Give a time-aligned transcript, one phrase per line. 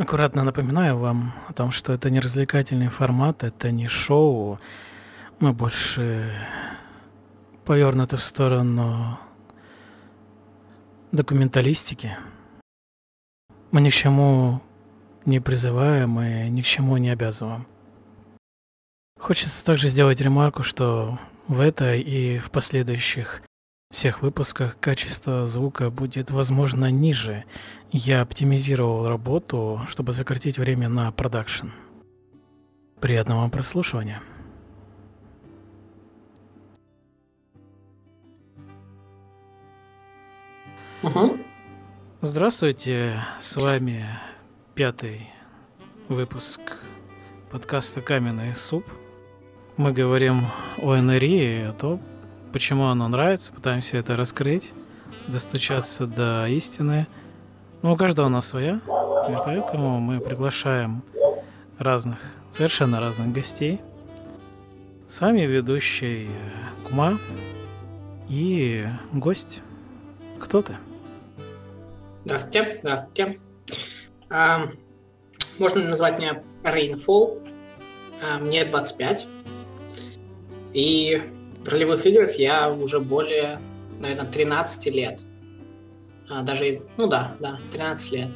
[0.00, 4.58] Аккуратно напоминаю вам о том, что это не развлекательный формат, это не шоу.
[5.40, 6.32] Мы больше
[7.66, 9.18] повернуты в сторону
[11.12, 12.16] документалистики.
[13.72, 14.62] Мы ни к чему
[15.26, 17.66] не призываем и ни к чему не обязываем.
[19.18, 23.42] Хочется также сделать ремарку, что в этой и в последующих
[23.90, 27.44] всех выпусках качество звука будет, возможно, ниже.
[27.90, 31.66] Я оптимизировал работу, чтобы сократить время на продакшн.
[33.00, 34.22] Приятного вам прослушивания.
[41.02, 41.38] Угу.
[42.22, 44.06] Здравствуйте, с вами
[44.74, 45.28] пятый
[46.08, 46.60] выпуск
[47.50, 48.84] подкаста «Каменный суп».
[49.76, 50.44] Мы говорим
[50.78, 52.00] о НРИ, о том,
[52.52, 54.72] почему оно нравится, пытаемся это раскрыть,
[55.26, 57.06] достучаться до истины.
[57.82, 58.80] Но у каждого у нас своя,
[59.28, 61.02] и поэтому мы приглашаем
[61.78, 62.18] разных,
[62.50, 63.80] совершенно разных гостей.
[65.08, 66.30] С вами ведущий
[66.84, 67.18] Кума
[68.28, 69.62] и гость.
[70.38, 70.76] Кто ты?
[72.24, 73.38] Здравствуйте, здравствуйте.
[74.28, 74.68] А,
[75.58, 77.50] можно назвать меня Rainfall.
[78.22, 79.26] А, мне 25.
[80.74, 81.22] И
[81.70, 83.60] ролевых играх я уже более,
[83.98, 85.22] наверное, 13 лет.
[86.28, 88.28] А, даже, ну да, да, 13 лет.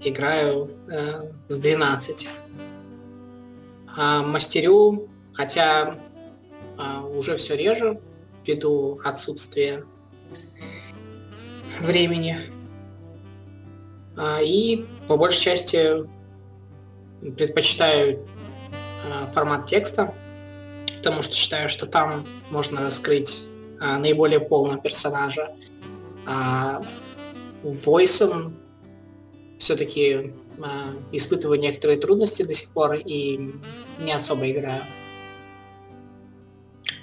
[0.00, 2.28] Играю э, с 12.
[3.96, 5.98] А, мастерю, хотя
[6.76, 8.00] а, уже все реже,
[8.44, 9.84] ввиду отсутствия
[11.80, 12.52] времени.
[14.16, 16.04] А, и по большей части
[17.36, 18.26] предпочитаю
[19.10, 20.14] а, формат текста,
[21.06, 23.44] потому что считаю, что там можно раскрыть
[23.78, 25.54] а, наиболее полного персонажа.
[26.26, 26.82] А
[27.62, 28.56] войсом
[29.60, 33.54] все-таки а, испытываю некоторые трудности до сих пор и
[34.00, 34.82] не особо играю.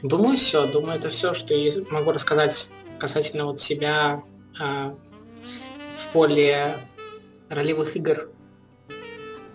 [0.02, 0.68] Думаю, все.
[0.68, 4.22] Думаю, это все, что я могу рассказать касательно вот себя
[4.60, 4.98] а,
[6.02, 6.76] в поле
[7.48, 8.33] ролевых игр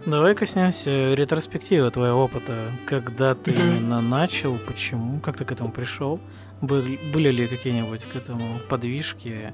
[0.09, 2.55] Давай коснемся ретроспективы твоего опыта.
[2.87, 6.19] Когда ты именно начал, почему, как ты к этому пришел?
[6.63, 9.53] Были, были ли какие-нибудь к этому подвижки?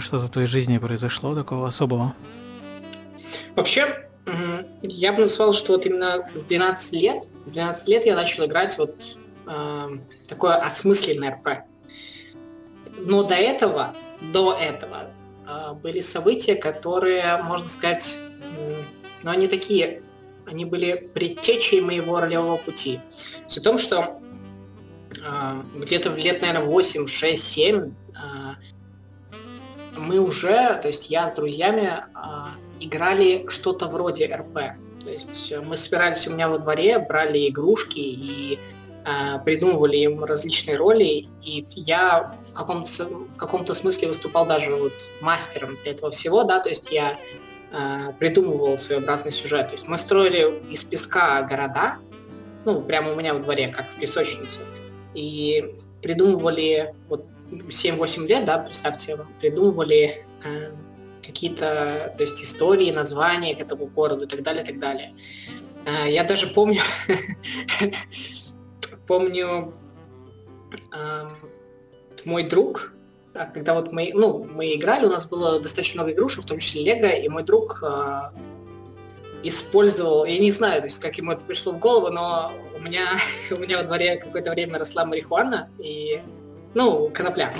[0.00, 2.16] Что-то в твоей жизни произошло такого особого?
[3.54, 4.08] Вообще,
[4.82, 8.76] я бы назвал, что вот именно с 12 лет, с 12 лет я начал играть
[8.78, 9.88] вот э,
[10.26, 11.62] такое осмысленное РП.
[12.98, 15.12] Но до этого, до этого
[15.46, 18.18] э, были события, которые, можно сказать,
[19.26, 20.02] но они такие,
[20.46, 23.00] они были предтечей моего ролевого пути.
[23.48, 24.20] Все в том, что
[25.10, 27.90] э, где-то в лет, наверное, 8, 6, 7 э,
[29.96, 32.20] мы уже, то есть я с друзьями э,
[32.78, 34.54] играли что-то вроде РП.
[35.02, 38.60] То есть мы собирались у меня во дворе, брали игрушки и
[39.04, 44.92] э, придумывали им различные роли, и я в каком-то, в каком-то смысле выступал даже вот
[45.20, 47.18] мастером этого всего, да, то есть я
[47.76, 49.68] э, придумывал своеобразный сюжет.
[49.68, 51.98] То есть мы строили из песка города,
[52.64, 54.60] ну, прямо у меня во дворе, как в песочнице,
[55.14, 60.72] и придумывали, вот 7-8 лет, да, представьте, придумывали э,
[61.24, 65.14] какие-то, то есть истории, названия к этому городу и так далее, и так далее.
[65.84, 66.80] Э, я даже помню,
[69.06, 69.74] помню,
[72.24, 72.95] мой друг,
[73.44, 76.82] когда вот мы, ну, мы играли, у нас было достаточно много игрушек, в том числе
[76.82, 78.30] Лего, и мой друг э,
[79.42, 83.06] использовал, я не знаю, то есть как ему это пришло в голову, но у меня,
[83.50, 86.20] у меня во дворе какое-то время росла марихуана, и,
[86.74, 87.52] ну, конопля.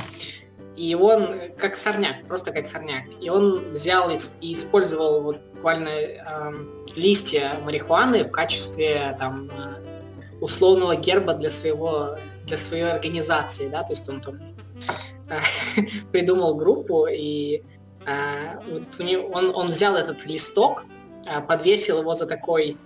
[0.77, 3.05] И он как сорняк, просто как сорняк.
[3.21, 6.53] И он взял и, и использовал вот буквально э,
[6.97, 9.51] листья марихуаны в качестве там
[10.41, 14.41] условного герба для своего для своей организации, да, то есть он там
[16.13, 17.63] придумал группу, и
[18.07, 18.83] а, вот
[19.33, 20.85] он, он взял этот листок,
[21.27, 22.77] а, подвесил его за такой,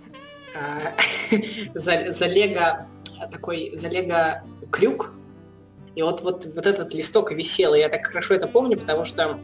[0.55, 0.93] а,
[1.75, 2.87] за, за лего,
[3.31, 5.13] такой, за лего крюк,
[5.95, 9.37] и вот, вот, вот этот листок висел, и я так хорошо это помню, потому что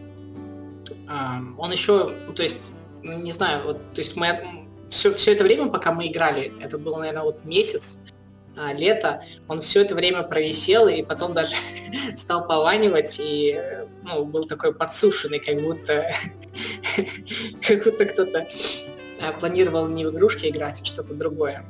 [1.58, 2.72] он еще, то есть,
[3.02, 6.78] ну, не знаю, вот, то есть мы все, все это время, пока мы играли, это
[6.78, 7.98] был, наверное, вот месяц,
[8.58, 11.56] а, лето, он все это время провисел и потом даже
[12.18, 13.60] стал пованивать и
[14.04, 16.12] ну, был такой подсушенный, как будто,
[17.62, 18.48] как будто кто-то
[19.22, 21.66] а, планировал не в игрушки играть, а что-то другое.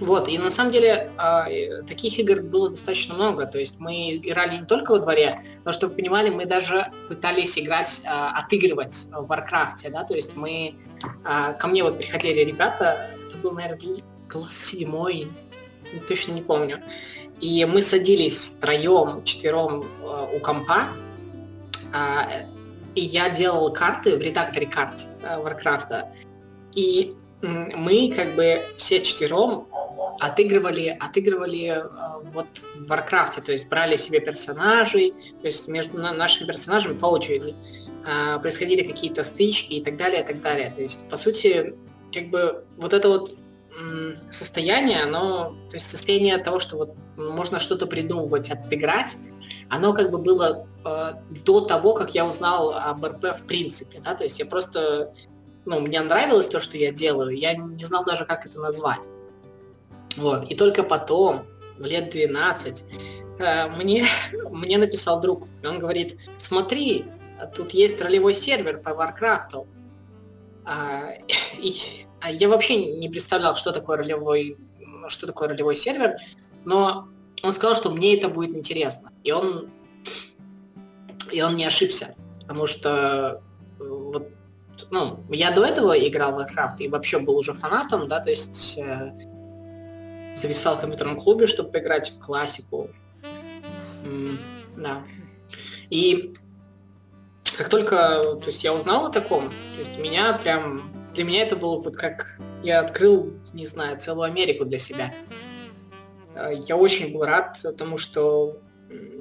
[0.00, 1.46] Вот, и на самом деле а,
[1.86, 3.46] таких игр было достаточно много.
[3.46, 7.58] То есть мы играли не только во дворе, но чтобы вы понимали, мы даже пытались
[7.58, 10.74] играть, отыгрывать в Варкрафте, да, то есть мы,
[11.22, 13.78] ко мне вот приходили ребята, это был, наверное,
[14.28, 15.28] класс седьмой,
[16.08, 16.82] точно не помню,
[17.40, 19.84] и мы садились троем, четвером
[20.32, 20.86] у компа,
[22.94, 26.12] и я делал карты в редакторе карт Варкрафта,
[26.74, 29.68] и мы как бы все четвером
[30.20, 31.84] отыгрывали, отыгрывали э,
[32.32, 32.46] вот
[32.76, 37.54] в Варкрафте, то есть брали себе персонажей, то есть между нашими персонажами по очереди
[38.06, 40.72] э, происходили какие-то стычки и так далее, и так далее.
[40.74, 41.74] То есть, по сути,
[42.12, 43.30] как бы вот это вот
[44.30, 49.16] состояние, оно, то есть состояние того, что вот можно что-то придумывать, отыграть,
[49.68, 51.12] оно как бы было э,
[51.44, 55.12] до того, как я узнал об РП в принципе, да, то есть я просто,
[55.64, 59.08] ну, мне нравилось то, что я делаю, я не знал даже, как это назвать.
[60.16, 60.50] Вот.
[60.50, 61.44] И только потом,
[61.78, 62.84] в лет 12,
[63.38, 64.06] э, мне,
[64.50, 65.46] мне написал друг.
[65.64, 67.04] Он говорит, смотри,
[67.54, 69.66] тут есть ролевой сервер по Warcraft.
[70.64, 71.10] А,
[71.58, 74.56] и, я вообще не представлял, что такое ролевой,
[75.08, 76.16] что такое ролевой сервер,
[76.64, 77.08] но
[77.42, 79.12] он сказал, что мне это будет интересно.
[79.24, 79.70] И он,
[81.32, 83.42] и он не ошибся, потому что
[83.78, 84.30] э, вот,
[84.90, 88.78] ну, я до этого играл в Warcraft и вообще был уже фанатом, да, то есть
[88.78, 89.12] э,
[90.36, 92.90] зависал в компьютерном клубе, чтобы поиграть в классику.
[94.04, 94.38] М
[94.76, 95.02] да.
[95.88, 96.34] И
[97.56, 101.56] как только то есть я узнал о таком, то есть меня прям для меня это
[101.56, 105.12] было вот как я открыл, не знаю, целую Америку для себя.
[106.34, 108.60] Э, я очень был рад тому, что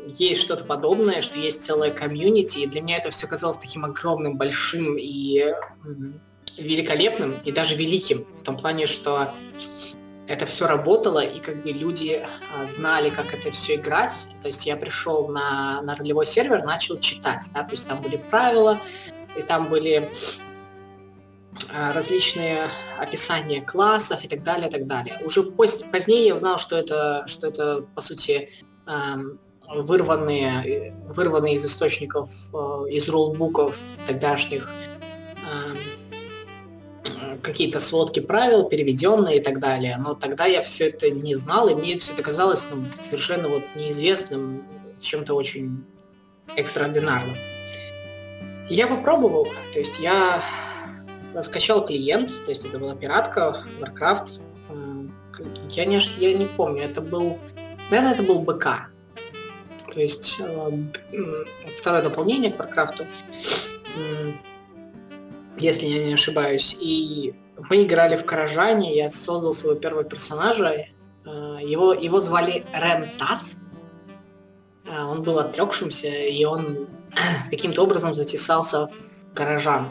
[0.07, 4.37] есть что-то подобное, что есть целая комьюнити, и для меня это все казалось таким огромным,
[4.37, 5.53] большим и
[6.57, 9.29] великолепным, и даже великим, в том плане, что
[10.27, 12.25] это все работало, и как бы люди
[12.55, 14.27] а, знали, как это все играть.
[14.41, 18.17] То есть я пришел на, на ролевой сервер, начал читать, да, то есть там были
[18.17, 18.79] правила,
[19.35, 20.09] и там были
[21.93, 22.69] различные
[22.99, 25.19] описания классов и так далее, и так далее.
[25.23, 28.49] Уже поз- позднее я узнал, что это, что это по сути,
[28.87, 34.69] эм, вырванные, вырванные из источников, э, из рулбуков тогдашних
[35.51, 35.77] эм,
[37.41, 39.97] какие-то сводки правил, переведенные и так далее.
[39.97, 43.63] Но тогда я все это не знал, и мне все это казалось ну, совершенно вот
[43.75, 44.63] неизвестным,
[45.01, 45.83] чем-то очень
[46.55, 47.35] экстраординарным.
[48.69, 50.43] Я попробовал, то есть я
[51.41, 54.41] скачал клиент, то есть это была пиратка, Warcraft.
[55.69, 57.37] Я не, я не помню, это был,
[57.89, 58.87] наверное, это был БК.
[59.93, 60.71] То есть э,
[61.77, 63.05] второе дополнение к Warcraft
[65.59, 66.77] если я не ошибаюсь.
[66.79, 67.33] И
[67.69, 70.87] мы играли в Каражане, я создал своего первого персонажа.
[71.25, 73.57] Э, его, его звали Рен Тас.
[74.85, 76.87] Э, он был отрекшимся, и он
[77.49, 79.87] каким-то образом затесался в Каражан.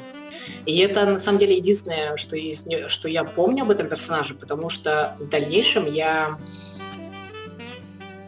[0.66, 4.68] И это на самом деле единственное, что, есть, что я помню об этом персонаже, потому
[4.70, 6.38] что в дальнейшем я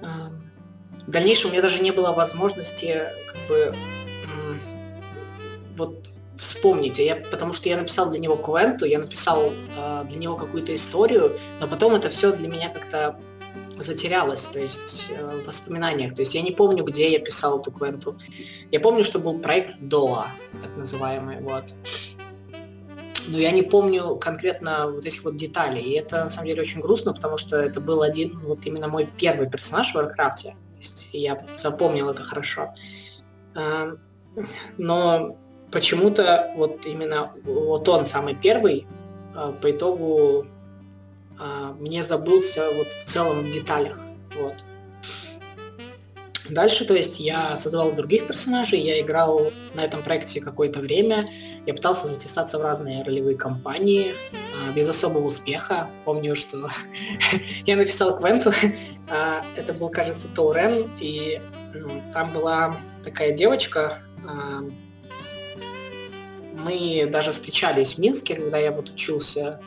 [0.02, 0.06] э,
[1.06, 3.74] в дальнейшем у меня даже не было возможности как бы
[5.76, 6.08] вот
[6.38, 10.74] вспомнить, я, потому что я написал для него квенту, я написал э, для него какую-то
[10.74, 13.18] историю, но потом это все для меня как-то
[13.78, 16.14] затерялось, то есть э, в воспоминаниях.
[16.14, 18.18] То есть я не помню, где я писал эту квенту.
[18.70, 20.26] Я помню, что был проект ДОА,
[20.62, 21.64] так называемый, вот.
[23.28, 25.82] Но я не помню конкретно вот этих вот деталей.
[25.82, 29.08] И это на самом деле очень грустно, потому что это был один, вот именно мой
[29.18, 30.50] первый персонаж в Варкрафте.
[30.50, 32.74] То есть я запомнил это хорошо.
[33.54, 33.96] Э,
[34.76, 35.36] но
[35.70, 38.86] почему-то вот именно вот он самый первый
[39.34, 40.46] а, по итогу
[41.38, 43.98] мне забылся вот в целом в деталях.
[44.36, 44.54] Вот.
[46.48, 51.28] Дальше, то есть, я создавал других персонажей, я играл на этом проекте какое-то время,
[51.66, 55.88] я пытался затесаться в разные ролевые кампании, а, без особого успеха.
[56.04, 56.70] Помню, что
[57.66, 58.52] я написал Квенту,
[59.56, 61.40] это был, кажется, Таурен, и
[61.74, 64.02] ну, там была такая девочка,
[66.52, 69.60] мы даже встречались в Минске, когда я вот учился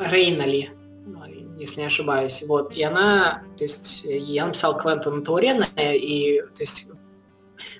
[0.00, 0.72] Рейнали,
[1.58, 2.42] если не ошибаюсь.
[2.46, 2.74] Вот.
[2.74, 6.86] И она, то есть я написал Квенту на Таурена и то есть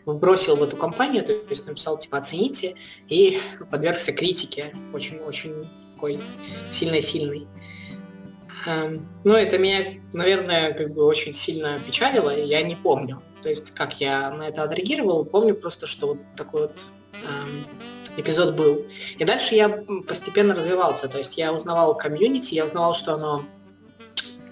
[0.07, 2.77] вбросил в эту компанию, то есть написал типа оцените
[3.09, 3.41] и
[3.71, 6.21] подвергся критике очень-очень такой
[6.71, 7.47] сильной-сильной.
[8.67, 13.51] Эм, ну, это меня, наверное, как бы очень сильно печалило, и я не помню, то
[13.51, 16.81] есть как я на это отреагировал, помню просто, что вот такой вот
[17.13, 17.67] эм,
[18.17, 18.87] эпизод был.
[19.19, 19.69] И дальше я
[20.07, 23.45] постепенно развивался, то есть я узнавал комьюнити, я узнавал, что оно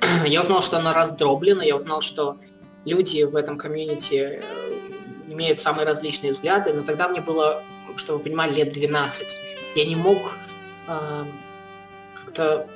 [0.26, 2.38] я узнал, что оно раздроблено, я узнал, что
[2.84, 4.42] люди в этом комьюнити э,
[5.28, 7.62] имеют самые различные взгляды, но тогда мне было,
[7.96, 9.36] чтобы вы понимали, лет 12.
[9.76, 10.32] Я не мог
[10.88, 11.24] э,
[12.24, 12.68] как-то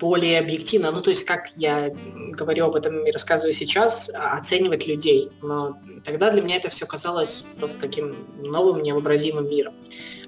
[0.00, 1.94] более объективно, ну то есть как я
[2.32, 5.30] говорю об этом и рассказываю сейчас, оценивать людей.
[5.42, 9.74] Но тогда для меня это все казалось просто таким новым, невообразимым миром.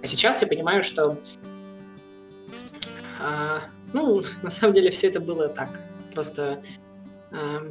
[0.03, 1.19] А сейчас я понимаю, что
[3.21, 5.69] а, ну, на самом деле все это было так.
[6.13, 6.63] Просто
[7.33, 7.71] а,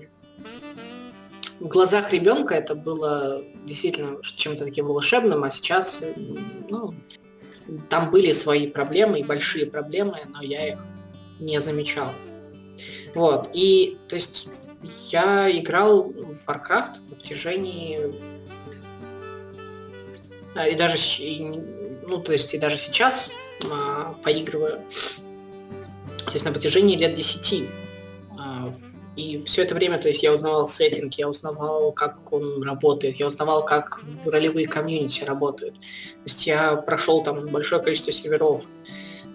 [1.60, 6.04] в глазах ребенка это было действительно чем-то таким волшебным, а сейчас,
[6.70, 6.94] ну,
[7.90, 10.78] там были свои проблемы и большие проблемы, но я их
[11.40, 12.12] не замечал.
[13.14, 14.48] Вот, и, то есть,
[15.10, 18.14] я играл в Warcraft на протяжении
[20.56, 20.98] а, и даже,
[22.08, 23.30] ну, то есть, и даже сейчас
[23.64, 24.82] а, поигрываю,
[26.26, 27.70] то есть, на протяжении лет 10.
[28.40, 28.72] А,
[29.18, 33.28] и все это время, то есть, я узнавал сеттинг, я узнавал, как он работает, я
[33.28, 35.76] узнавал, как ролевые комьюнити работают.
[35.76, 38.64] То есть, я прошел там большое количество серверов,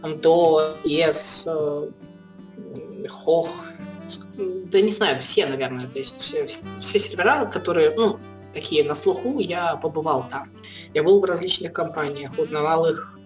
[0.03, 1.93] до ES,
[3.09, 3.51] Хох,
[4.37, 6.47] да не знаю, все, наверное, то есть э,
[6.81, 8.19] все сервера, которые, ну,
[8.53, 10.51] такие на слуху, я побывал там.
[10.95, 13.19] Я был в различных компаниях, узнавал их.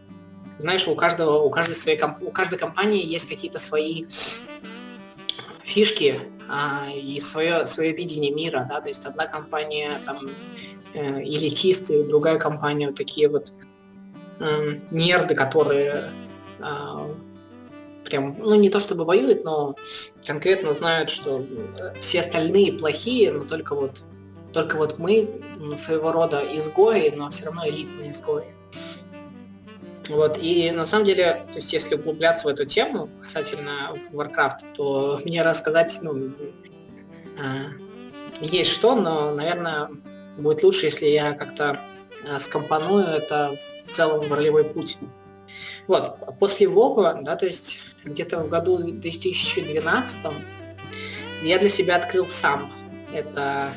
[0.58, 4.06] Знаешь, у каждого, у каждой своей у каждой компании есть какие-то свои
[5.64, 10.28] фишки а, и свое, свое видение мира, да, то есть одна компания там
[10.92, 13.52] э, элитисты, другая компания вот такие вот
[14.38, 16.23] э, нерды, которые э,
[18.04, 19.76] прям, ну не то чтобы воюют, но
[20.26, 21.44] конкретно знают, что
[22.00, 24.02] все остальные плохие, но только вот,
[24.52, 25.42] только вот мы
[25.76, 28.54] своего рода изгои, но все равно элитные изгои.
[30.08, 35.20] Вот, и на самом деле, то есть если углубляться в эту тему касательно Warcraft, то
[35.24, 36.30] мне рассказать, ну,
[37.38, 37.66] э,
[38.40, 39.88] есть что, но, наверное,
[40.36, 41.80] будет лучше, если я как-то
[42.26, 43.56] э, скомпоную это
[43.86, 44.98] в целом в ролевой путь.
[45.86, 50.16] Вот, после Вова, да, то есть где-то в году 2012
[51.42, 52.72] я для себя открыл сам.
[53.12, 53.72] Это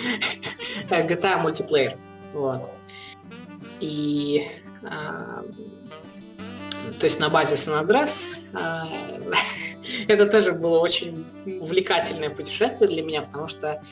[0.90, 1.96] GTA мультиплеер.
[2.32, 2.70] Вот.
[3.80, 4.46] И
[4.84, 5.42] а,
[6.98, 8.26] то есть на базе San Andreas.
[8.54, 8.86] А,
[10.08, 11.24] это тоже было очень
[11.60, 13.82] увлекательное путешествие для меня, потому что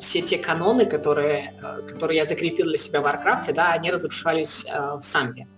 [0.00, 1.54] все те каноны, которые,
[1.88, 5.48] которые я закрепил для себя в Warcraft, да, они разрушались а, в самбе.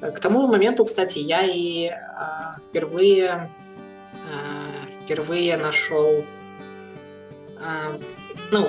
[0.00, 3.50] К тому моменту, кстати, я и а, впервые, а,
[5.04, 6.24] впервые нашел,
[7.58, 7.98] а,
[8.50, 8.68] ну,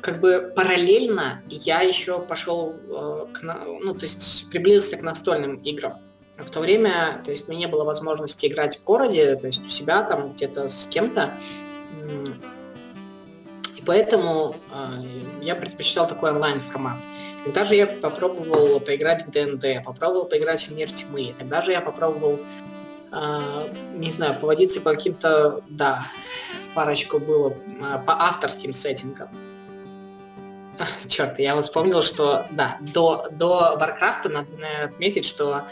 [0.00, 6.00] как бы параллельно я еще пошел, а, к, ну, то есть приблизился к настольным играм.
[6.36, 9.68] В то время, то есть, мне не было возможности играть в городе, то есть у
[9.68, 11.32] себя там где-то с кем-то.
[13.76, 16.98] И поэтому э, я предпочитал такой онлайн формат.
[17.44, 21.34] Тогда же я попробовал поиграть в ДНД, попробовал поиграть в Мир Тьмы.
[21.38, 22.40] Тогда же я попробовал,
[23.12, 26.04] э, не знаю, поводиться по каким-то, да,
[26.74, 29.28] парочку было, э, по авторским сеттингам.
[31.08, 34.48] Черт, я вот вспомнил, что, да, до, до Варкрафта надо
[34.84, 35.62] отметить, что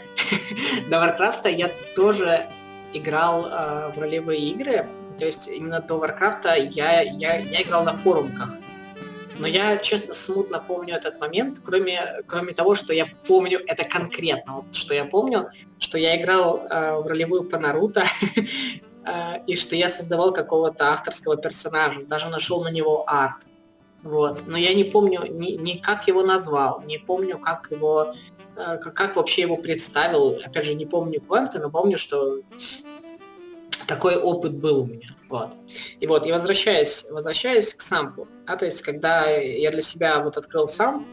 [0.89, 2.47] до Варкрафта я тоже
[2.93, 7.93] играл э, в ролевые игры, то есть именно до Варкрафта я, я, я играл на
[7.93, 8.56] форумах.
[9.39, 14.53] Но я, честно, смутно помню этот момент, кроме, кроме того, что я помню это конкретно.
[14.53, 18.03] Вот, что я помню, что я играл э, в ролевую по Наруто,
[19.05, 23.47] э, и что я создавал какого-то авторского персонажа, даже нашел на него арт.
[24.03, 24.47] Вот.
[24.47, 28.13] Но я не помню ни, ни как его назвал, не помню, как его
[28.55, 30.39] э, как вообще его представил.
[30.43, 32.39] Опять же, не помню кванты, но помню, что
[33.87, 35.15] такой опыт был у меня.
[35.29, 35.49] Вот.
[35.99, 40.37] И вот, и возвращаясь, возвращаясь к самплу, да, то есть когда я для себя вот
[40.37, 41.05] открыл сам,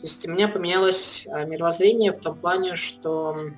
[0.00, 3.50] то есть у меня поменялось а, мировоззрение в том плане, что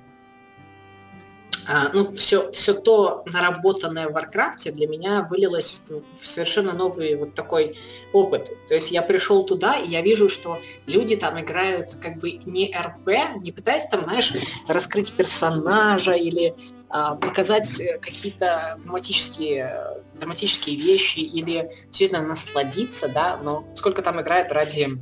[1.67, 7.15] а, ну, все, все то наработанное в Варкрафте для меня вылилось в, в совершенно новый
[7.15, 7.77] вот такой
[8.11, 8.49] опыт.
[8.67, 12.75] То есть я пришел туда, и я вижу, что люди там играют как бы не
[12.75, 14.33] РП, не пытаясь там, знаешь,
[14.67, 16.80] раскрыть персонажа или а,
[17.15, 24.97] показать э, какие-то драматические, драматические вещи или действительно насладиться, да, но сколько там играет ради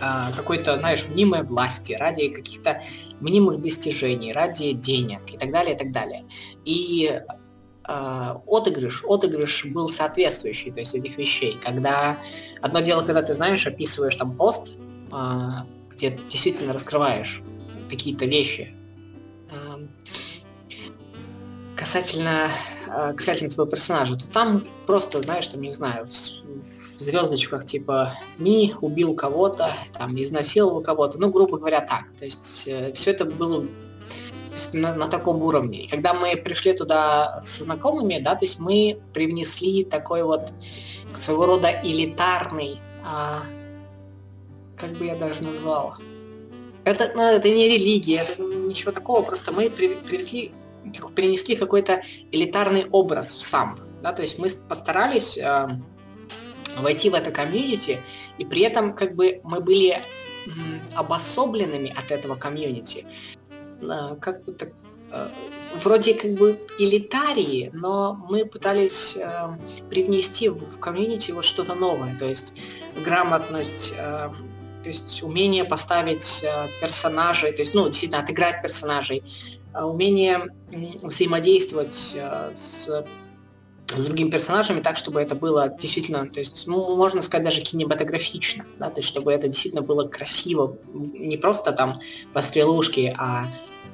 [0.00, 2.82] а, какой-то, знаешь, мнимой власти, ради каких-то
[3.20, 6.26] мнимых достижений, ради денег и так далее, и так далее.
[6.64, 7.22] И
[7.88, 12.18] э, отыгрыш, отыгрыш был соответствующий, то есть этих вещей, когда
[12.60, 14.72] одно дело, когда ты знаешь, описываешь там пост,
[15.10, 15.48] э,
[15.90, 17.40] где действительно раскрываешь
[17.88, 18.74] какие-то вещи.
[21.84, 22.48] Касательно,
[22.86, 28.14] э, касательно твоего персонажа, то там просто, знаешь, там, не знаю, в, в звездочках типа
[28.38, 32.04] Ми убил кого-то, там, изнасиловал кого-то, ну, грубо говоря, так.
[32.18, 33.66] То есть э, все это было
[34.72, 35.84] на, на таком уровне.
[35.84, 40.54] И когда мы пришли туда со знакомыми, да, то есть мы привнесли такой вот
[41.14, 43.42] своего рода элитарный, а,
[44.78, 45.96] как бы я даже назвал,
[46.84, 50.52] это, ну, это не религия, это ничего такого, просто мы привезли,
[51.14, 53.78] принесли какой-то элитарный образ в сам.
[54.02, 55.68] Да, то есть мы постарались э,
[56.78, 58.00] войти в это комьюнити,
[58.36, 60.02] и при этом как бы мы были
[60.94, 63.06] обособленными от этого комьюнити.
[63.80, 64.56] Э, как бы
[65.10, 65.28] э,
[65.82, 69.56] вроде как бы элитарии, но мы пытались э,
[69.88, 72.52] привнести в, в комьюнити вот что-то новое, то есть
[73.04, 74.30] грамотность, э,
[74.84, 79.22] то есть умение поставить э, персонажей, то есть, ну, действительно, отыграть персонажей,
[79.74, 80.48] э, умение
[81.02, 87.22] взаимодействовать э, с, с другими персонажами так, чтобы это было действительно, то есть, ну, можно
[87.22, 91.98] сказать, даже кинематографично, да, то есть, чтобы это действительно было красиво, не просто там
[92.32, 93.46] по стрелушке, а,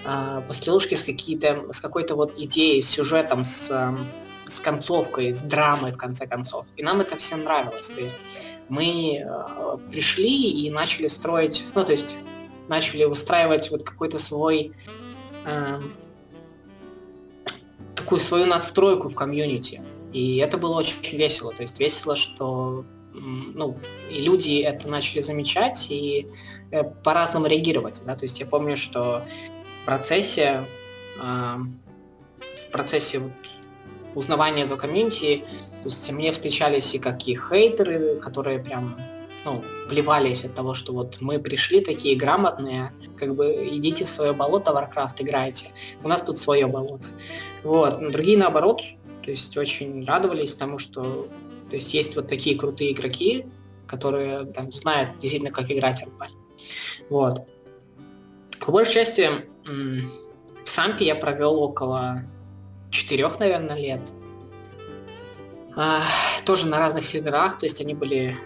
[0.04, 3.70] а по стрелушке с, какие-то, с какой-то вот идеей, с сюжетом, с,
[4.48, 6.66] с концовкой, с драмой, в конце концов.
[6.76, 8.16] И нам это все нравилось, то есть
[8.68, 12.16] мы э, пришли и начали строить, ну, то есть
[12.68, 14.72] начали устраивать вот какой-то свой
[15.44, 15.80] э,
[18.00, 19.82] такую свою надстройку в комьюнити.
[20.12, 21.52] И это было очень весело.
[21.52, 23.76] То есть весело, что ну,
[24.10, 26.26] и люди это начали замечать и
[26.70, 28.02] э, по-разному реагировать.
[28.06, 28.16] Да?
[28.16, 29.22] То есть я помню, что
[29.82, 30.64] в процессе,
[31.20, 31.56] э,
[32.68, 33.22] в процессе
[34.14, 35.44] узнавания этого комьюнити
[35.82, 39.00] то есть мне встречались и какие хейтеры, которые прям
[39.46, 44.34] ну, плевались от того, что вот мы пришли такие грамотные, как бы идите в свое
[44.34, 45.70] болото Warcraft играйте.
[46.04, 47.06] У нас тут свое болото.
[47.62, 48.00] Вот.
[48.00, 48.82] Но другие наоборот,
[49.22, 51.28] то есть очень радовались тому, что
[51.68, 53.46] то есть есть вот такие крутые игроки,
[53.86, 56.24] которые там знают действительно, как играть РП.
[57.08, 57.46] Вот.
[58.60, 59.28] По большей части
[59.64, 62.24] в Сампе я провел около
[62.90, 64.12] четырех, наверное, лет.
[65.76, 66.02] А,
[66.44, 68.36] тоже на разных серверах, то есть они были...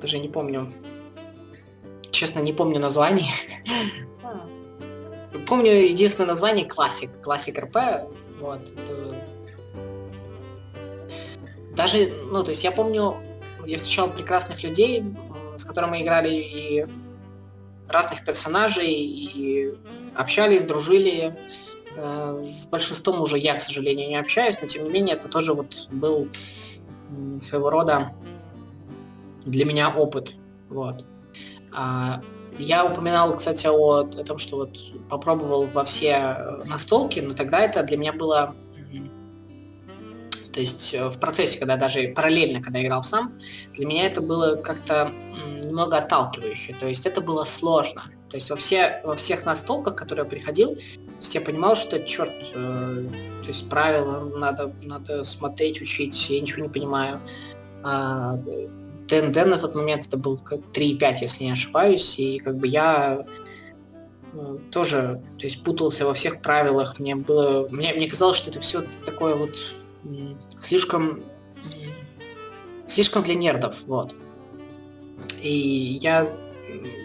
[0.00, 0.72] Даже не помню.
[2.10, 3.30] Честно, не помню названий.
[5.46, 7.76] Помню единственное название классик, классик РП.
[8.40, 8.60] Вот.
[11.76, 13.16] Даже, ну, то есть я помню,
[13.66, 15.04] я встречал прекрасных людей,
[15.56, 16.86] с которыми мы играли и
[17.88, 19.74] разных персонажей, и
[20.14, 21.36] общались, дружили.
[21.96, 25.54] Э, с большинством уже я, к сожалению, не общаюсь, но тем не менее это тоже
[25.54, 26.28] вот был
[27.42, 28.12] своего рода
[29.44, 30.34] для меня опыт.
[30.68, 31.04] Вот.
[31.72, 32.22] А,
[32.62, 37.60] я упоминал, кстати, о, о том, что вот попробовал во все э, настолки, но тогда
[37.60, 38.54] это для меня было
[40.52, 43.38] то есть э, в процессе, когда даже параллельно, когда играл сам,
[43.74, 45.10] для меня это было как-то
[45.62, 46.74] немного отталкивающе.
[46.78, 48.04] То есть это было сложно.
[48.28, 50.78] То есть во, все, во всех настолках, которые я приходил,
[51.20, 53.04] я понимал, что, черт, э,
[53.42, 57.20] то есть правила надо, надо смотреть, учить, я ничего не понимаю.
[57.82, 58.38] А,
[59.10, 63.26] ДНД на тот момент это был 3.5, если не ошибаюсь, и как бы я
[64.70, 68.84] тоже, то есть путался во всех правилах, мне было, мне, мне казалось, что это все
[69.04, 69.58] такое вот
[70.60, 71.22] слишком,
[72.86, 74.14] слишком для нердов, вот.
[75.42, 76.30] И я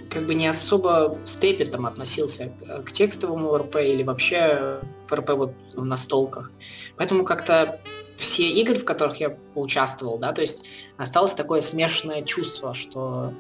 [0.09, 2.51] как бы не особо с трепетом относился
[2.85, 6.51] к, текстовому РП или вообще в РП вот в настолках.
[6.95, 7.79] Поэтому как-то
[8.15, 10.65] все игры, в которых я поучаствовал, да, то есть
[10.97, 13.33] осталось такое смешанное чувство, что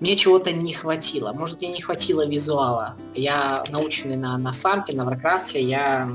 [0.00, 1.32] мне чего-то не хватило.
[1.32, 2.96] Может, мне не хватило визуала.
[3.14, 6.10] Я наученный на, на сампе, на Варкрафте, я,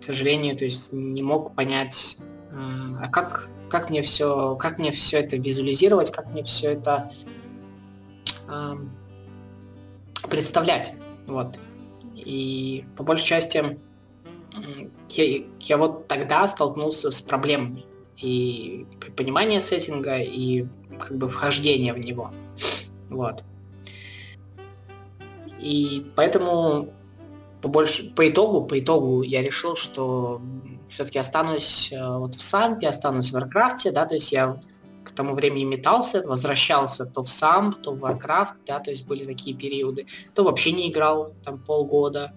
[0.00, 2.18] к сожалению, то есть не мог понять,
[2.50, 7.10] э, а как, как мне все, как мне все это визуализировать, как мне все это
[10.28, 10.94] представлять.
[11.26, 11.58] Вот.
[12.14, 13.78] И по большей части
[15.10, 17.84] я, я вот тогда столкнулся с проблемами
[18.16, 20.66] и понимания сеттинга, и
[20.98, 22.30] как бы вхождения в него.
[23.10, 23.42] Вот.
[25.60, 26.92] И поэтому
[27.60, 30.40] по, больше, по итогу, по итогу я решил, что
[30.88, 34.56] все-таки останусь э, вот в Сампе, останусь в Варкрафте, да, то есть я
[35.04, 39.24] к тому времени метался, возвращался то в Самп, то в Warcraft, да, то есть были
[39.24, 42.32] такие периоды, то вообще не играл там полгода.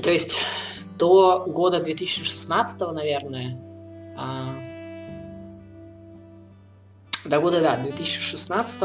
[0.00, 0.38] То есть
[0.98, 3.60] до года 2016, наверное,
[4.16, 4.54] а,
[7.24, 8.82] до года, да, 2016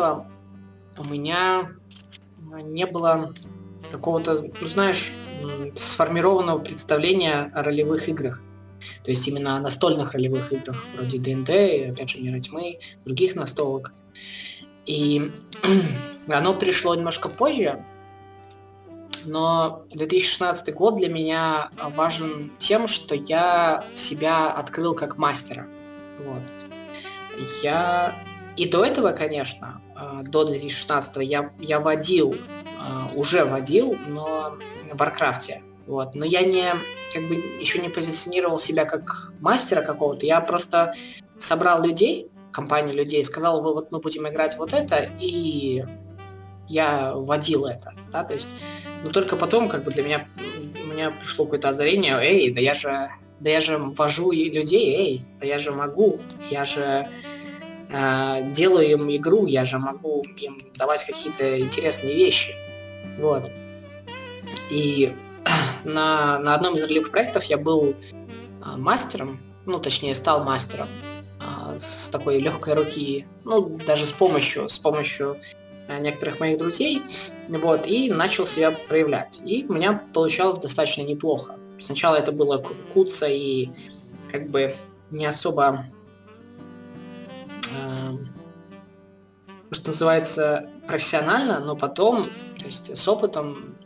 [0.98, 1.72] у меня
[2.64, 3.34] не было
[3.92, 5.12] какого-то, ну знаешь,
[5.76, 8.42] сформированного представления о ролевых играх.
[9.04, 11.50] То есть именно о настольных ролевых играх, вроде ДНД,
[11.94, 13.94] опять же, Мира Тьмы, других настолок.
[14.86, 15.32] И
[16.28, 17.84] оно пришло немножко позже,
[19.28, 25.68] но 2016 год для меня важен тем, что я себя открыл как мастера.
[26.26, 26.42] Вот.
[27.62, 28.16] Я
[28.56, 32.36] и до этого, конечно, а, до 2016 я, я водил,
[32.80, 34.58] а, уже водил, но
[34.92, 35.62] в Варкрафте.
[35.86, 36.16] Вот.
[36.16, 36.72] Но я не,
[37.14, 40.26] как бы, еще не позиционировал себя как мастера какого-то.
[40.26, 40.96] Я просто
[41.38, 45.86] собрал людей, компанию людей, сказал, вы вот мы будем играть вот это, и
[46.68, 48.50] я водил это, да, то есть,
[49.08, 50.28] но только потом, как бы для меня,
[50.84, 55.26] у меня пришло какое-то озарение, эй, да я же, да я же вожу людей, эй,
[55.40, 56.20] да я же могу,
[56.52, 57.08] я же
[57.90, 62.54] э, делаю им игру, я же могу им давать какие-то интересные вещи,
[63.18, 63.50] вот.
[64.70, 65.16] И
[65.86, 67.96] на, на одном из ролевых проектов я был э,
[68.76, 70.90] мастером, ну, точнее, стал мастером
[71.40, 75.38] э, с такой легкой руки, ну, даже с помощью, с помощью
[76.00, 77.02] некоторых моих друзей,
[77.48, 79.42] вот, и начал себя проявлять.
[79.46, 81.56] И у меня получалось достаточно неплохо.
[81.80, 82.58] Сначала это было
[82.94, 83.70] куца и
[84.32, 84.76] как бы
[85.12, 85.86] не особо,
[87.76, 88.18] э,
[89.72, 93.78] что называется, профессионально, но потом, то есть с опытом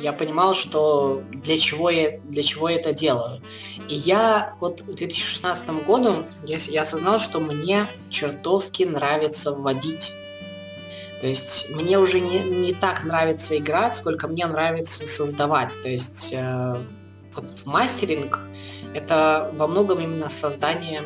[0.00, 3.42] я понимал, что для чего я, для чего я это делаю.
[3.88, 10.12] И я вот к 2016 году я, я осознал, что мне чертовски нравится вводить
[11.20, 15.76] то есть мне уже не, не так нравится играть, сколько мне нравится создавать.
[15.82, 16.76] То есть э,
[17.34, 18.40] вот мастеринг
[18.94, 21.02] это во многом именно создание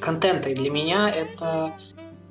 [0.00, 0.48] контента.
[0.48, 1.72] И для меня это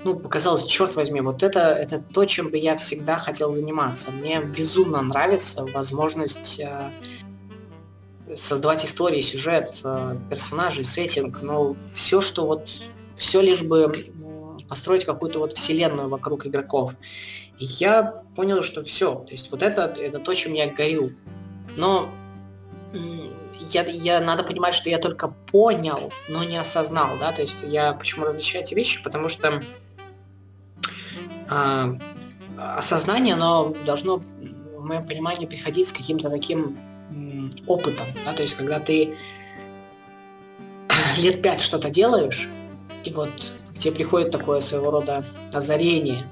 [0.03, 4.11] ну, показалось, черт возьми, вот это, это то, чем бы я всегда хотел заниматься.
[4.11, 6.91] Мне безумно нравится возможность э,
[8.35, 12.69] создавать истории, сюжет, э, персонажей, сеттинг, но все, что вот,
[13.15, 13.91] все лишь бы
[14.67, 16.93] построить какую-то вот вселенную вокруг игроков.
[17.59, 21.11] И я понял, что все, то есть вот это, это то, чем я горю.
[21.75, 22.09] Но
[23.73, 27.93] я, я, надо понимать, что я только понял, но не осознал, да, то есть я
[27.93, 29.61] почему различаю эти вещи, потому что
[31.49, 31.97] а,
[32.57, 36.77] осознание, оно должно, в моем понимании, приходить с каким-то таким
[37.65, 39.17] опытом, да, то есть когда ты
[41.17, 42.49] лет пять что-то делаешь,
[43.03, 43.31] и вот
[43.77, 46.27] тебе приходит такое своего рода озарение,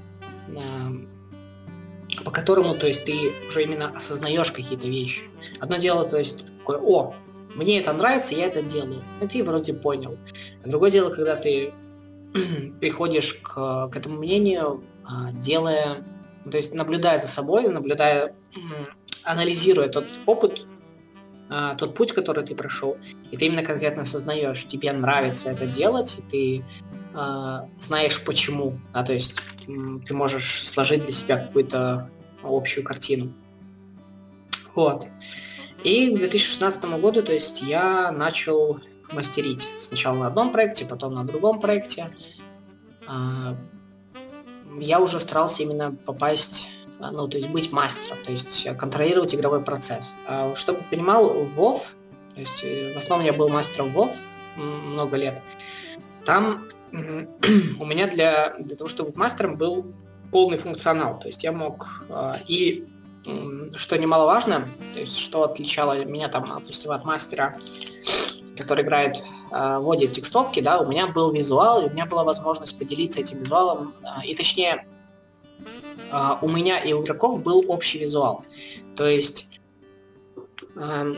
[2.23, 5.23] по которому, то есть, ты уже именно осознаешь какие-то вещи.
[5.59, 7.13] Одно дело, то есть, такое, о,
[7.55, 9.03] мне это нравится, я это делаю.
[9.21, 10.17] И ты вроде понял.
[10.63, 11.73] А другое дело, когда ты
[12.79, 16.03] приходишь к, к этому мнению, а, делая,
[16.49, 18.35] то есть наблюдая за собой, наблюдая,
[19.23, 20.65] анализируя тот опыт,
[21.49, 22.97] а, тот путь, который ты прошел,
[23.31, 27.04] и ты именно конкретно осознаешь, тебе нравится это делать, и ты а,
[27.79, 29.35] знаешь почему, да, то есть
[30.05, 32.09] ты можешь сложить для себя какую-то
[32.43, 33.33] общую картину.
[34.73, 35.07] Вот.
[35.83, 38.79] И к 2016 году, то есть я начал
[39.11, 39.67] мастерить.
[39.81, 42.11] Сначала на одном проекте, потом на другом проекте.
[43.07, 43.55] А,
[44.79, 46.67] я уже старался именно попасть,
[46.99, 50.13] ну, то есть быть мастером, то есть контролировать игровой процесс.
[50.27, 51.81] А, чтобы понимал, WoW,
[52.33, 54.11] то есть э, в основном я был мастером WoW
[54.57, 55.41] много лет,
[56.25, 56.67] там
[57.79, 59.93] у меня для, для того, чтобы быть мастером, был
[60.31, 61.19] полный функционал.
[61.19, 62.87] То есть я мог э, и
[63.75, 67.55] что немаловажно, то есть что отличало меня там, допустим, от мастера,
[68.55, 73.21] который играет, вводит текстовки, да, у меня был визуал, и у меня была возможность поделиться
[73.21, 74.85] этим визуалом, э, и точнее,
[76.41, 78.45] у меня и у игроков был общий визуал.
[78.95, 79.59] То есть
[80.75, 81.17] нам,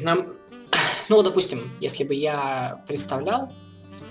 [1.08, 3.52] ну, допустим, если бы я представлял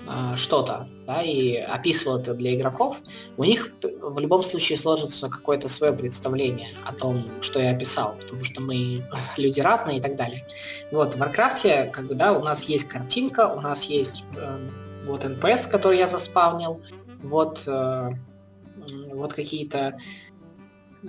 [0.06, 3.00] Э, что-то, да, и описывал это для игроков,
[3.36, 8.44] у них в любом случае сложится какое-то свое представление о том, что я описал, потому
[8.44, 9.04] что мы
[9.36, 10.46] люди разные и так далее.
[10.90, 14.68] Вот, в Варкрафте, как бы, да, у нас есть картинка, у нас есть э,
[15.06, 16.80] вот NPC, который я заспавнил,
[17.22, 18.10] вот, э,
[19.12, 19.98] вот какие-то
[21.02, 21.08] э,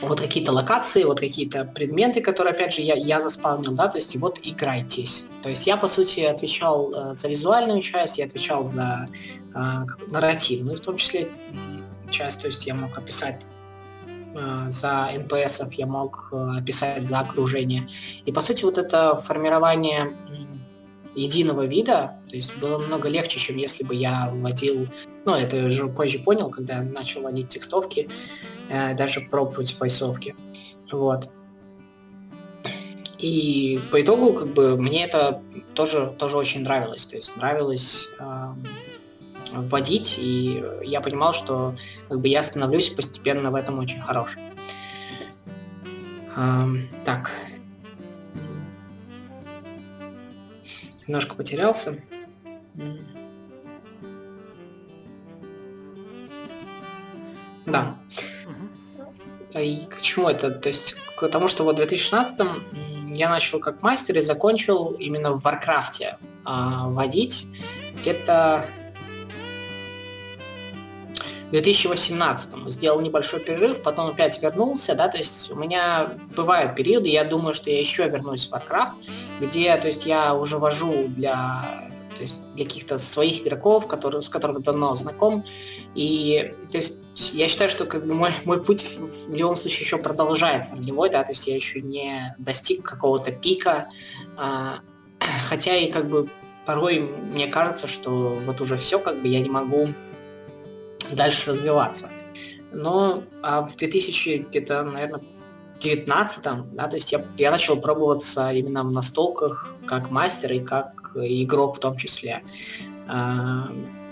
[0.00, 4.16] вот какие-то локации, вот какие-то предметы, которые, опять же, я, я заспавнил, да, то есть
[4.16, 5.24] вот играйтесь.
[5.42, 9.06] То есть я, по сути, отвечал э, за визуальную часть, я отвечал за
[9.54, 9.58] э,
[10.10, 11.28] нарративную, в том числе,
[12.10, 13.42] часть, то есть я мог описать
[14.34, 17.88] э, за NPS, я мог э, описать за окружение.
[18.24, 20.12] И, по сути, вот это формирование
[21.14, 24.88] единого вида, то есть было намного легче, чем если бы я вводил,
[25.24, 28.08] ну, это я уже позже понял, когда я начал вводить текстовки,
[28.68, 30.34] э, даже пробовать войсовки.
[30.90, 31.30] Вот.
[33.18, 35.42] И по итогу, как бы, мне это
[35.74, 37.04] тоже, тоже очень нравилось.
[37.06, 38.54] То есть нравилось э,
[39.52, 41.76] вводить, и я понимал, что
[42.08, 44.40] как бы, я становлюсь постепенно в этом очень хорошим.
[46.36, 46.66] Э,
[47.04, 47.30] так.
[51.10, 51.96] Немножко потерялся.
[57.66, 57.96] Да.
[59.56, 60.52] И к чему это?
[60.52, 62.38] То есть к тому, что вот в 2016
[63.08, 67.44] я начал как мастер и закончил именно в Варкрафте а, водить
[67.98, 68.66] где-то
[71.50, 77.08] в 2018 сделал небольшой перерыв, потом опять вернулся, да, то есть у меня бывают периоды,
[77.08, 78.92] я думаю, что я еще вернусь в Warcraft,
[79.40, 84.28] где, то есть я уже вожу для то есть для каких-то своих игроков, которые, с
[84.28, 85.42] которыми давно знаком.
[85.94, 86.98] И то есть
[87.32, 91.08] я считаю, что как бы мой, мой путь в, в любом случае еще продолжается ролевой,
[91.08, 93.88] да, то есть я еще не достиг какого-то пика,
[94.36, 94.80] а,
[95.48, 96.28] хотя и как бы
[96.66, 99.88] порой мне кажется, что вот уже все, как бы я не могу
[101.16, 102.10] дальше развиваться.
[102.72, 105.22] Но а в 2000 где-то, наверное,
[105.80, 106.42] 19
[106.72, 111.76] да, то есть я, я начал пробоваться именно в настолках как мастер и как игрок
[111.76, 112.42] в том числе.
[113.08, 113.68] А,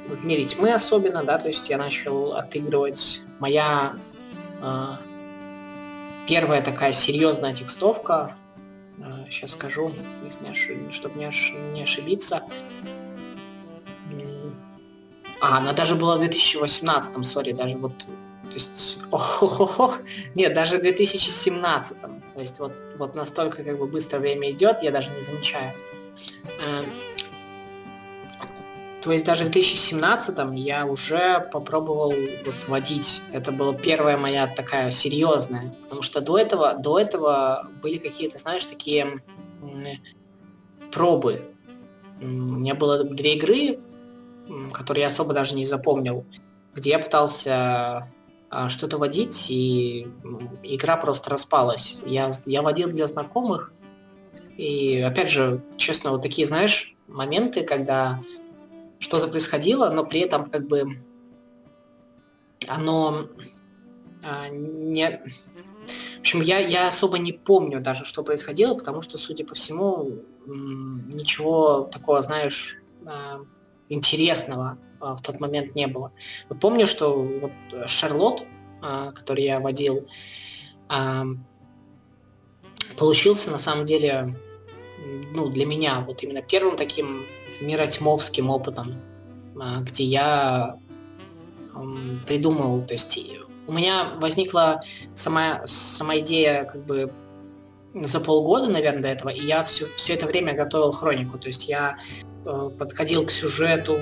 [0.09, 3.95] в мире тьмы особенно, да, то есть я начал отыгрывать моя
[4.63, 4.99] а,
[6.27, 8.35] первая такая серьезная текстовка,
[9.31, 9.93] сейчас скажу,
[10.91, 12.43] чтобы не ошибиться,
[15.41, 19.99] а, она даже была в 2018, сори, даже вот, то есть, ох,
[20.35, 22.01] нет, даже в 2017.
[22.01, 25.73] То есть вот, вот настолько как бы быстро время идет, я даже не замечаю.
[26.61, 26.85] Эм,
[29.01, 32.13] то есть даже в 2017 я уже попробовал
[32.45, 33.23] вот водить.
[33.33, 35.73] Это была первая моя такая серьезная.
[35.85, 39.23] Потому что до этого, до этого были какие-то, знаешь, такие
[40.91, 41.43] пробы.
[42.21, 43.79] У меня было две игры
[44.73, 46.25] который я особо даже не запомнил,
[46.75, 48.09] где я пытался
[48.51, 50.07] а, что-то водить, и
[50.63, 51.99] игра просто распалась.
[52.07, 53.73] Я, я водил для знакомых,
[54.57, 58.21] и опять же, честно, вот такие, знаешь, моменты, когда
[58.99, 60.97] что-то происходило, но при этом как бы
[62.67, 63.29] оно
[64.23, 65.23] а, не...
[66.17, 70.23] В общем, я, я особо не помню даже, что происходило, потому что, судя по всему,
[70.47, 73.41] ничего такого, знаешь, а,
[73.89, 76.13] интересного а, в тот момент не было.
[76.49, 77.53] Вот помню, что вот
[77.87, 78.43] Шарлот,
[78.83, 80.07] а, который я водил,
[80.89, 81.25] а,
[82.97, 84.35] получился на самом деле,
[85.33, 87.25] ну, для меня вот именно первым таким
[87.61, 88.95] миротьмовским опытом,
[89.83, 90.77] где я
[92.27, 93.19] придумал, то есть
[93.67, 94.81] у меня возникла
[95.15, 97.13] сама, сама идея как бы
[97.95, 101.39] за полгода, наверное, до этого, и я все, все это время готовил хронику.
[101.39, 101.99] То есть я
[102.45, 103.99] подходил к сюжету,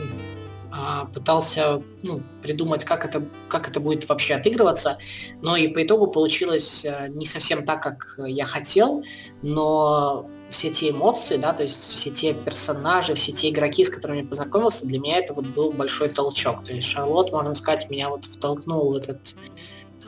[0.78, 4.98] а, пытался ну, придумать, как это, как это будет вообще отыгрываться,
[5.40, 9.02] но и по итогу получилось э, не совсем так, как я хотел,
[9.40, 14.18] но все те эмоции, да, то есть все те персонажи, все те игроки, с которыми
[14.18, 16.64] я познакомился, для меня это вот был большой толчок.
[16.64, 19.34] То есть Шарлот, можно сказать, меня вот втолкнул в этот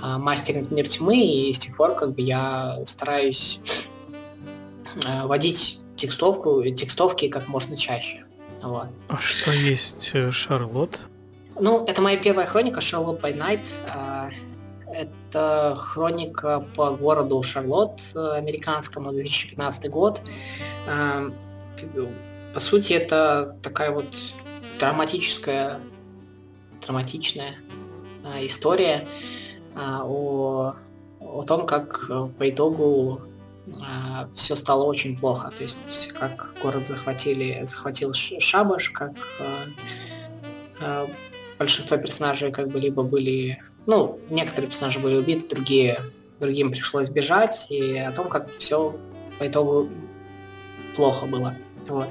[0.01, 3.59] а, мастеринг мир тьмы, и с тех пор как бы я стараюсь
[5.07, 8.25] а, водить текстовку, текстовки как можно чаще.
[8.63, 8.89] Вот.
[9.09, 11.01] А что есть э, Шарлот?
[11.61, 13.67] Ну, это моя первая хроника Шарлот by Night.
[13.95, 14.31] А,
[14.93, 20.23] это хроника по городу Шарлот, э, американскому, 2015 год.
[20.89, 21.31] А,
[22.55, 24.17] по сути, это такая вот
[24.79, 25.81] драматическая,
[26.85, 27.57] драматичная
[28.25, 29.07] а, история
[29.77, 30.75] о,
[31.21, 32.09] о том, как
[32.39, 33.23] по итогу
[33.81, 35.53] а, все стало очень плохо.
[35.57, 39.45] То есть как город захватили, захватил шабаш, как а,
[40.81, 41.09] а,
[41.59, 46.01] большинство персонажей как бы либо были, ну, некоторые персонажи были убиты, другие,
[46.41, 48.97] другим пришлось бежать, и о том, как все
[49.39, 49.89] по итогу
[50.97, 51.55] плохо было.
[51.89, 52.09] Вот.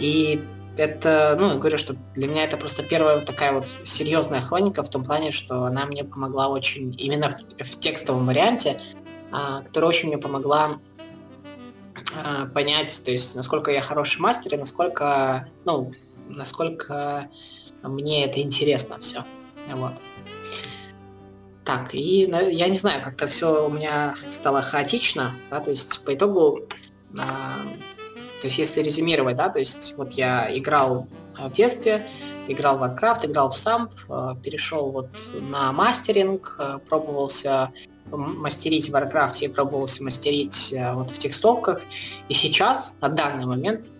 [0.00, 0.42] И
[0.76, 4.88] это, ну, я говорю, что для меня это просто первая такая вот серьезная хроника в
[4.88, 8.80] том плане, что она мне помогла очень именно в, в текстовом варианте
[9.32, 10.78] которая очень мне помогла
[12.14, 15.92] а, понять, то есть насколько я хороший мастер и насколько, ну,
[16.28, 17.28] насколько
[17.82, 19.24] мне это интересно все.
[19.70, 19.92] Вот.
[21.64, 26.14] Так, и я не знаю, как-то все у меня стало хаотично, да, то есть по
[26.14, 26.68] итогу
[27.18, 27.62] а,
[28.40, 31.06] То есть если резюмировать, да, то есть вот я играл
[31.38, 32.06] в детстве,
[32.48, 33.92] играл в Warcraft, играл в Самп,
[34.42, 35.08] перешел вот
[35.40, 37.72] на мастеринг, пробовался
[38.16, 41.80] мастерить в Warcraft и пробовался мастерить вот в текстовках.
[42.28, 43.90] И сейчас, на данный момент,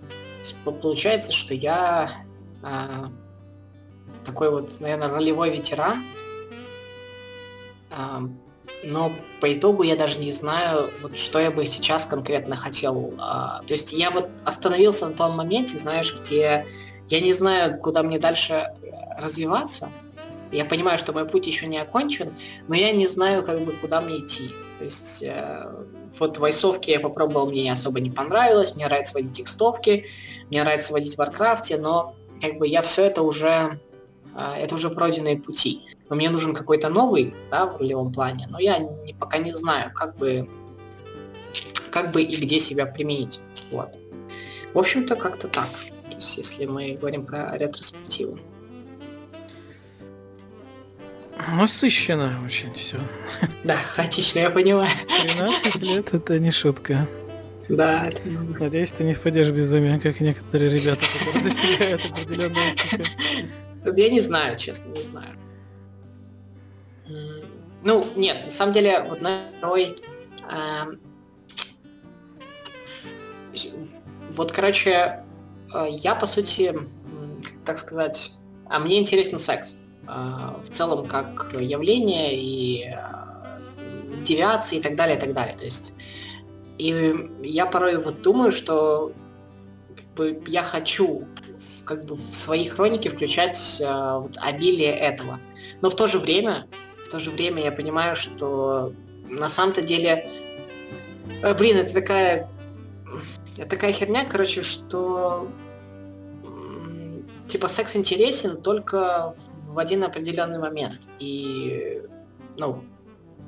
[0.65, 2.25] получается, что я
[4.25, 6.05] такой вот, наверное, ролевой ветеран,
[8.85, 13.15] но по итогу я даже не знаю, вот что я бы сейчас конкретно хотел.
[13.19, 16.67] А, то есть я вот остановился на том моменте, знаешь, где
[17.09, 18.75] я не знаю, куда мне дальше
[19.19, 19.89] развиваться.
[20.53, 22.31] Я понимаю, что мой путь еще не окончен,
[22.69, 24.51] но я не знаю, как бы, куда мне идти.
[24.79, 25.71] То есть э,
[26.19, 30.07] вот войсовки я попробовал, мне особо не понравилось, мне нравится водить текстовки,
[30.51, 33.81] мне нравится водить в Варкрафте, но как бы я все это уже,
[34.37, 38.61] э, это уже пройденные пути но мне нужен какой-то новый, да, в ролевом плане, но
[38.61, 40.47] я не, пока не знаю, как бы,
[41.91, 43.41] как бы и где себя применить.
[43.71, 43.89] Вот.
[44.75, 45.71] В общем-то, как-то так.
[46.11, 48.39] То есть, если мы говорим про ретроспективу.
[51.57, 52.99] Насыщенно очень все.
[53.65, 54.91] Да, хаотично, я понимаю.
[55.23, 57.07] 13 лет это не шутка.
[57.69, 58.11] Да,
[58.59, 63.05] Надеюсь, ты не впадешь в безумие, как некоторые ребята, которые достигают определенного пика.
[63.97, 65.35] Я не знаю, честно, не знаю.
[67.85, 69.97] Ну, нет, на самом деле, вот на второй...
[70.51, 70.93] Э,
[74.31, 75.25] вот, короче,
[75.75, 76.75] э, я, по сути,
[77.65, 78.33] так сказать,
[78.69, 79.77] а мне интересен секс.
[80.09, 82.97] Э, в целом, как явление и э,
[84.25, 85.57] девиации и так далее, и так далее.
[85.57, 85.95] То есть,
[86.79, 89.13] и я порой вот думаю, что
[89.97, 91.27] как бы, я хочу
[91.59, 95.39] в, как бы в свои хроники включать э, вот, обилие этого.
[95.81, 96.67] Но в то же время
[97.13, 98.95] то же время я понимаю, что
[99.29, 100.27] на самом-то деле,
[101.43, 102.49] э, блин, это такая,
[103.59, 105.47] это такая херня, короче, что
[107.49, 111.01] типа секс интересен только в один определенный момент.
[111.19, 112.03] И,
[112.57, 112.85] ну,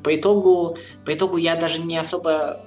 [0.03, 2.65] по итогу, по итогу я даже не особо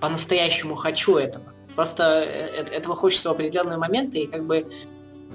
[0.00, 1.44] по-настоящему хочу этого.
[1.74, 4.70] Просто э, этого хочется в определенные моменты, и как бы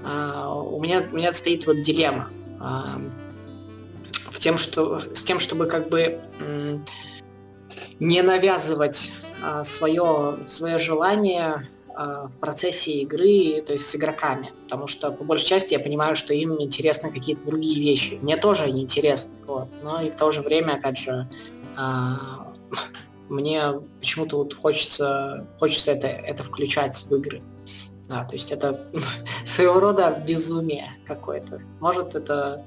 [0.05, 2.29] а, у меня у меня стоит вот дилемма.
[2.59, 2.99] А,
[4.31, 6.19] в тем, что, с тем, чтобы как бы
[7.99, 14.51] не навязывать а, свое, свое желание в процессе игры, то есть с игроками.
[14.63, 18.19] Потому что по большей части я понимаю, что им интересны какие-то другие вещи.
[18.21, 19.31] Мне тоже они интересны.
[19.45, 19.67] Вот.
[19.83, 21.27] Но и в то же время, опять же,
[21.77, 22.53] а,
[23.29, 23.63] мне
[23.99, 27.41] почему-то вот хочется, хочется это, это включать в игры.
[28.07, 28.85] Да, то есть это
[29.45, 31.61] своего рода безумие какое-то.
[31.79, 32.65] Может, это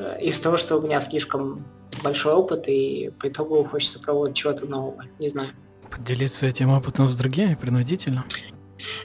[0.00, 1.64] Э, из-за того, что у меня слишком
[2.02, 5.04] большой опыт, и по итогу хочется пробовать чего-то нового.
[5.18, 5.50] Не знаю.
[5.90, 8.24] Поделиться этим опытом с другими принудительно?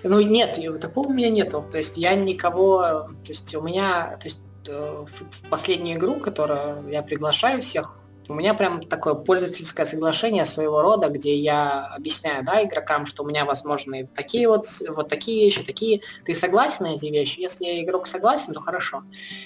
[0.03, 1.65] Ну нет, такого у меня нету.
[1.69, 2.81] То есть я никого...
[3.23, 4.17] То есть у меня...
[4.17, 7.93] То есть э, в последнюю игру, которую я приглашаю всех
[8.27, 13.27] у меня прям такое пользовательское соглашение своего рода, где я объясняю, да, игрокам, что у
[13.27, 16.01] меня возможны такие вот, вот такие вещи, такие.
[16.25, 17.39] Ты согласен на эти вещи?
[17.39, 19.03] Если игрок согласен, то хорошо.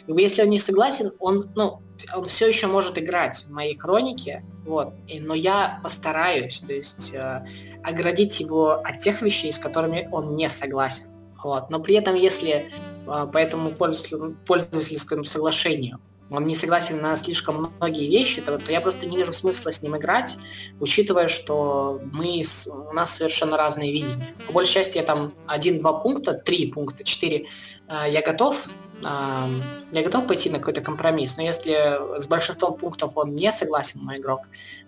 [0.08, 1.82] Если он не согласен, он, ну,
[2.16, 7.12] он все еще может играть в моей хронике, вот, и, но я постараюсь, то есть
[7.14, 7.46] э,
[7.84, 11.08] оградить его от тех вещей, с которыми он не согласен.
[11.44, 11.70] Вот.
[11.70, 12.72] Но при этом, если
[13.08, 18.82] э, по этому пользовательскому соглашению он не согласен на слишком многие вещи, то, то я
[18.82, 20.38] просто не вижу смысла с ним играть,
[20.80, 24.36] учитывая, что мы, у нас совершенно разные видения.
[24.48, 27.48] По большей части я там один-два пункта, три пункта, четыре,
[27.88, 28.70] э, я готов
[29.02, 34.18] я готов пойти на какой-то компромисс, но если с большинством пунктов он не согласен, мой
[34.18, 34.42] игрок,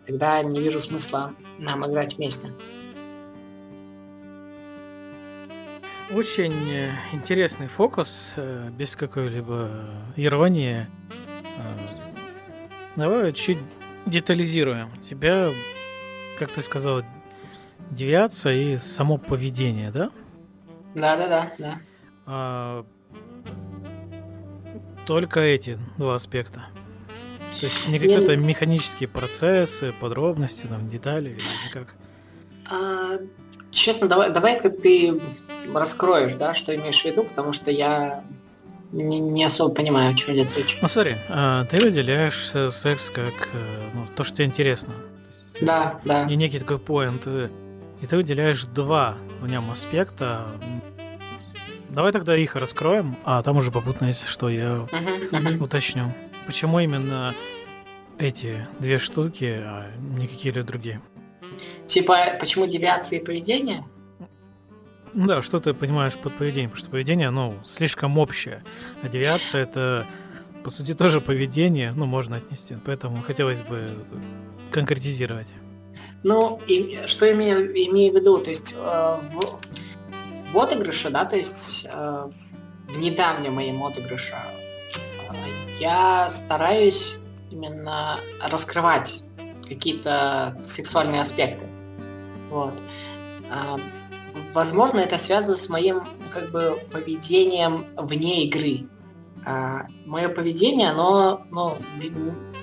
[0.05, 2.51] тогда не вижу смысла нам играть вместе.
[6.13, 9.69] Очень э, интересный фокус, э, без какой-либо
[10.17, 10.85] иронии.
[11.61, 11.77] Э,
[12.95, 13.57] давай чуть
[14.05, 14.89] детализируем.
[15.01, 15.51] тебя,
[16.39, 17.03] как ты сказал,
[17.89, 20.09] девиация и само поведение, да?
[20.95, 21.79] Да, да, да, да.
[22.25, 22.85] А,
[25.05, 26.65] только эти два аспекта.
[27.59, 28.37] То есть не какие-то Я...
[28.37, 31.95] механические процессы, подробности, там, детали или как?
[32.69, 33.19] А,
[33.69, 35.21] честно, давай, давай-ка ты
[35.73, 38.23] раскроешь, да, что имеешь в виду, потому что я
[38.91, 40.77] не, особо понимаю, о чем идет речь.
[40.81, 44.93] Ну смотри, а, ты выделяешь секс как э, ну, то, что тебе интересно.
[45.61, 46.25] Да, да.
[46.27, 47.25] И некий такой поинт.
[47.25, 50.47] И ты выделяешь два в нем аспекта.
[51.89, 55.63] Давай тогда их раскроем, а там уже попутно, если что, я uh-huh, uh-huh.
[55.63, 56.13] уточню.
[56.45, 57.35] Почему именно
[58.17, 59.87] эти две штуки, а
[60.17, 61.01] не какие-либо другие?
[61.87, 63.85] Типа, почему девиации поведения?
[65.13, 68.63] Ну да, что ты понимаешь под поведением, потому что поведение, ну, слишком общее,
[69.03, 70.05] а девиация это,
[70.63, 73.89] по сути, тоже поведение, ну, можно отнести, поэтому хотелось бы
[74.71, 75.47] конкретизировать.
[76.23, 79.59] Ну, и, что имею, имею в виду, то есть э, в,
[80.53, 85.33] в отыгрыше, да, то есть э, в, в недавнем моем отыгрыше э,
[85.79, 87.17] я стараюсь
[87.49, 89.23] именно раскрывать
[89.67, 91.65] какие-то сексуальные аспекты.
[92.51, 92.73] Вот.
[93.49, 93.77] Э,
[94.53, 96.01] возможно, это связано с моим
[96.33, 98.87] как бы поведением вне игры.
[99.45, 101.75] А, мое поведение, оно ну,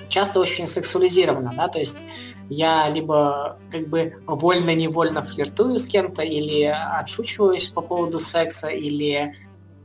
[0.08, 2.06] часто очень сексуализировано, да, то есть
[2.48, 9.34] я либо как бы вольно-невольно флиртую с кем-то, или отшучиваюсь по поводу секса, или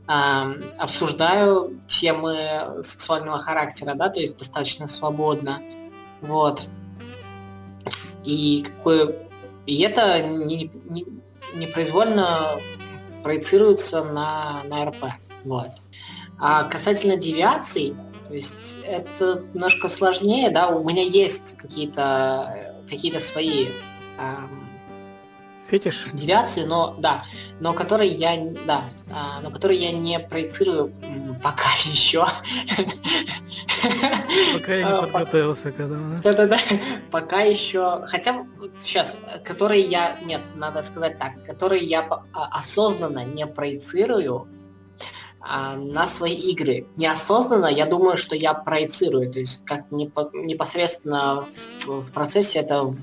[0.08, 5.60] э, обсуждаю темы сексуального характера, да, то есть достаточно свободно,
[6.22, 6.68] вот.
[8.22, 9.28] И как бы
[9.66, 11.06] и это не, не,
[11.54, 12.60] непроизвольно
[13.22, 15.04] проецируется на, на РП.
[15.44, 15.70] Вот.
[16.38, 17.94] А касательно девиаций,
[18.26, 23.68] то есть это немножко сложнее, да, у меня есть какие-то какие свои
[24.18, 24.63] эм,
[25.68, 26.06] Фетиш?
[26.12, 27.24] девиации, но да,
[27.60, 28.36] но которые я,
[28.66, 30.92] да, а, но которые я не проецирую
[31.42, 32.26] пока еще.
[34.52, 36.20] Пока я не подготовился к этому.
[36.22, 36.58] Да-да-да,
[37.10, 38.46] пока еще, хотя
[38.78, 42.00] сейчас, которые я, нет, надо сказать так, которые я
[42.32, 44.48] а, осознанно не проецирую,
[45.46, 46.86] а, на свои игры.
[46.96, 51.46] Неосознанно я думаю, что я проецирую, то есть как непосредственно
[51.86, 52.98] в, в процессе это в,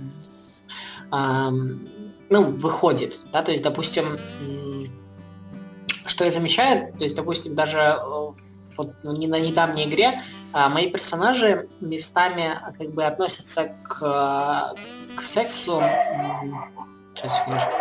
[1.11, 1.87] эм,
[2.31, 3.19] ну, выходит.
[3.31, 3.43] Да?
[3.43, 4.17] То есть, допустим,
[6.05, 7.97] что я замечаю, то есть, допустим, даже э,
[8.77, 10.23] вот ну, не на недавней игре
[10.53, 14.75] а мои персонажи местами а, как бы относятся к,
[15.15, 15.81] к сексу.
[17.15, 17.71] Сейчас, секундочку.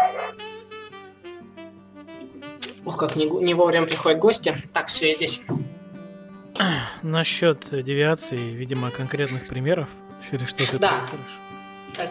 [2.85, 4.55] Ох, как не, не вовремя приходят гости.
[4.73, 5.43] Так, все, я здесь.
[7.03, 9.89] Насчет девиации, видимо, конкретных примеров,
[10.29, 11.01] через что ты да.
[11.13, 11.50] Э,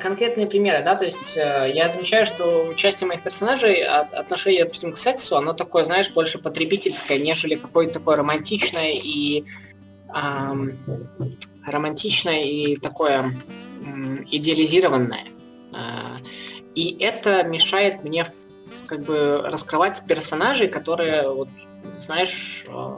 [0.01, 4.97] конкретные примеры, да, то есть э, я замечаю, что участие моих персонажей, отношение, допустим, к
[4.97, 9.45] сексу, оно такое, знаешь, больше потребительское, нежели какое-то такое романтичное и
[10.13, 10.77] эм,
[11.65, 13.31] романтичное и такое
[13.85, 15.25] эм, идеализированное.
[15.73, 16.17] Э,
[16.75, 18.25] и это мешает мне
[18.85, 21.49] как бы раскрывать персонажей, которые, вот,
[21.99, 22.97] знаешь, э,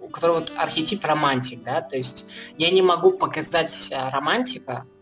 [0.00, 4.95] у которых вот архетип романтик, да, то есть я не могу показать э, романтика, а,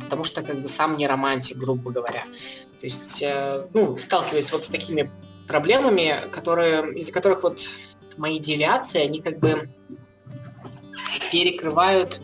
[0.00, 2.24] потому что как бы сам не романтик, грубо говоря.
[2.80, 5.10] То есть, э, ну, сталкиваюсь вот с такими
[5.46, 7.60] проблемами, которые, из-за которых вот
[8.16, 9.68] мои девиации, они как бы
[11.30, 12.20] перекрывают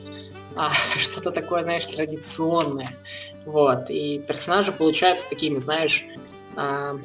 [0.56, 2.96] а, что-то такое, знаешь, традиционное.
[3.44, 3.90] Вот.
[3.90, 6.04] И персонажи получаются такими, знаешь,
[6.56, 6.98] а,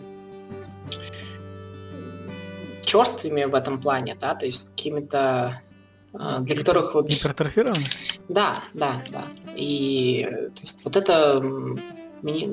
[2.83, 5.61] черствыми в этом плане, да, то есть какими-то а,
[6.13, 7.07] для которых вот...
[7.07, 7.85] Гипертрофированы?
[8.27, 9.25] Да, да, да.
[9.55, 11.39] И то есть вот это
[12.21, 12.49] мне,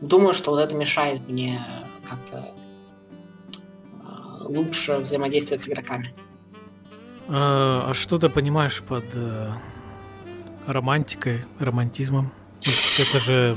[0.00, 1.60] думаю, что вот это мешает мне
[2.08, 2.54] как-то
[4.02, 6.14] а, лучше взаимодействовать с игроками.
[7.28, 9.48] А, а что ты понимаешь под э,
[10.66, 12.32] романтикой, романтизмом?
[12.98, 13.56] Это же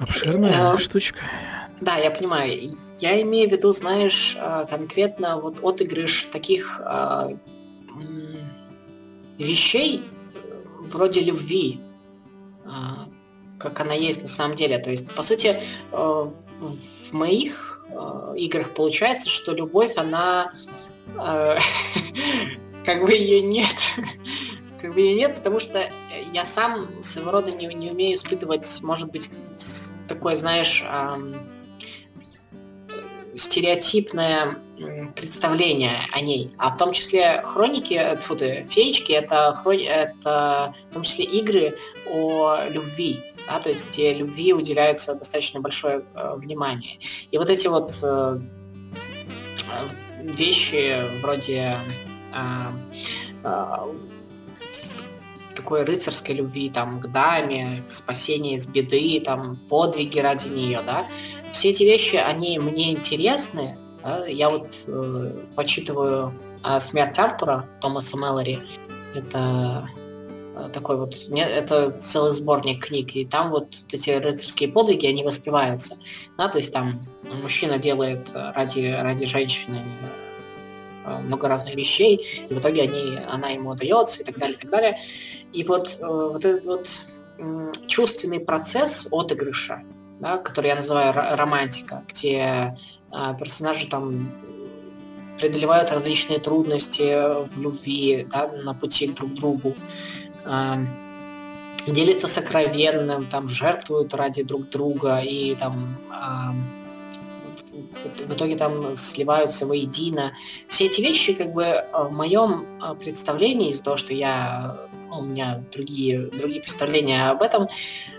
[0.00, 1.20] Обширная э, штучка.
[1.80, 2.72] Да, я понимаю.
[3.00, 6.80] Я имею в виду, знаешь, э, конкретно вот отыгрыш таких
[9.38, 10.02] вещей
[10.80, 11.80] вроде любви,
[13.58, 14.78] как она есть на самом деле.
[14.78, 17.86] То есть, по сути, в моих
[18.36, 20.52] играх получается, что любовь, она
[22.84, 23.76] как бы ее нет
[24.80, 25.90] как бы ее нет, потому что
[26.32, 29.28] я сам своего рода не, не умею испытывать, может быть,
[30.06, 30.84] такое, знаешь,
[33.36, 34.58] стереотипное
[35.14, 36.50] представление о ней.
[36.58, 41.78] А в том числе хроники, фу ты, феечки, это, хрони, это в том числе игры
[42.10, 46.98] о любви, да, то есть где любви уделяется достаточно большое э, внимание.
[47.30, 48.40] И вот эти вот э,
[50.22, 51.76] вещи вроде
[52.34, 53.94] э, э,
[55.54, 61.06] такой рыцарской любви, там, к даме, спасение из беды, там, подвиги ради нее, да.
[61.52, 63.76] Все эти вещи, они мне интересны.
[64.28, 66.32] Я вот э, почитываю
[66.64, 68.60] э, «Смерть Артура» Томаса Мэллори.
[69.14, 69.88] Это
[70.56, 75.98] э, такой вот, это целый сборник книг, и там вот эти рыцарские подвиги, они воспеваются.
[76.36, 77.00] Да, то есть там
[77.42, 79.82] мужчина делает ради, ради женщины
[81.08, 84.60] Э, много разных вещей, и в итоге они, она ему дается и так далее, и
[84.60, 85.00] так далее.
[85.52, 86.88] И вот, э, вот этот вот
[87.86, 89.82] чувственный процесс отыгрыша,
[90.20, 92.76] да, который я называю романтика, где
[93.10, 94.30] а, персонажи там
[95.38, 99.74] преодолевают различные трудности в любви, да, на пути друг к другу,
[100.44, 100.78] а,
[101.86, 106.52] делятся сокровенным, там жертвуют ради друг друга и там а,
[108.26, 110.32] в итоге там сливаются воедино.
[110.68, 112.66] Все эти вещи, как бы, в моем
[112.98, 117.68] представлении, из-за того, что я, ну, у меня другие, другие представления об этом, э,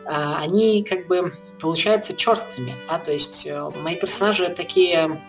[0.06, 5.20] они, как бы, получаются черствыми, да, то есть мои персонажи такие,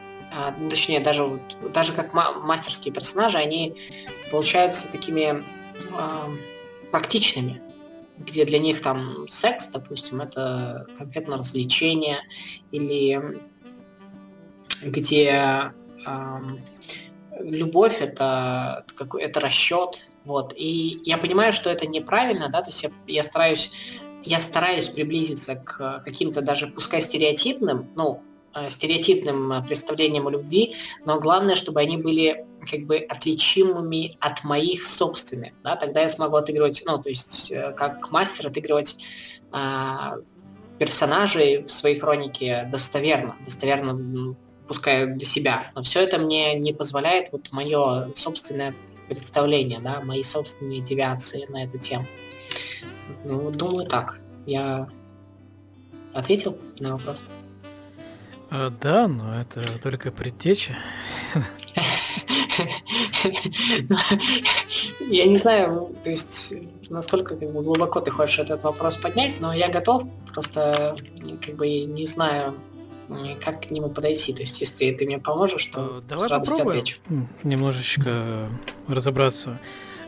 [0.58, 1.40] ну, точнее, даже,
[1.74, 3.74] даже как мастерские персонажи, они
[4.30, 5.44] получаются такими
[6.92, 7.60] практичными,
[8.18, 12.18] где для них там секс, допустим, это конкретно развлечение,
[12.70, 13.40] или
[14.82, 15.72] где
[16.06, 16.40] э,
[17.40, 18.84] любовь это
[19.18, 20.52] это расчет, вот.
[20.56, 23.70] И я понимаю, что это неправильно, да, то есть я, я стараюсь
[24.22, 28.22] я стараюсь приблизиться к каким-то даже, пускай стереотипным, ну,
[28.54, 34.86] э, стереотипным представлениям о любви, но главное, чтобы они были как бы отличимыми от моих
[34.86, 38.98] собственных, да, тогда я смогу отыгрывать, ну, то есть э, как мастер отыгрывать
[39.52, 40.16] а,
[40.78, 44.36] персонажей в своей хронике достоверно, достоверно
[44.68, 45.64] пускай для себя.
[45.74, 48.74] Но все это мне не позволяет вот мое собственное
[49.10, 52.06] представление, да, мои собственные девиации на эту тему.
[53.24, 54.18] Ну, думаю, так.
[54.46, 54.88] Я
[56.14, 57.24] ответил на вопрос?
[58.50, 60.76] А, да, но это только предтеча.
[65.00, 66.54] Я не знаю, то есть,
[66.88, 70.96] насколько как бы, глубоко ты хочешь этот вопрос поднять, но я готов, просто
[71.44, 72.54] как бы не знаю,
[73.42, 74.32] как к нему подойти.
[74.32, 76.98] То есть, если ты мне поможешь, то э, Давай с радостью попробуем отвечу.
[77.42, 78.48] немножечко
[78.88, 79.60] разобраться.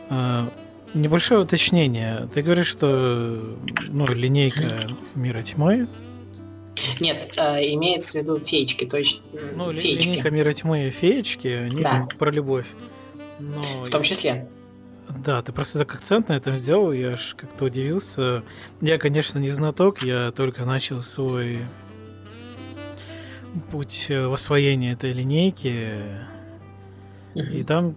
[0.09, 0.47] Э,
[0.93, 2.29] небольшое уточнение.
[2.33, 3.37] Ты говоришь, что
[3.87, 5.87] ну, линейка мира тьмы.
[6.99, 9.21] Нет, э, имеется в виду феечки, то есть
[9.55, 10.07] ну, феечки.
[10.07, 12.07] линейка мира тьмы и феечки, они да.
[12.17, 12.67] про любовь.
[13.39, 14.47] Но в том числе.
[15.09, 18.43] Да, ты просто так акцент на этом сделал, я аж как-то удивился.
[18.81, 21.59] Я, конечно, не знаток, я только начал свой
[23.71, 26.01] путь э, в освоении этой линейки.
[27.35, 27.57] Mm-hmm.
[27.57, 27.95] И там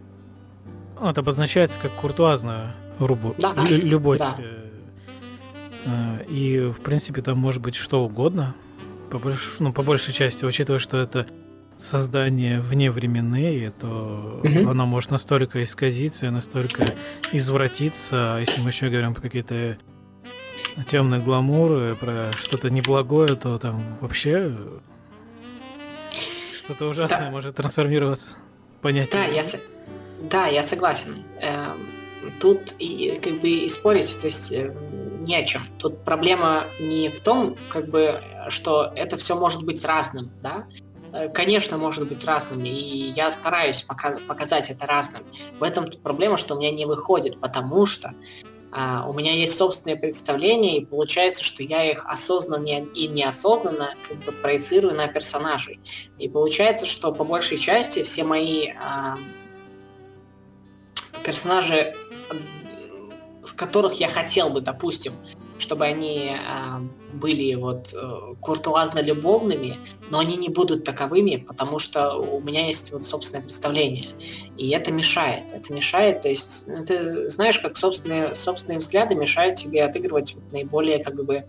[1.00, 4.18] ну, это обозначается как куртуазная рубу, да, любовь.
[4.18, 4.36] Да.
[4.38, 4.68] Э,
[5.84, 8.54] э, и, в принципе, там может быть что угодно.
[9.10, 9.56] По, больш...
[9.58, 11.26] ну, по большей части, учитывая, что это
[11.76, 14.70] создание вневременные, то mm-hmm.
[14.70, 16.94] оно может настолько исказиться настолько
[17.32, 19.76] извратиться, а если мы еще говорим про какие-то
[20.88, 24.56] темные гламуры, про что-то неблагое, то там вообще
[26.66, 27.30] что-то ужасное да.
[27.30, 28.36] может трансформироваться.
[28.82, 29.12] Понятие.
[29.12, 29.60] Да, я, с...
[30.22, 31.24] да, я согласен.
[31.40, 31.86] Эм,
[32.40, 34.74] тут и, как бы и спорить, то есть э,
[35.20, 35.62] ни о чем.
[35.78, 40.66] Тут проблема не в том, как бы, что это все может быть разным, да?
[41.12, 45.22] Э, конечно, может быть разным, и я стараюсь пока показать это разным.
[45.58, 48.12] В этом проблема, что у меня не выходит, потому что
[48.72, 54.32] у меня есть собственные представления, и получается, что я их осознанно и неосознанно как бы
[54.32, 55.80] проецирую на персонажей.
[56.18, 59.16] И получается, что по большей части все мои а,
[61.24, 61.94] персонажи,
[63.44, 65.14] с которых я хотел бы, допустим,
[65.58, 69.76] чтобы они э, были вот э, куртуазно-любовными,
[70.10, 74.10] но они не будут таковыми, потому что у меня есть вот собственное представление.
[74.56, 75.44] И это мешает.
[75.52, 81.02] Это мешает, то есть, ну, ты знаешь, как собственные, собственные взгляды мешают тебе отыгрывать наиболее
[81.02, 81.46] как бы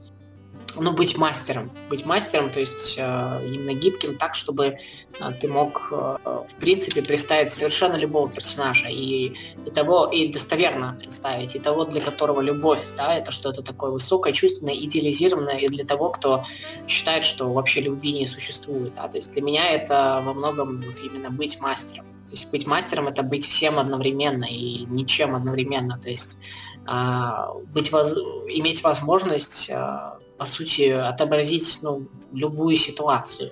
[0.79, 1.71] ну, быть мастером.
[1.89, 4.77] Быть мастером, то есть э, именно гибким так, чтобы
[5.19, 9.33] э, ты мог, э, в принципе, представить совершенно любого персонажа и,
[9.65, 14.33] и того, и достоверно представить, и того, для которого любовь, да, это что-то такое высокое,
[14.33, 16.45] чувственное, идеализированное, и для того, кто
[16.87, 20.99] считает, что вообще любви не существует, да, то есть для меня это во многом вот
[21.03, 22.05] именно быть мастером.
[22.27, 25.97] То есть быть мастером это быть всем одновременно и ничем одновременно.
[25.97, 26.37] То есть
[26.85, 27.31] э,
[27.67, 28.13] быть воз...
[28.49, 29.97] иметь возможность э,
[30.37, 33.51] по сути, отобразить ну, любую ситуацию,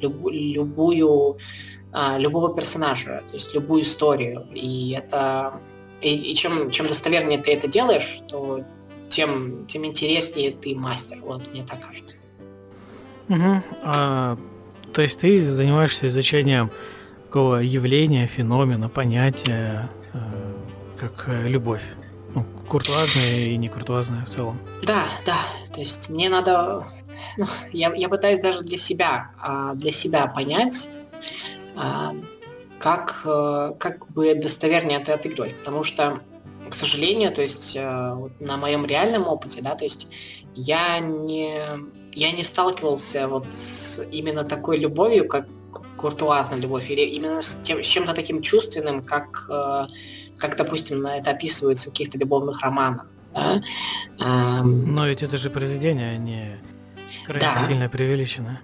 [0.00, 1.38] люб, любую,
[1.92, 4.46] а, любого персонажа, то есть любую историю.
[4.54, 5.60] И это
[6.00, 8.64] и, и чем, чем достовернее ты это делаешь, то
[9.08, 11.18] тем, тем интереснее ты мастер.
[11.22, 12.16] Вот, мне так кажется.
[13.28, 13.62] Угу.
[13.82, 14.38] А,
[14.92, 16.70] то есть ты занимаешься изучением
[17.26, 20.18] такого явления, феномена, понятия, э,
[20.98, 21.82] как любовь.
[22.34, 24.58] Ну, куртуазная и не куртуазная в целом.
[24.82, 25.38] Да, да.
[25.72, 26.86] То есть мне надо...
[27.36, 30.88] Ну, я, я пытаюсь даже для себя, а, для себя понять,
[31.76, 32.14] а,
[32.78, 35.54] как, э, как бы достовернее это отыгрывать.
[35.56, 36.20] Потому что,
[36.68, 37.80] к сожалению, то есть э,
[38.40, 40.08] на моем реальном опыте, да, то есть
[40.54, 41.60] я не
[42.12, 45.46] я не сталкивался вот с именно такой любовью, как
[45.96, 49.86] куртуазная любовь, или именно с, тем, с чем-то таким чувственным, как, э,
[50.38, 53.06] как, допустим, это описывается в каких-то любовных романах.
[53.34, 53.62] Да?
[54.64, 56.56] Но ведь это же произведение, а не
[57.26, 57.66] крайне да.
[57.66, 58.60] сильно преувеличено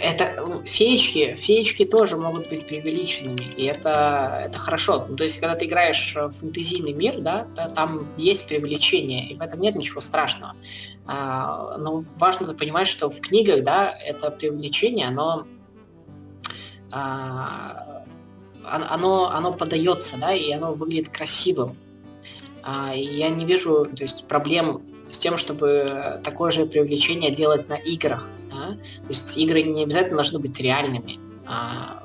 [0.00, 5.06] это феечки, феечки тоже могут быть преувеличенными, и это, это хорошо.
[5.08, 9.34] Ну, то есть, когда ты играешь в фэнтезийный мир, да, да, там есть преувеличение, и
[9.34, 10.54] в этом нет ничего страшного.
[11.06, 15.46] А, но важно понимать, что в книгах, да, это преувеличение, оно,
[16.90, 18.04] а,
[18.64, 21.76] оно, оно подается, да, и оно выглядит красивым.
[22.62, 27.76] А, я не вижу, то есть, проблем с тем, чтобы такое же привлечение делать на
[27.76, 28.28] играх.
[28.50, 28.76] Да?
[29.02, 31.18] То есть игры не обязательно должны быть реальными.
[31.46, 32.04] А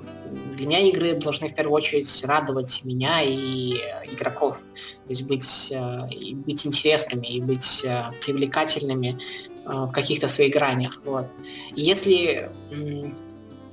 [0.56, 3.76] для меня игры должны в первую очередь радовать меня и
[4.12, 4.60] игроков.
[5.06, 9.18] То есть быть, э, быть интересными и быть э, привлекательными
[9.66, 11.02] э, в каких-то своих гранях.
[11.06, 11.28] Вот.
[11.76, 12.50] И если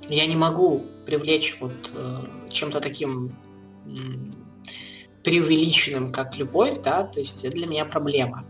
[0.08, 1.72] я не могу привлечь вот
[2.50, 3.34] чем-то таким
[5.22, 8.44] преувеличенным, как любовь, да, то есть это для меня проблема.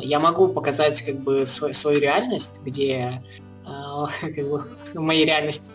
[0.00, 3.22] Я могу показать как бы свой, свою реальность, где
[3.64, 4.64] а, как бы,
[4.94, 5.72] в моей реальности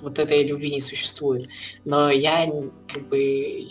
[0.00, 1.48] вот этой любви не существует.
[1.84, 2.46] Но я
[2.86, 3.68] как бы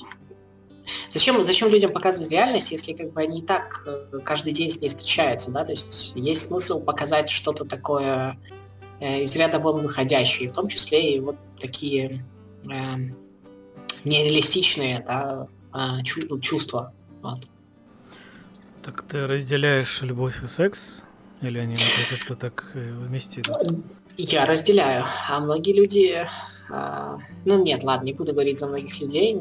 [1.10, 4.82] Зачем, зачем людям показывать реальность, если как бы они и так э, каждый день с
[4.82, 5.64] ней встречаются, да?
[5.64, 8.38] То есть есть смысл показать что-то такое
[9.00, 12.26] э, из ряда вон выходящее, в том числе и вот такие
[12.66, 12.96] э,
[14.04, 15.63] нереалистичные да, э, ну,
[16.42, 16.94] чувства.
[17.22, 17.48] Вот.
[18.84, 21.04] Так ты разделяешь любовь и секс
[21.42, 21.76] или они
[22.10, 23.84] как-то так э, вместе идут?
[24.18, 25.06] Я разделяю.
[25.30, 26.28] А многие люди...
[26.70, 29.38] А, ну нет, ладно, не буду говорить за многих людей.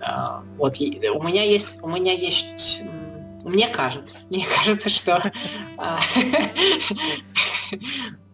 [0.00, 1.82] А, вот у меня есть...
[1.82, 2.80] У меня есть...
[3.44, 5.32] Мне кажется, мне кажется, что
[5.78, 6.00] а,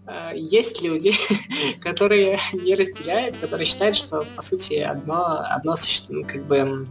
[0.35, 1.13] есть люди,
[1.81, 5.77] которые не разделяют, которые считают, что по сути одно, одно
[6.27, 6.87] как бы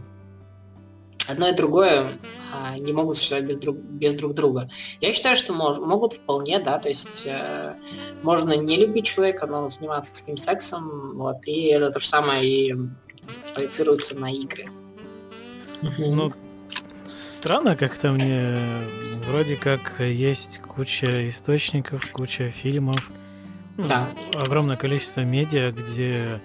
[1.32, 2.18] одно и другое
[2.52, 4.70] а, не могут существовать без друг, без друг друга.
[5.00, 7.74] Я считаю, что мож, могут вполне, да, то есть э,
[8.22, 12.44] можно не любить человека, но заниматься с ним сексом, вот, и это то же самое
[12.44, 12.74] и
[13.54, 14.70] проецируется на игры.
[15.98, 16.32] Ну,
[17.04, 18.58] странно как-то мне,
[19.26, 23.10] вроде как есть куча источников, куча фильмов,
[23.76, 24.08] ну, да.
[24.34, 26.40] огромное количество медиа, где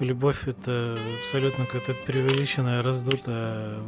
[0.00, 3.78] Любовь это абсолютно какая-то преувеличенная, раздутая,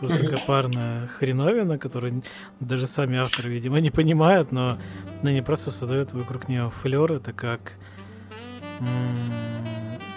[0.00, 2.22] высокопарная хреновина, которую
[2.60, 4.78] даже сами авторы, видимо, не понимают, но
[5.22, 7.12] они просто создают вокруг нее флер.
[7.12, 7.74] Это как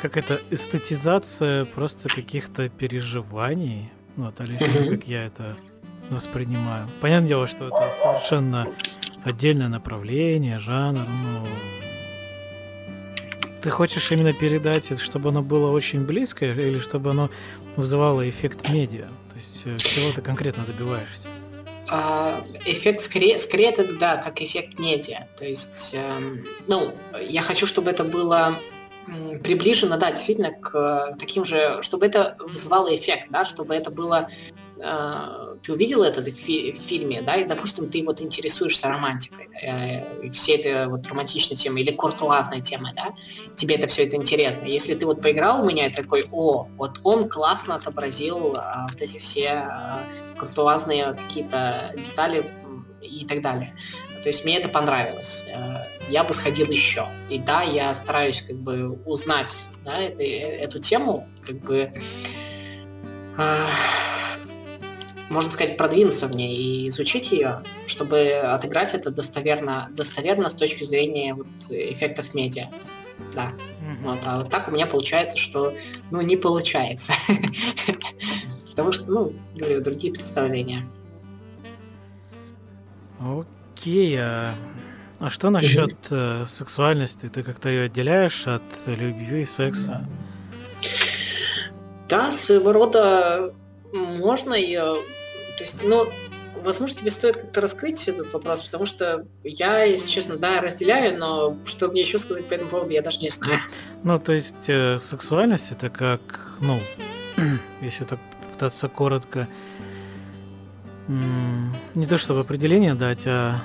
[0.01, 3.91] как это эстетизация просто каких-то переживаний.
[4.15, 5.57] Ну, это лично как я это
[6.09, 6.87] воспринимаю.
[7.01, 8.67] Понятное дело, что это совершенно
[9.23, 11.47] отдельное направление, жанр, ну,
[13.65, 17.31] ты хочешь именно передать, чтобы оно было очень близко, или чтобы оно
[17.75, 19.07] вызывало эффект медиа?
[19.31, 21.29] То есть э, чего ты конкретно добиваешься?
[21.89, 25.27] А, эффект скорее, скорее это да, как эффект медиа.
[25.35, 28.59] То есть, эм, ну, я хочу, чтобы это было
[29.43, 34.29] приближено, да, действительно, к таким же, чтобы это вызывало эффект, да, чтобы это было
[34.79, 39.49] э, ты увидел это в, фи- в фильме, да, и, допустим, ты вот интересуешься романтикой,
[39.61, 43.13] э, всей этой вот романтичной темой или куртуазной темой, да,
[43.55, 44.65] тебе это все это интересно.
[44.65, 49.01] Если ты вот поиграл у меня и такой, о, вот он классно отобразил э, вот
[49.01, 52.45] эти все э, куртуазные какие-то детали
[53.01, 53.75] и так далее.
[54.23, 55.45] То есть мне это понравилось.
[55.47, 57.07] Э, я бы сходил еще.
[57.29, 61.91] И да, я стараюсь как бы узнать да, это, эту тему, как бы
[63.37, 63.65] э,
[65.29, 70.83] можно сказать, продвинуться в ней и изучить ее, чтобы отыграть это достоверно, достоверно с точки
[70.83, 72.67] зрения вот, эффектов медиа.
[73.33, 73.51] Да.
[73.51, 74.03] Mm-hmm.
[74.03, 75.73] Вот, а вот так у меня получается, что
[76.11, 77.13] ну не получается.
[78.69, 80.85] Потому что, ну, говорю, другие представления.
[83.19, 84.53] Окей, а,
[85.19, 87.29] а что насчет э, сексуальности?
[87.29, 90.05] Ты как-то ее отделяешь от любви и секса?
[92.09, 93.53] Да, своего рода
[93.95, 94.97] можно ее...
[95.57, 96.07] То есть, ну,
[96.63, 101.57] возможно, тебе стоит как-то раскрыть этот вопрос, потому что я, если честно, да, разделяю, но
[101.65, 103.59] что мне еще сказать по этому поводу, я даже не знаю.
[104.03, 106.79] Ну, то есть, э, сексуальность это как, ну,
[107.81, 108.19] если так
[108.53, 109.47] пытаться коротко,
[111.07, 113.61] не то чтобы определение дать, а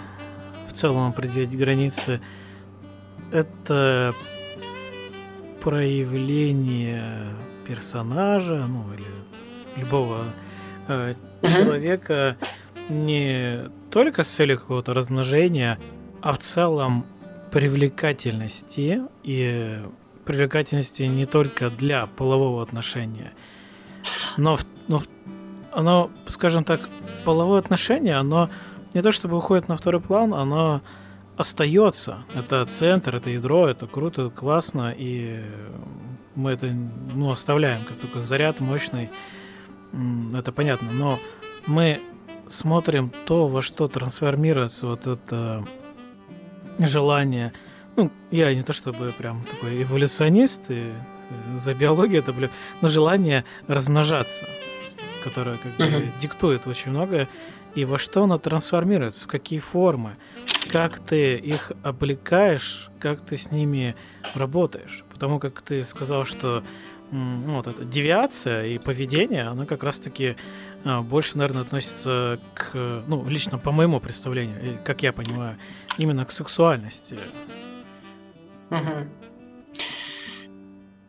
[0.68, 2.20] в целом определить границы,
[3.32, 4.14] это
[5.62, 7.26] проявление
[7.66, 9.06] персонажа, ну или
[9.80, 10.24] любого
[10.88, 12.36] э, человека
[12.88, 15.78] не только с целью какого-то размножения,
[16.20, 17.04] а в целом
[17.50, 19.78] привлекательности и
[20.24, 23.32] привлекательности не только для полового отношения,
[24.36, 25.08] но, в, но в,
[25.72, 26.80] оно, скажем так,
[27.24, 28.50] половое отношение, оно
[28.94, 30.80] не то чтобы уходит на второй план, оно
[31.36, 32.18] остается.
[32.34, 35.42] Это центр, это ядро, это круто, классно, и
[36.34, 39.10] мы это ну, оставляем как только заряд мощный,
[40.34, 40.90] это понятно.
[40.92, 41.18] Но
[41.66, 42.00] мы
[42.48, 45.64] смотрим то, во что трансформируется вот это
[46.78, 47.52] желание.
[47.96, 50.92] Ну, я не то чтобы прям такой эволюционист, и
[51.56, 54.46] за биологию это, блин, но желание размножаться,
[55.22, 56.12] которое как бы uh-huh.
[56.20, 57.28] диктует очень многое,
[57.74, 60.16] и во что оно трансформируется, в какие формы,
[60.72, 63.94] как ты их облекаешь, как ты с ними
[64.34, 65.04] работаешь.
[65.10, 66.64] Потому как ты сказал, что
[67.10, 70.36] вот эта девиация и поведение, оно как раз-таки
[70.84, 75.58] а, больше, наверное, относится к, ну, лично по моему представлению, как я понимаю,
[75.98, 77.18] именно к сексуальности.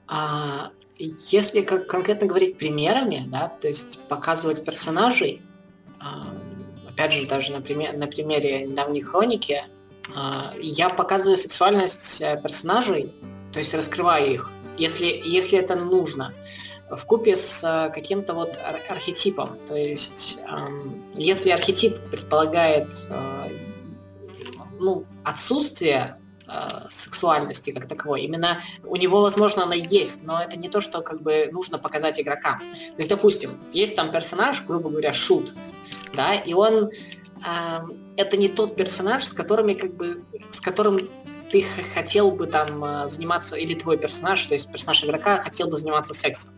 [0.07, 5.41] А, если как конкретно говорить примерами, да, то есть показывать персонажей,
[5.99, 6.27] а,
[6.89, 9.63] опять же, даже на, пример, на примере недавней хроники,
[10.13, 13.13] а, я показываю сексуальность э, персонажей,
[13.53, 16.33] то есть раскрываю их, если, если это нужно,
[16.89, 18.59] в купе с э, каким-то вот
[18.89, 19.57] архетипом.
[19.65, 20.37] То есть,
[21.13, 23.49] если архетип предполагает э,
[24.79, 26.17] ну, отсутствие
[26.89, 28.23] сексуальности как таковой.
[28.23, 32.19] Именно у него, возможно, она есть, но это не то, что как бы нужно показать
[32.19, 32.59] игрокам.
[32.59, 35.53] То есть, допустим, есть там персонаж, грубо говоря, шут,
[36.13, 37.79] да, и он э,
[38.17, 41.09] это не тот персонаж, с которыми как бы с которым
[41.51, 45.77] ты хотел бы там э, заниматься, или твой персонаж, то есть персонаж игрока хотел бы
[45.77, 46.53] заниматься сексом.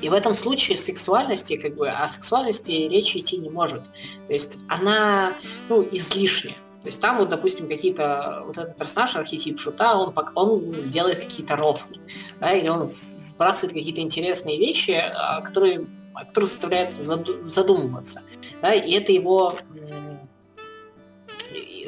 [0.00, 3.82] И в этом случае сексуальности, как бы, о сексуальности речи идти не может.
[4.26, 5.34] То есть она,
[5.68, 6.54] ну, излишняя.
[6.82, 11.56] То есть там вот, допустим, какие-то, вот этот персонаж, архетип шута, он, он делает какие-то
[11.56, 11.96] рофлы,
[12.38, 18.22] да, или он вбрасывает какие-то интересные вещи, а, которые, которые заставляют задумываться.
[18.62, 19.58] Да, и это его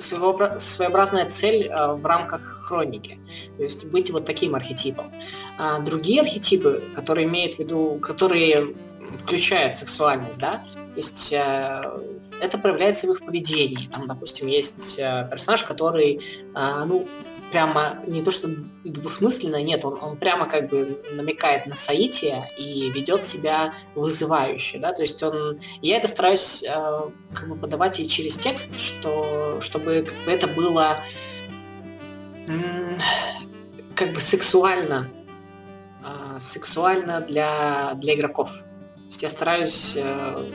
[0.02, 3.18] своеобразная цель а, в рамках хроники.
[3.56, 5.12] То есть быть вот таким архетипом.
[5.58, 8.74] А другие архетипы, которые имеют в виду, которые
[9.18, 11.82] включают сексуальность, да, то есть э,
[12.40, 13.88] это проявляется в их поведении.
[13.88, 16.20] Там, допустим, есть э, персонаж, который,
[16.54, 17.08] э, ну,
[17.50, 18.48] прямо не то что
[18.84, 24.92] двусмысленно, нет, он, он прямо как бы намекает на соитие и ведет себя вызывающе, да,
[24.92, 30.06] то есть он, я это стараюсь э, как бы подавать и через текст, что, чтобы
[30.06, 30.96] как бы это было
[33.94, 35.10] как бы сексуально,
[36.04, 38.50] э, сексуально для, для игроков.
[38.50, 40.52] То есть я стараюсь э,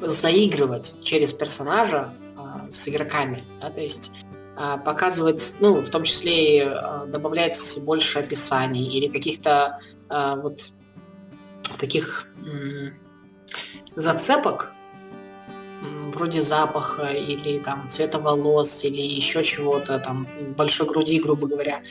[0.00, 4.12] заигрывать через персонажа э, с игроками, да, то есть
[4.54, 10.72] показывать, ну, в том числе и а, добавлять больше описаний или каких-то а, вот
[11.78, 12.28] таких
[13.96, 14.72] зацепок,
[16.12, 21.82] вроде запаха или там цвета волос или еще чего-то, там большой груди, грубо говоря,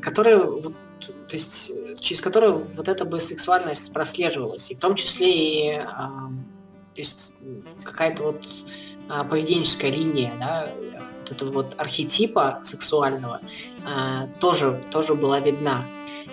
[0.00, 5.74] которые вот, то есть через которые вот эта бы сексуальность прослеживалась, и в том числе
[5.74, 6.32] и то
[6.94, 7.34] есть
[7.84, 8.46] какая-то вот
[9.28, 10.72] поведенческая линия, да,
[11.30, 13.40] вот этого вот архетипа сексуального
[13.86, 15.84] э, тоже, тоже была видна.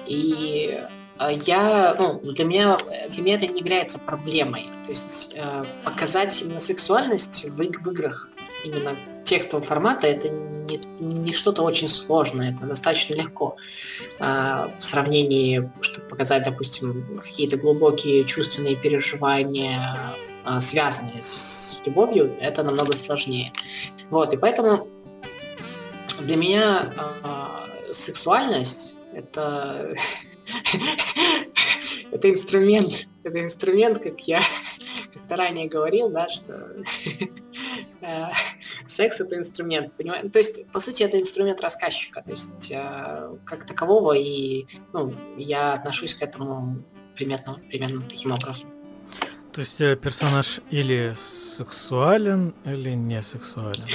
[0.08, 0.80] И
[1.20, 2.78] э, я, ну, для меня,
[3.10, 4.70] для меня это не является проблемой.
[4.84, 8.30] То есть э, показать именно сексуальность в, в играх
[8.64, 13.58] именно текстового формата это не, не что-то очень сложное, это достаточно легко
[14.20, 19.96] э, в сравнении, чтобы показать, допустим, какие-то глубокие чувственные переживания,
[20.46, 23.52] э, связанные с любовью, это намного сложнее.
[24.10, 24.88] Вот, и поэтому
[26.22, 26.94] для меня
[27.24, 29.96] э, сексуальность это
[32.12, 34.42] это инструмент, это инструмент, как я
[35.14, 36.76] как-то ранее говорил, да, что
[38.02, 38.26] э,
[38.88, 40.30] секс это инструмент, понимаете?
[40.30, 45.74] То есть, по сути, это инструмент рассказчика, то есть э, как такового, и ну, я
[45.74, 46.84] отношусь к этому
[47.16, 48.70] примерно, примерно таким образом.
[49.56, 53.86] То есть э, персонаж или сексуален, или не сексуален?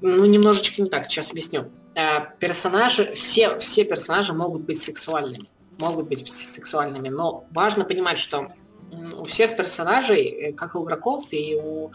[0.00, 1.72] Ну, немножечко не так, сейчас объясню.
[1.96, 5.50] Э, персонажи, все, все персонажи могут быть сексуальными.
[5.78, 8.52] Могут быть сексуальными, но важно понимать, что
[9.18, 11.90] у всех персонажей, э, как и у игроков, и у,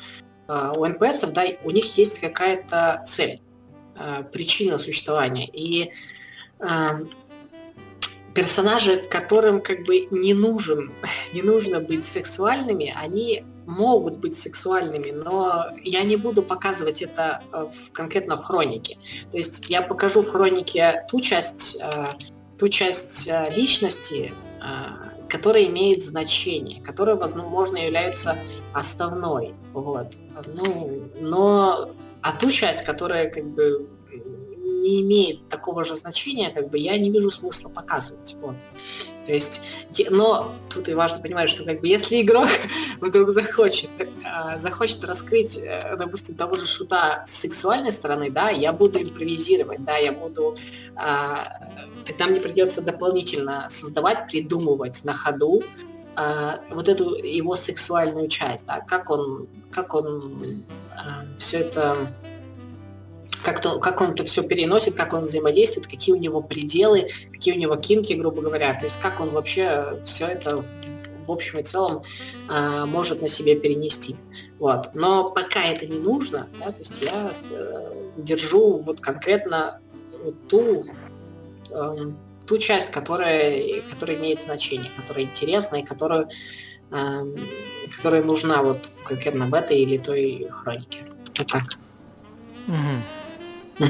[0.50, 3.42] у НПСов, да, у них есть какая-то цель,
[4.34, 5.48] причина существования.
[5.48, 5.94] И
[8.40, 10.94] персонажи, которым как бы не нужен,
[11.34, 17.68] не нужно быть сексуальными, они могут быть сексуальными, но я не буду показывать это э,
[17.70, 18.98] в, конкретно в хронике.
[19.30, 22.14] То есть я покажу в хронике ту часть, э,
[22.58, 24.34] ту часть э, личности,
[25.30, 28.38] которая имеет значение, которая, возможно, является
[28.74, 29.54] основной.
[29.74, 30.16] Вот.
[30.54, 33.88] Ну, но а ту часть, которая как бы
[34.80, 38.36] не имеет такого же значения, как бы я не вижу смысла показывать.
[38.42, 38.56] Вот.
[39.26, 39.62] То есть,
[40.10, 42.48] но тут и важно понимать, что как бы если игрок
[43.00, 43.92] вдруг захочет,
[44.26, 49.84] а, захочет раскрыть, э, допустим, того же шута с сексуальной стороны, да, я буду импровизировать,
[49.86, 50.58] да, я буду,
[50.96, 51.48] а,
[52.08, 55.62] тогда мне придется дополнительно создавать, придумывать на ходу
[56.16, 60.64] а, вот эту его сексуальную часть, да, как он, как он
[61.38, 61.96] все это
[63.44, 67.56] как, то, как он это все переносит, как он взаимодействует, какие у него пределы, какие
[67.56, 68.74] у него кинки, грубо говоря.
[68.74, 70.66] То есть как он вообще все это
[71.26, 72.04] в, общем и целом
[72.50, 74.16] э, может на себе перенести.
[74.58, 74.96] Вот.
[74.96, 79.80] Но пока это не нужно, да, то есть я э, держу вот конкретно
[80.24, 80.86] вот ту,
[81.70, 82.12] э,
[82.48, 86.30] ту часть, которая, которая имеет значение, которая интересна и которую,
[86.92, 87.36] э,
[87.96, 91.06] которая нужна вот конкретно в этой или той хронике.
[91.38, 91.64] Вот так.
[92.68, 93.19] Угу.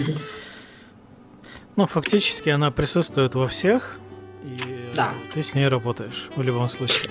[1.76, 4.00] Ну, фактически она присутствует во всех,
[4.44, 5.14] и да.
[5.34, 7.10] ты с ней работаешь в любом случае.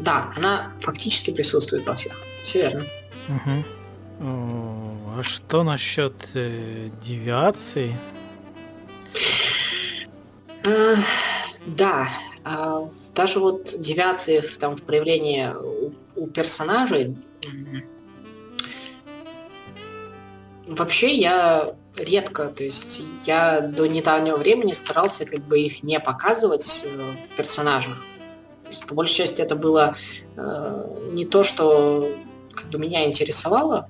[0.00, 2.12] Да, она фактически присутствует во всех.
[2.44, 2.84] Все верно.
[3.28, 3.64] Угу.
[5.18, 7.94] А что насчет э, девиаций?
[10.64, 10.96] А,
[11.64, 12.08] да,
[12.44, 17.16] а, даже вот девиации там в проявлении у, у персонажей.
[20.66, 26.82] Вообще я редко, то есть я до недавнего времени старался как бы их не показывать
[26.84, 27.96] э, в персонажах.
[28.64, 29.96] То есть, по большей части это было
[30.36, 32.10] э, не то, что
[32.54, 33.88] как бы меня интересовало.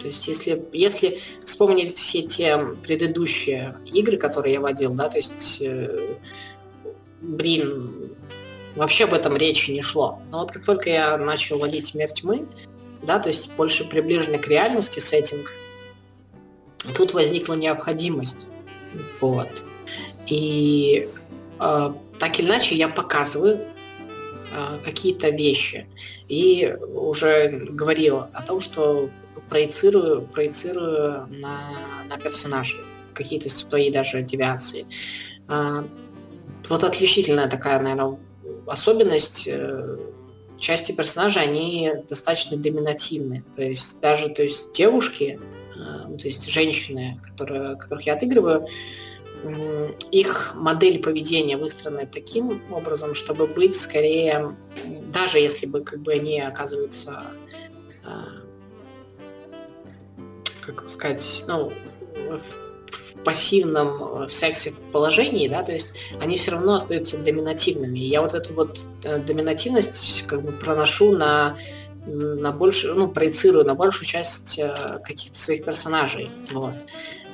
[0.00, 5.58] То есть если, если вспомнить все те предыдущие игры, которые я водил, да, то есть
[5.60, 6.16] э,
[7.20, 8.14] Брин,
[8.76, 10.20] вообще об этом речи не шло.
[10.30, 12.10] Но вот как только я начал водить Мир
[13.02, 15.52] да, то есть больше приближенный к реальности сеттинг,
[16.94, 18.46] тут возникла необходимость.
[19.20, 19.48] Вот.
[20.26, 21.08] И
[21.60, 25.86] э, так или иначе я показываю э, какие-то вещи.
[26.28, 29.08] И уже говорил о том, что
[29.48, 31.58] проецирую, проецирую на,
[32.08, 32.80] на персонажей
[33.14, 34.86] какие-то свои даже девиации.
[35.48, 35.84] Э,
[36.68, 38.18] вот отличительная такая, наверное,
[38.66, 39.98] особенность э,
[40.58, 43.44] части персонажей, они достаточно доминативны.
[43.54, 45.40] То есть даже то есть девушки,
[46.18, 48.68] то есть женщины, которые, которых я отыгрываю,
[50.10, 54.54] их модель поведения выстроена таким образом, чтобы быть скорее,
[55.12, 57.24] даже если бы как бы они оказываются,
[58.04, 58.22] э,
[60.64, 61.72] как сказать, ну,
[62.14, 67.98] в пассивном в сексе в положении, да, то есть они все равно остаются доминативными.
[67.98, 71.56] И я вот эту вот э, доминативность как бы проношу на
[72.06, 76.30] на больше, ну, проецирую на большую часть э, каких-то своих персонажей.
[76.50, 76.74] Вот.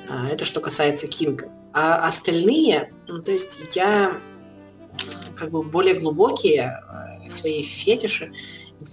[0.09, 1.49] А, это что касается Кинга.
[1.73, 4.13] А остальные, ну, то есть я
[5.35, 6.81] как бы более глубокие
[7.25, 8.31] э, свои фетиши,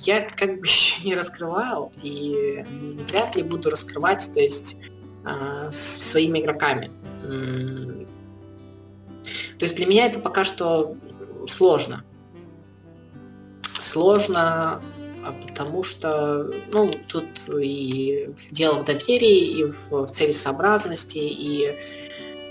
[0.02, 2.64] я как бы еще не раскрывал и
[3.08, 4.76] вряд ли буду раскрывать, то есть
[5.24, 6.90] э, с своими игроками.
[9.58, 10.94] То есть для меня это пока что
[11.48, 12.04] сложно.
[13.80, 14.80] Сложно
[15.26, 17.26] а потому что, ну, тут
[17.60, 21.74] и дело в доверии, и в, в целесообразности, и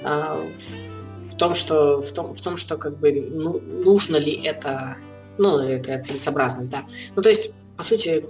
[0.03, 4.34] а, в, в том, что в том, в том, что как бы ну, нужно ли
[4.34, 4.97] это,
[5.38, 6.86] ну, это целесообразность, да.
[7.15, 8.26] Ну, то есть, по сути,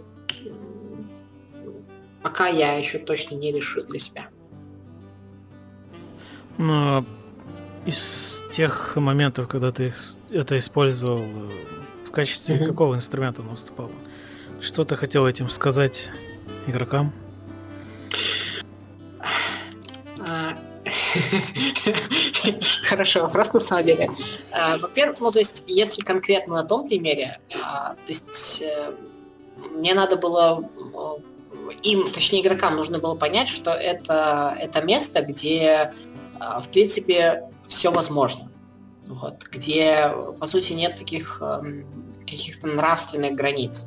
[2.21, 4.27] пока я еще точно не решил для себя.
[6.57, 7.03] Но
[7.85, 9.93] из тех моментов, когда ты
[10.29, 11.23] это использовал,
[12.03, 12.67] в качестве mm-hmm.
[12.67, 13.91] какого инструмента он выступал?
[14.61, 16.09] Что ты хотел этим сказать
[16.67, 17.11] игрокам?
[20.19, 20.55] А,
[22.89, 24.09] Хороший вопрос на самом деле.
[24.51, 28.91] А, во-первых, ну то есть, если конкретно на том примере, а, то есть э,
[29.71, 35.93] мне надо было э, им, точнее игрокам, нужно было понять, что это, это место, где,
[36.39, 38.51] в принципе, все возможно.
[39.07, 41.85] Вот, где, по сути, нет таких эм,
[42.21, 43.85] каких-то нравственных границ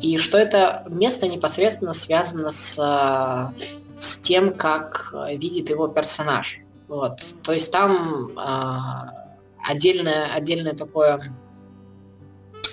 [0.00, 6.60] и что это место непосредственно связано с, э, с тем, как э, видит его персонаж.
[6.88, 7.22] Вот.
[7.42, 11.34] То есть там э, отдельное, отдельное такое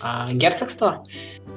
[0.02, 1.04] э, герцогство,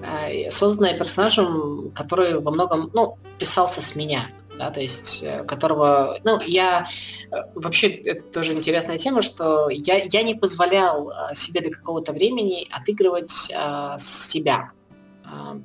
[0.03, 6.19] э, созданное персонажем, который во многом, ну, писался с меня да, то есть э, которого,
[6.25, 6.87] ну, я
[7.31, 12.13] э, вообще это тоже интересная тема, что я, я не позволял э, себе до какого-то
[12.13, 14.73] времени отыгрывать а, себя,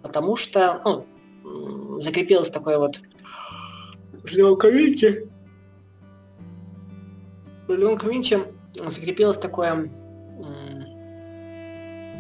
[0.02, 3.00] потому что, ну, закрепилось такое вот
[4.24, 5.30] в любом комьюнити,
[7.68, 8.40] в любом комьюнити
[8.90, 9.90] закрепилось такое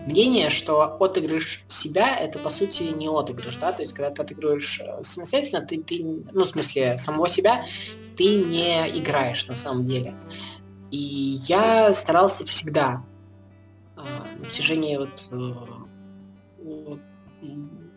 [0.06, 4.82] мнение, что отыгрыш себя это по сути не отыгрыш, да, то есть когда ты отыгрываешь
[4.82, 7.66] э, самостоятельно, ты, ты, ну в смысле самого себя,
[8.18, 10.14] ты не играешь на самом деле.
[10.91, 13.04] И я старался всегда
[13.96, 16.98] э, на протяжении вот э,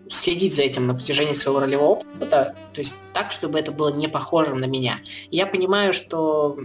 [0.08, 4.08] следить за этим на протяжении своего ролевого опыта, то есть так, чтобы это было не
[4.08, 5.00] похожим на меня.
[5.30, 6.58] Я понимаю, что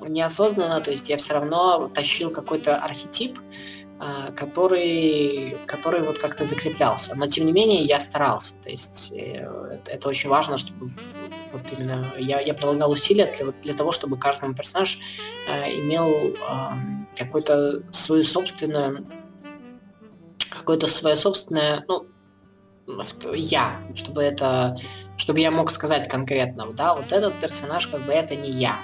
[0.00, 3.38] неосознанно, то есть я все равно тащил какой-то архетип,
[4.00, 7.16] а, который, который вот как-то закреплялся.
[7.16, 8.54] Но тем не менее я старался.
[8.62, 10.88] То есть э, это, очень важно, чтобы
[11.52, 15.00] вот именно я, я прилагал усилия для, для того, чтобы каждый персонаж
[15.48, 16.34] э, имел э,
[17.16, 19.04] какое-то свою собственную
[20.48, 22.06] какое-то свое собственное, ну,
[23.34, 24.76] я, чтобы это,
[25.16, 28.76] чтобы я мог сказать конкретно, да, вот этот персонаж как бы это не я,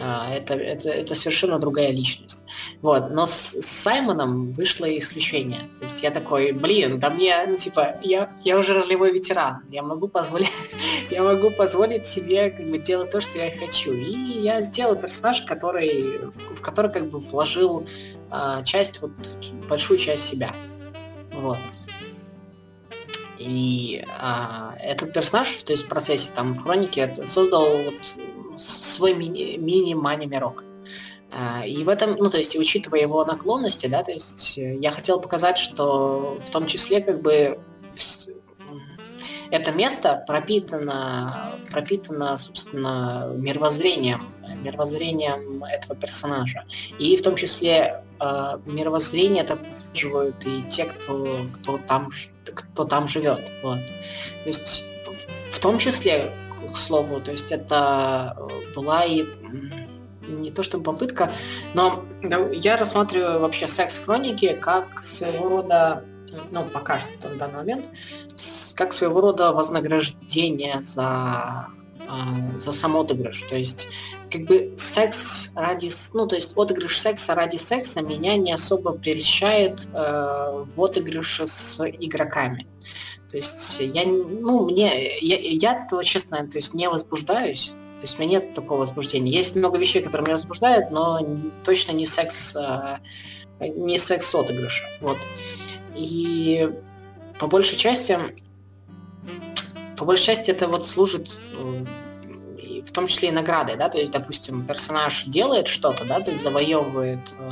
[0.00, 2.44] а, это, это, это совершенно другая личность.
[2.82, 3.10] Вот.
[3.10, 5.60] Но с, с Саймоном вышло исключение.
[5.78, 9.62] То есть я такой, блин, да мне, ну, типа, я, я уже ролевой ветеран.
[9.70, 10.50] Я могу позволить,
[11.10, 13.92] я могу позволить себе как бы делать то, что я хочу.
[13.92, 17.86] И я сделал персонаж, который, в, в который как бы вложил
[18.30, 19.12] а, часть, вот
[19.68, 20.52] большую часть себя.
[21.32, 21.58] Вот.
[23.44, 27.94] И а, этот персонаж, то есть в процессе там в хронике создал вот
[28.56, 30.64] свой мини, мини-мани мирок.
[31.30, 34.92] А, и в этом, ну, то есть, учитывая его наклонности, да, то есть, э, я
[34.92, 37.58] хотел показать, что в том числе, как бы,
[39.54, 44.24] это место пропитано, пропитано, собственно, мировоззрением,
[44.62, 46.64] мировоззрением этого персонажа.
[46.98, 52.10] И в том числе э, мировоззрение это поддерживают и те, кто, кто, там,
[52.44, 53.40] кто там живет.
[53.62, 53.78] Вот.
[54.42, 56.32] То есть в, в том числе
[56.72, 57.20] к слову.
[57.20, 59.24] То есть это э, была и
[60.26, 61.30] не то чтобы попытка,
[61.74, 62.04] но
[62.52, 66.02] я рассматриваю вообще секс-хроники как своего рода,
[66.50, 67.90] ну, пока что в данный момент,
[68.74, 71.68] как своего рода вознаграждение за,
[72.00, 73.42] э, за сам отыгрыш.
[73.42, 73.88] То есть,
[74.30, 79.88] как бы секс ради, ну, то есть отыгрыш секса ради секса меня не особо прельщает
[79.92, 82.66] э, в отыгрыше с игроками.
[83.30, 87.66] То есть я, ну, мне, я, я от этого, честно, то есть не возбуждаюсь.
[87.68, 89.32] То есть у меня нет такого возбуждения.
[89.32, 91.18] Есть много вещей, которые меня возбуждают, но
[91.64, 93.00] точно не секс, а,
[93.58, 94.84] не секс отыгрыша.
[95.00, 95.16] Вот.
[95.96, 96.70] И
[97.38, 98.18] по большей части,
[99.96, 101.36] по большей части это вот служит
[102.84, 106.42] в том числе и наградой, да, то есть, допустим, персонаж делает что-то, да, то есть
[106.42, 107.50] завоевывает, э,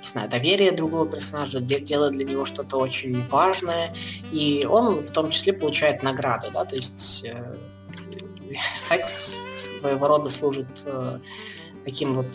[0.00, 3.94] не знаю, доверие другого персонажа, делает для него что-то очень важное,
[4.30, 7.56] и он в том числе получает награду, да, то есть э,
[8.76, 11.18] секс своего рода служит э,
[11.84, 12.32] таким вот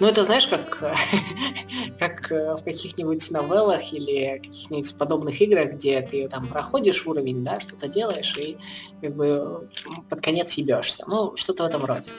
[0.00, 0.78] ну, это знаешь, как,
[1.98, 7.60] как э, в каких-нибудь новеллах или каких-нибудь подобных играх, где ты там проходишь уровень, да,
[7.60, 8.56] что-то делаешь и
[9.00, 9.68] как бы
[10.08, 11.04] под конец ебешься.
[11.06, 12.10] Ну, что-то в этом роде.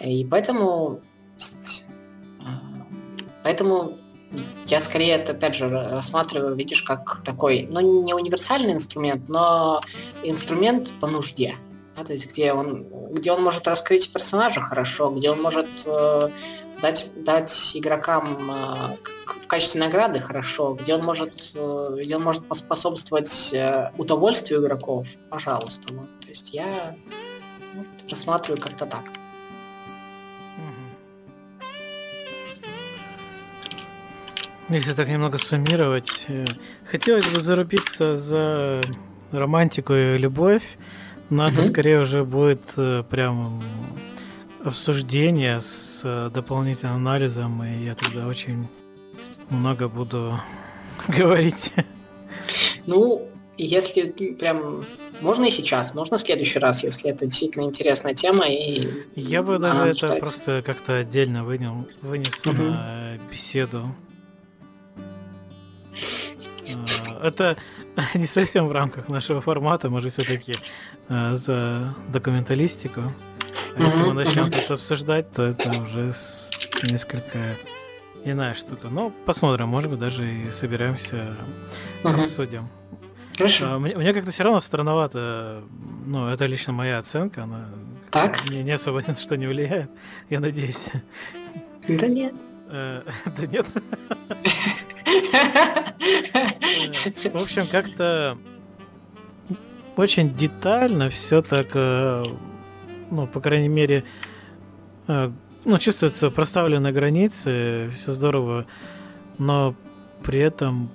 [0.00, 1.00] И поэтому...
[2.40, 2.60] А,
[3.42, 3.98] поэтому
[4.66, 9.80] я скорее это, опять же, рассматриваю, видишь, как такой, ну, не универсальный инструмент, но
[10.22, 11.56] инструмент по нужде.
[11.96, 16.28] Да, то есть где он, где он может раскрыть персонажа хорошо, где он может э,
[16.80, 18.96] дать, дать игрокам э,
[19.42, 25.08] в качестве награды хорошо, где он может, э, где он может поспособствовать э, удовольствию игроков,
[25.30, 25.92] пожалуйста.
[25.92, 26.08] Вот.
[26.20, 26.96] То есть я
[27.74, 29.04] вот, рассматриваю как-то так.
[34.68, 36.26] Если так немного суммировать,
[36.90, 38.82] хотелось бы зарубиться за
[39.30, 40.76] романтику и любовь,
[41.30, 41.52] но mm-hmm.
[41.52, 42.64] это скорее уже будет
[43.08, 43.62] прям
[44.66, 48.66] обсуждение с э, дополнительным анализом, и я тогда очень
[49.50, 50.38] много буду
[51.08, 51.72] говорить.
[52.86, 54.84] Ну, если прям
[55.20, 58.46] можно и сейчас, можно в следующий раз, если это действительно интересная тема.
[58.46, 60.20] И Я бы даже это читать.
[60.20, 62.62] просто как-то отдельно вынес, вынес угу.
[62.62, 63.94] на беседу.
[66.74, 67.56] А, это
[68.14, 70.56] не совсем в рамках нашего формата, может все-таки
[71.08, 73.12] э, за документалистику.
[73.76, 76.12] А если мы начнем это обсуждать, то это уже
[76.82, 77.38] несколько
[78.24, 78.88] иная штука.
[78.88, 81.36] Но посмотрим, может быть, даже и соберемся,
[82.02, 82.68] обсудим.
[83.36, 83.66] Хорошо.
[83.66, 85.62] А, мне, мне как-то все равно странновато,
[86.06, 87.66] ну, это лично моя оценка, она
[88.10, 88.44] так?
[88.48, 89.90] мне не особо ни на что не влияет,
[90.30, 90.90] я надеюсь.
[91.86, 92.34] Да нет.
[92.68, 93.02] Э,
[93.38, 93.66] да нет.
[96.34, 98.38] Э, в общем, как-то
[99.96, 102.24] очень детально все так, э,
[103.10, 104.04] ну, по крайней мере,
[105.06, 108.66] ну, чувствуются проставленные границы, все здорово,
[109.38, 109.74] но
[110.24, 110.90] при этом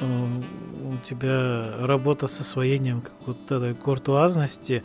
[0.00, 4.82] у тебя работа с освоением вот этой куртуазности,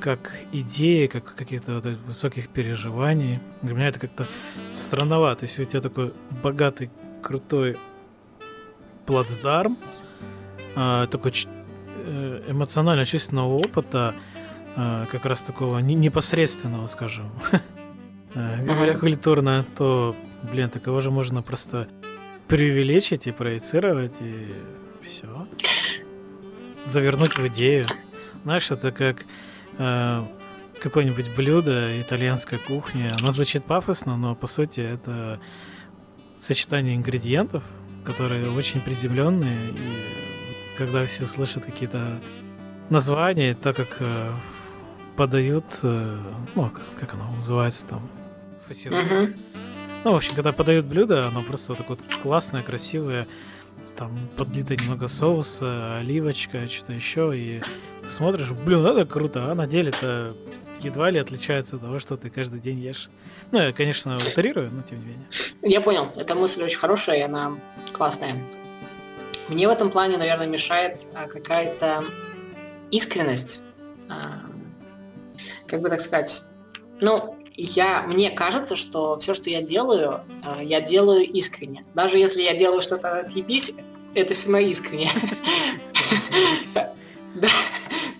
[0.00, 3.40] как идеи, как каких-то вот высоких переживаний.
[3.62, 4.26] Для меня это как-то
[4.70, 5.44] странновато.
[5.46, 6.12] Если у тебя такой
[6.42, 6.90] богатый,
[7.22, 7.76] крутой
[9.06, 9.76] плацдарм,
[10.76, 14.31] э, такой э, эмоционально-чувственного опыта, э,
[14.74, 17.30] как раз такого непосредственного, скажем,
[18.34, 20.16] говоря культурно, то,
[20.50, 21.88] блин, такого же можно просто
[22.48, 24.46] преувеличить и проецировать, и
[25.02, 25.46] все.
[26.84, 27.86] Завернуть в идею.
[28.44, 29.24] Знаешь, это как
[29.78, 30.24] э,
[30.80, 33.12] какое-нибудь блюдо итальянской кухни.
[33.18, 35.40] Оно звучит пафосно, но по сути это
[36.36, 37.62] сочетание ингредиентов,
[38.04, 39.70] которые очень приземленные.
[39.70, 42.20] И когда все слышат какие-то
[42.90, 44.32] названия, так как э,
[45.16, 46.18] подают, э,
[46.54, 48.08] ну, как оно называется там,
[48.66, 49.10] фасируют.
[49.10, 49.36] Uh-huh.
[50.04, 53.28] Ну, в общем, когда подают блюдо, оно просто такое классное, красивое,
[53.96, 57.62] там подлито немного соуса, оливочка, что-то еще, и
[58.02, 60.34] ты смотришь, блин, это круто, а на деле-то
[60.80, 63.08] едва ли отличается от того, что ты каждый день ешь.
[63.52, 65.26] Ну, я, конечно, утрирую, но тем не менее.
[65.62, 67.52] Я понял, эта мысль очень хорошая, и она
[67.92, 68.36] классная.
[69.48, 72.04] Мне в этом плане, наверное, мешает а, какая-то
[72.90, 73.60] искренность.
[75.66, 76.44] Как бы так сказать,
[77.00, 81.84] ну, я, мне кажется, что все, что я делаю, а, я делаю искренне.
[81.94, 83.72] Даже если я делаю что-то отъебись,
[84.14, 85.10] это все равно искренне.
[87.34, 87.48] Да.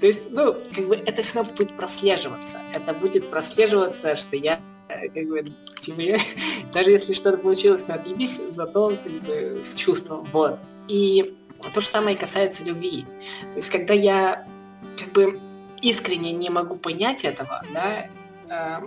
[0.00, 2.62] То есть, ну, как бы это все равно будет прослеживаться.
[2.72, 4.58] Это будет прослеживаться, что я
[4.88, 6.18] как бы, типа, я,
[6.72, 10.26] даже если что-то получилось на отъебись, зато как бы, с чувством.
[10.32, 10.58] Вот.
[10.88, 11.34] И
[11.74, 13.04] то же самое касается любви.
[13.52, 14.46] То есть, когда я
[14.98, 15.38] как бы
[15.82, 18.08] искренне не могу понять этого, да,
[18.48, 18.80] э,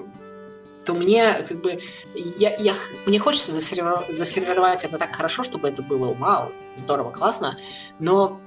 [0.85, 1.79] то мне как бы
[2.13, 2.75] я, я
[3.05, 7.57] мне хочется засервировать, это так хорошо, чтобы это было вау, здорово, классно,
[7.99, 8.39] но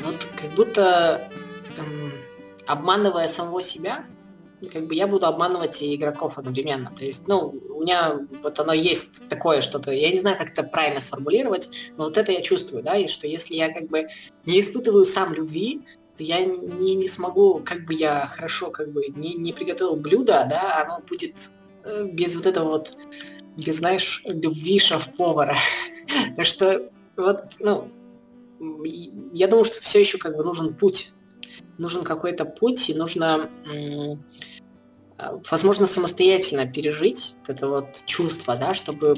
[0.00, 1.30] вот как будто
[1.76, 2.12] эм,
[2.66, 4.04] обманывая самого себя,
[4.72, 6.90] как бы я буду обманывать и игроков одновременно.
[6.90, 10.62] То есть, ну, у меня вот оно есть такое что-то, я не знаю, как это
[10.62, 14.06] правильно сформулировать, но вот это я чувствую, да, и что если я как бы
[14.44, 15.84] не испытываю сам любви,
[16.18, 20.82] я не, не смогу, как бы я хорошо как бы не, не приготовил блюдо, да,
[20.84, 21.50] оно будет
[21.84, 22.96] э, без вот этого вот,
[23.56, 25.56] без, знаешь, любви шеф-повара.
[26.36, 27.90] так что вот, ну,
[29.32, 31.12] я думаю, что все еще как бы нужен путь.
[31.78, 33.50] Нужен какой-то путь, и нужно,
[35.50, 39.16] возможно, самостоятельно пережить это вот чувство, да, чтобы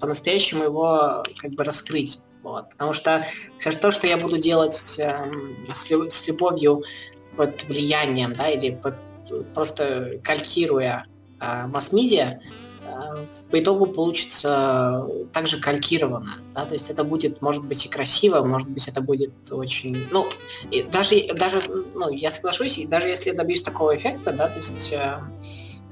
[0.00, 2.20] по-настоящему его как бы раскрыть.
[2.42, 2.70] Вот.
[2.70, 3.26] Потому что
[3.58, 5.32] все то, что я буду делать э,
[5.74, 6.82] с, с любовью
[7.36, 8.94] под влиянием, да, или под,
[9.54, 11.06] просто калькируя
[11.40, 12.40] э, масс-медиа,
[13.50, 18.68] по итогу получится также калькировано, да, то есть это будет, может быть, и красиво, может
[18.68, 20.26] быть, это будет очень, ну,
[20.70, 21.60] и даже, даже,
[21.94, 25.20] ну, я соглашусь, и даже если я добьюсь такого эффекта, да, то есть э,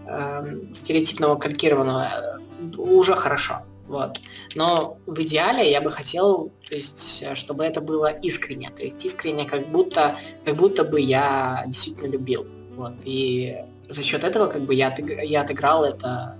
[0.07, 4.21] э, стереотипного калькированного, э, уже хорошо, вот.
[4.55, 9.45] Но в идеале я бы хотел, то есть, чтобы это было искренне, то есть искренне,
[9.45, 12.47] как будто, как будто бы я действительно любил,
[12.77, 12.95] вот.
[13.05, 13.57] И
[13.89, 16.37] за счет этого, как бы я, я отыграл это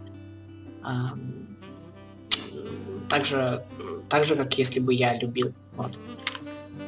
[3.09, 3.65] так же,
[4.09, 5.53] так же, как если бы я любил.
[5.77, 5.99] Вот.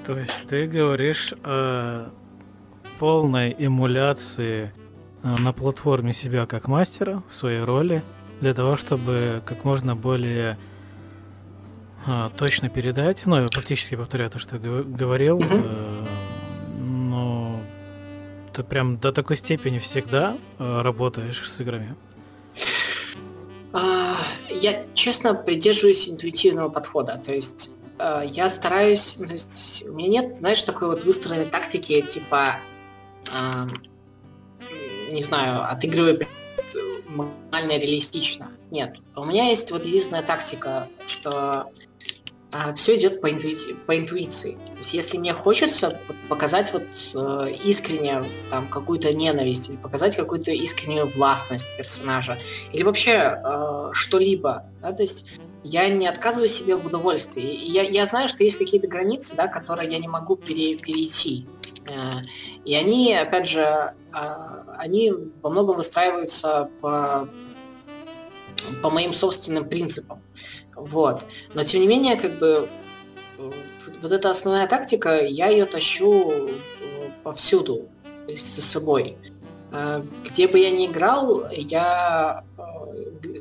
[0.07, 2.11] То есть ты говоришь о
[2.99, 4.73] полной эмуляции
[5.23, 8.03] э, на платформе себя как мастера в своей роли,
[8.43, 10.59] для того, чтобы как можно более
[12.07, 13.25] а, точно передать.
[13.25, 15.39] Ну, я практически повторяю то, что говорил.
[15.39, 16.09] Mm-hmm.
[16.81, 17.61] но
[18.53, 21.95] ты прям до такой степени всегда работаешь с играми.
[23.73, 24.17] А,
[24.51, 27.23] я, честно, придерживаюсь интуитивного подхода.
[27.25, 32.03] То есть а, я стараюсь, то есть у меня нет, знаешь, такой вот выстроенной тактики,
[32.03, 32.57] типа,
[33.33, 33.69] э,
[35.13, 36.27] не знаю, отыгрывай
[37.17, 38.51] максимально реалистично.
[38.71, 38.99] Нет.
[39.17, 41.71] У меня есть вот единственная тактика, что
[42.55, 44.53] а, все идет по, интуиции, по интуиции.
[44.53, 45.99] То есть, если мне хочется
[46.29, 46.83] показать вот
[47.15, 52.39] э, искренне там какую-то ненависть или показать какую-то искреннюю властность персонажа
[52.73, 55.25] или вообще э, что-либо, да, то есть
[55.65, 57.43] я не отказываю себе в удовольствии.
[57.43, 61.47] Я, я знаю, что есть какие-то границы, да, которые я не могу пере, перейти.
[61.87, 62.21] Э,
[62.65, 63.95] и они, опять же, э,
[64.79, 67.29] они во многом выстраиваются по,
[68.83, 70.23] по моим собственным принципам.
[70.75, 71.25] Вот.
[71.55, 72.69] Но тем не менее, как бы
[73.39, 76.51] вот эта основная тактика, я ее тащу
[77.23, 77.89] повсюду,
[78.37, 79.17] со собой.
[79.73, 82.45] Э, где бы я ни играл, я,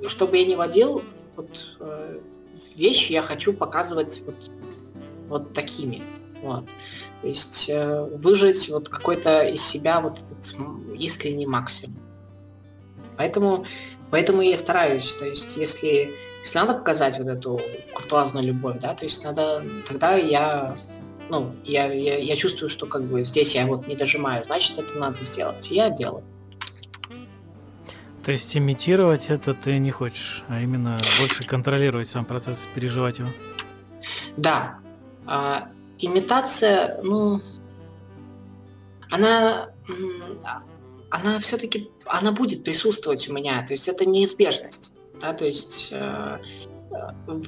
[0.08, 1.04] что бы я ни водил,
[1.36, 1.78] вот
[2.76, 4.36] вещи я хочу показывать вот,
[5.28, 6.02] вот такими.
[6.42, 6.66] Вот.
[7.22, 10.56] То есть э, выжить вот какой-то из себя вот этот
[10.98, 11.98] искренний максимум.
[13.18, 13.66] Поэтому,
[14.10, 15.14] поэтому я стараюсь.
[15.14, 16.12] То есть если,
[16.42, 17.62] если надо показать вот эту
[17.94, 20.76] куртуазную любовь, да, то есть надо, тогда я
[21.30, 24.98] ну, я, я, я чувствую, что как бы здесь я вот не дожимаю, значит, это
[25.00, 25.72] надо сделать.
[25.72, 26.24] я делаю.
[28.24, 33.30] То есть имитировать это ты не хочешь, а именно больше контролировать сам процесс, переживать его?
[34.36, 34.78] Да.
[36.02, 37.42] Имитация, ну,
[39.10, 39.70] она,
[41.10, 46.40] она все-таки, она будет присутствовать у меня, то есть это неизбежность, да, то есть, э,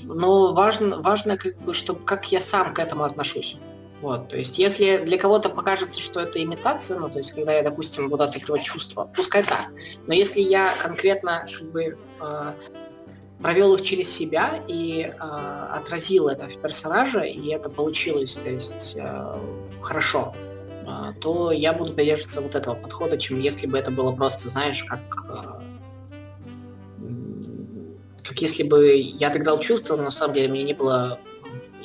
[0.03, 3.57] но важно, важно как бы, чтобы как я сам к этому отношусь.
[4.01, 7.63] Вот, то есть, если для кого-то покажется, что это имитация, ну, то есть, когда я,
[7.63, 9.69] допустим, буду отрекливать чувства, пускай так.
[10.07, 12.53] Но если я конкретно как бы э,
[13.43, 18.93] провел их через себя и э, отразил это в персонаже, и это получилось, то есть
[18.95, 19.35] э,
[19.81, 20.33] хорошо,
[20.87, 24.83] э, то я буду придерживаться вот этого подхода, чем если бы это было просто, знаешь,
[24.85, 25.61] как э,
[28.23, 31.19] как если бы я так дал чувство, но на самом деле мне не было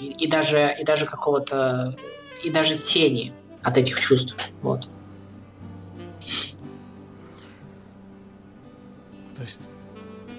[0.01, 1.97] и, и даже и даже какого-то
[2.45, 4.87] и даже тени от этих чувств, вот.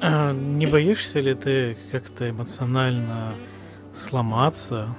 [0.34, 3.34] не боишься ли ты как-то эмоционально
[3.94, 4.96] сломаться,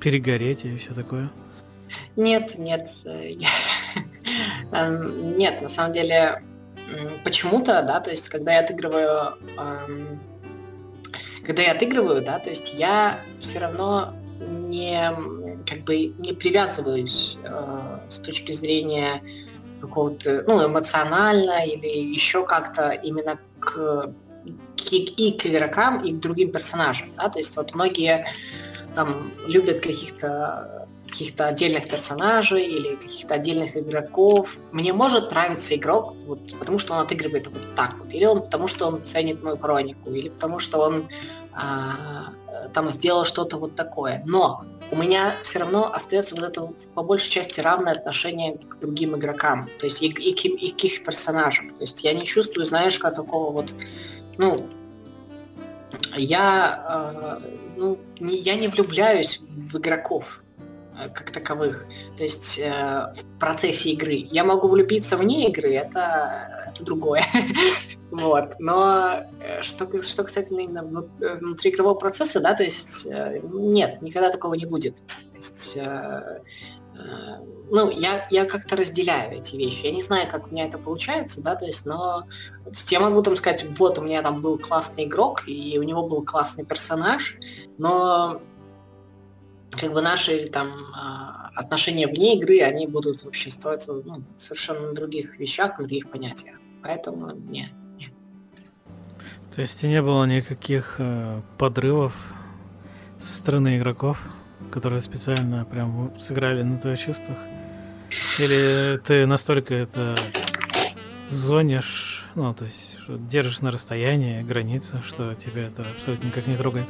[0.00, 1.30] перегореть и все такое?
[2.16, 2.88] Нет, нет.
[4.72, 6.42] Эм, нет, на самом деле,
[7.24, 9.34] почему-то, да, то есть, когда я отыгрываю,
[11.46, 14.14] когда я отыгрываю, да, то есть я все равно
[14.48, 15.12] не,
[15.68, 19.22] как бы, не привязываюсь э, с точки зрения
[19.80, 24.12] какого-то, ну, эмоционально или еще как-то именно к,
[24.90, 28.26] и к игрокам, и к другим персонажам, да, то есть вот многие
[28.94, 29.14] там
[29.46, 34.56] любят каких-то каких-то отдельных персонажей или каких-то отдельных игроков.
[34.70, 38.68] Мне может нравиться игрок, вот, потому что он отыгрывает вот так вот, или он потому
[38.68, 41.08] что он ценит мою хронику, или потому что он
[41.52, 42.32] а,
[42.72, 44.22] там сделал что-то вот такое.
[44.24, 49.16] Но у меня все равно остается вот это по большей части равное отношение к другим
[49.16, 51.74] игрокам, то есть и, и, и, и к их персонажам.
[51.74, 53.72] То есть я не чувствую, знаешь, как такого вот,
[54.36, 54.68] ну,
[56.16, 60.39] я, э, ну, не, я не влюбляюсь в игроков
[61.08, 61.86] как таковых,
[62.16, 64.14] то есть э, в процессе игры.
[64.30, 67.24] Я могу влюбиться вне игры, это, это другое.
[68.10, 68.56] Вот.
[68.58, 74.02] Но э, что, что кстати, именно э, внутри игрового процесса, да, то есть э, нет,
[74.02, 74.96] никогда такого не будет.
[75.06, 75.78] То есть,
[77.70, 79.86] ну, я, я как-то разделяю эти вещи.
[79.86, 82.24] Я не знаю, как у меня это получается, да, то есть, но
[82.88, 86.22] я могу там сказать, вот у меня там был классный игрок, и у него был
[86.22, 87.38] классный персонаж,
[87.78, 88.42] но
[89.72, 94.94] как бы наши там а, отношения вне игры, они будут вообще строиться ну, совершенно на
[94.94, 96.56] других вещах, на других понятиях.
[96.82, 97.70] Поэтому нет.
[99.54, 102.14] То есть не было никаких э, подрывов
[103.18, 104.22] со стороны игроков,
[104.70, 107.36] которые специально прям сыграли на твоих чувствах?
[108.38, 110.16] Или ты настолько это
[111.28, 116.86] зонишь, ну, то есть держишь на расстоянии границы, что тебя это абсолютно никак не трогает?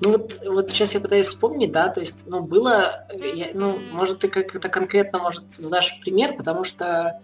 [0.00, 4.20] Ну вот, вот сейчас я пытаюсь вспомнить, да, то есть, ну, было, я, ну, может,
[4.20, 7.20] ты как-то конкретно, может, задашь пример, потому что...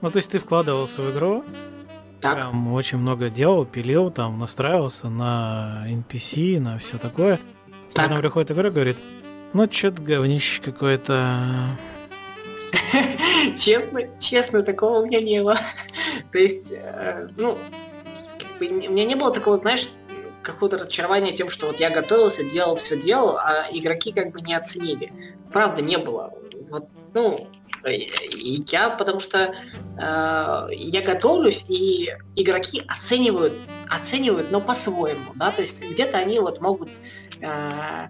[0.00, 1.44] Ну, то есть ты вкладывался в игру,
[2.20, 2.34] так.
[2.34, 7.38] Прям очень много делал, пилил, там, настраивался на NPC, на все такое.
[7.94, 8.06] Так.
[8.06, 8.96] Потом приходит игра и говорит,
[9.52, 11.44] ну, что-то говнище какое-то.
[13.56, 15.56] честно, честно, такого у меня не было.
[16.32, 17.56] То есть, э, ну,
[18.60, 19.88] у меня не было такого, знаешь,
[20.52, 24.54] какого-то разочарования тем, что вот я готовился, делал, все делал, а игроки как бы не
[24.54, 25.12] оценили.
[25.52, 26.34] Правда, не было.
[26.70, 27.48] Вот, ну,
[27.86, 33.54] и я, потому что э, я готовлюсь, и игроки оценивают
[33.90, 36.90] оценивают, но по-своему, да, то есть где-то они вот могут
[37.40, 38.08] э,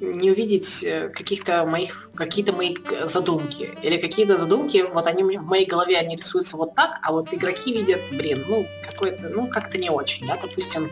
[0.00, 2.74] не увидеть э, каких-то моих, какие-то мои
[3.04, 3.76] задумки.
[3.82, 7.72] Или какие-то задумки, вот они в моей голове, они рисуются вот так, а вот игроки
[7.72, 10.90] видят, блин, ну, какой-то, ну, как-то не очень, да, допустим,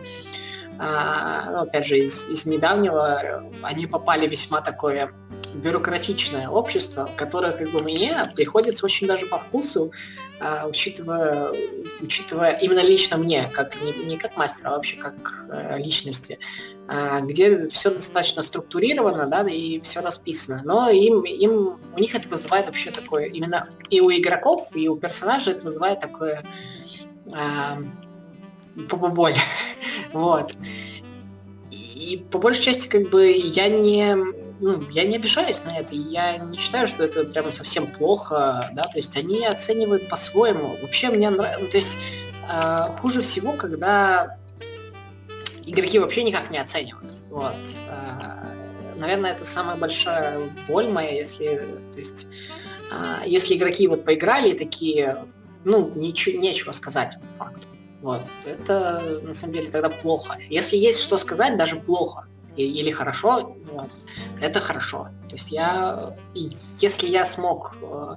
[0.77, 5.11] а, ну, опять же, из, из недавнего они попали весьма такое
[5.53, 9.91] бюрократичное общество, которое как бы мне приходится очень даже по вкусу,
[10.39, 11.51] а, учитывая,
[12.01, 16.39] учитывая именно лично мне, как не, не как мастера, а вообще как э, личности,
[16.87, 20.61] а, где все достаточно структурировано, да, и все расписано.
[20.65, 24.97] Но им, им, у них это вызывает вообще такое, именно и у игроков, и у
[24.97, 26.43] персонажей это вызывает такое
[27.31, 27.79] а,
[28.75, 29.35] боль.
[30.15, 30.55] Вот.
[31.71, 34.15] И по большей части, как бы, я не
[34.61, 38.83] ну, я не обижаюсь на это, я не считаю, что это прямо совсем плохо, да,
[38.83, 40.77] то есть они оценивают по-своему.
[40.81, 41.97] Вообще мне нравится, ну, то есть
[42.49, 44.37] э, хуже всего, когда
[45.65, 47.25] игроки вообще никак не оценивают.
[47.29, 47.53] Вот.
[47.89, 48.45] Э,
[48.97, 50.39] наверное, это самая большая
[50.69, 51.61] боль моя, если,
[51.91, 52.27] то есть,
[52.93, 55.25] э, если игроки вот поиграли и такие,
[55.65, 57.67] ну, ничего, нечего сказать по факту.
[58.05, 58.21] Вот.
[58.45, 60.37] Это на самом деле тогда плохо.
[60.47, 63.89] Если есть что сказать, даже плохо или хорошо, вот,
[64.39, 65.09] это хорошо.
[65.27, 68.15] То есть я, если я смог э,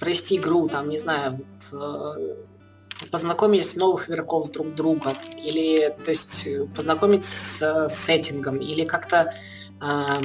[0.00, 1.38] провести игру, там, не знаю,
[1.70, 5.12] вот, э, познакомить новых игроков с друг другом,
[5.44, 9.34] или, то есть, познакомить с э, сеттингом, или как-то
[9.82, 10.22] э,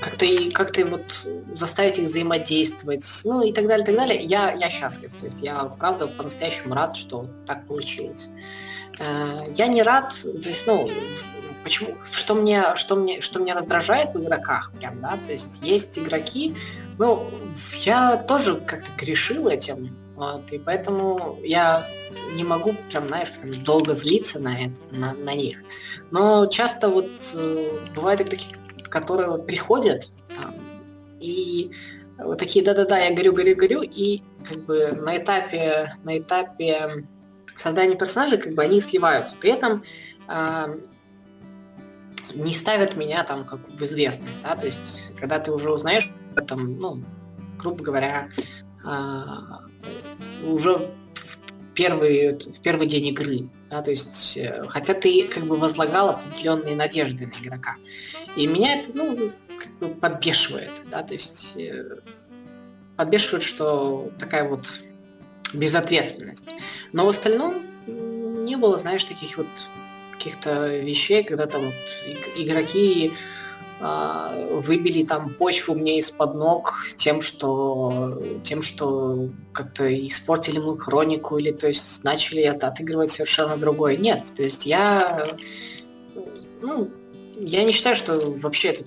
[0.00, 4.70] как-то и как-то вот заставить их взаимодействовать, ну и так далее, так далее, я, я
[4.70, 5.14] счастлив.
[5.14, 8.28] То есть я правда по-настоящему рад, что так получилось.
[8.98, 10.90] Э, я не рад, то есть, ну,
[11.62, 15.98] почему, что мне, что мне, что меня раздражает в игроках, прям, да, то есть есть
[15.98, 16.56] игроки,
[16.98, 17.28] ну,
[17.80, 21.84] я тоже как-то грешил этим, вот, и поэтому я
[22.34, 25.58] не могу прям, знаешь, прям долго злиться на это, на, на них.
[26.10, 28.46] Но часто вот э, бывают игроки,
[28.94, 30.54] которые приходят там,
[31.20, 31.72] и
[32.16, 37.04] вот такие, да-да-да, я горю, горю, горю, и как бы на этапе, на этапе
[37.56, 39.34] создания персонажей, как бы они сливаются.
[39.34, 39.82] При этом
[40.28, 40.78] э,
[42.34, 46.12] не ставят меня там как в известность, да, то есть когда ты уже узнаешь,
[46.46, 47.02] там, ну,
[47.58, 48.28] грубо говоря,
[48.84, 51.38] э, уже в
[51.74, 56.76] первый, в первый день игры, да, то есть, э, хотя ты как бы возлагал определенные
[56.76, 57.74] надежды на игрока.
[58.36, 61.96] И меня это, ну, как бы подбешивает, да, то есть э,
[62.96, 64.78] подбешивает, что такая вот
[65.52, 66.44] безответственность.
[66.92, 67.64] Но в остальном
[68.44, 69.48] не было, знаешь, таких вот
[70.12, 71.74] каких-то вещей, когда там вот
[72.36, 73.12] игроки
[73.80, 81.50] выбили там почву мне из-под ног тем, что тем, что как-то испортили мою хронику или
[81.50, 83.96] то есть начали это отыгрывать совершенно другое.
[83.96, 85.36] Нет, то есть я
[86.62, 86.90] ну,
[87.36, 88.84] я не считаю, что вообще это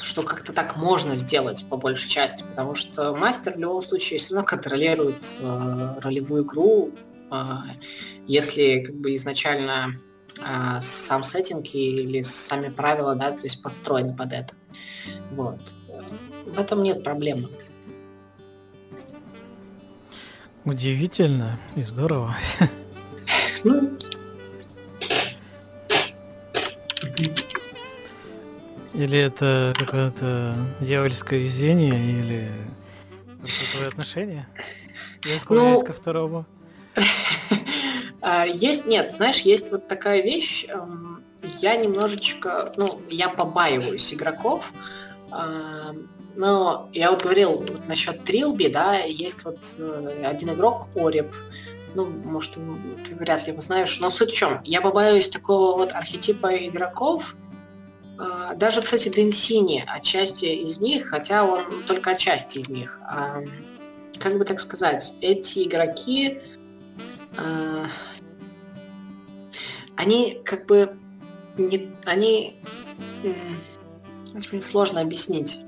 [0.00, 4.34] что как-то так можно сделать по большей части, потому что мастер в любом случае все
[4.34, 6.92] равно контролирует э, ролевую игру,
[7.30, 7.34] э,
[8.26, 9.94] если как бы изначально
[10.38, 14.54] э, сам сеттинг или сами правила, да, то есть подстроены под это.
[15.32, 15.74] Вот.
[16.46, 17.48] В этом нет проблемы.
[20.64, 22.36] Удивительно и здорово.
[23.64, 23.96] Ну,
[28.94, 32.48] Или это какое-то дьявольское везение, или
[33.40, 34.46] просто твои отношения?
[35.24, 36.46] Я склоняюсь ну, ко второму.
[38.26, 40.64] А, есть, нет, знаешь, есть вот такая вещь.
[40.68, 41.22] Эм,
[41.60, 44.72] я немножечко, ну, я побаиваюсь игроков,
[45.30, 45.94] а,
[46.34, 51.34] но я вот говорил вот насчет Трилби, да, есть вот э, один игрок, Ореб,
[51.94, 52.54] ну, может,
[53.06, 54.62] ты вряд ли его знаешь, но суть в чем?
[54.64, 57.36] Я побаиваюсь такого вот архетипа игроков,
[58.18, 62.98] а, даже, кстати, Денсини, отчасти из них, хотя он только отчасти из них.
[64.18, 66.40] Как бы так сказать, эти игроки,
[69.96, 70.96] они как бы
[71.56, 72.56] не, они
[74.34, 75.60] очень сложно объяснить.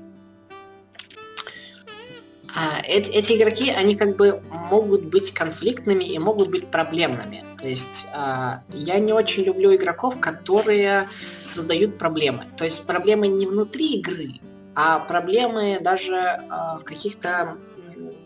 [2.55, 7.45] А, эти, эти игроки, они как бы могут быть конфликтными и могут быть проблемными.
[7.61, 11.07] То есть а, я не очень люблю игроков, которые
[11.43, 12.45] создают проблемы.
[12.57, 14.39] То есть проблемы не внутри игры,
[14.75, 17.57] а проблемы даже а, в каких-то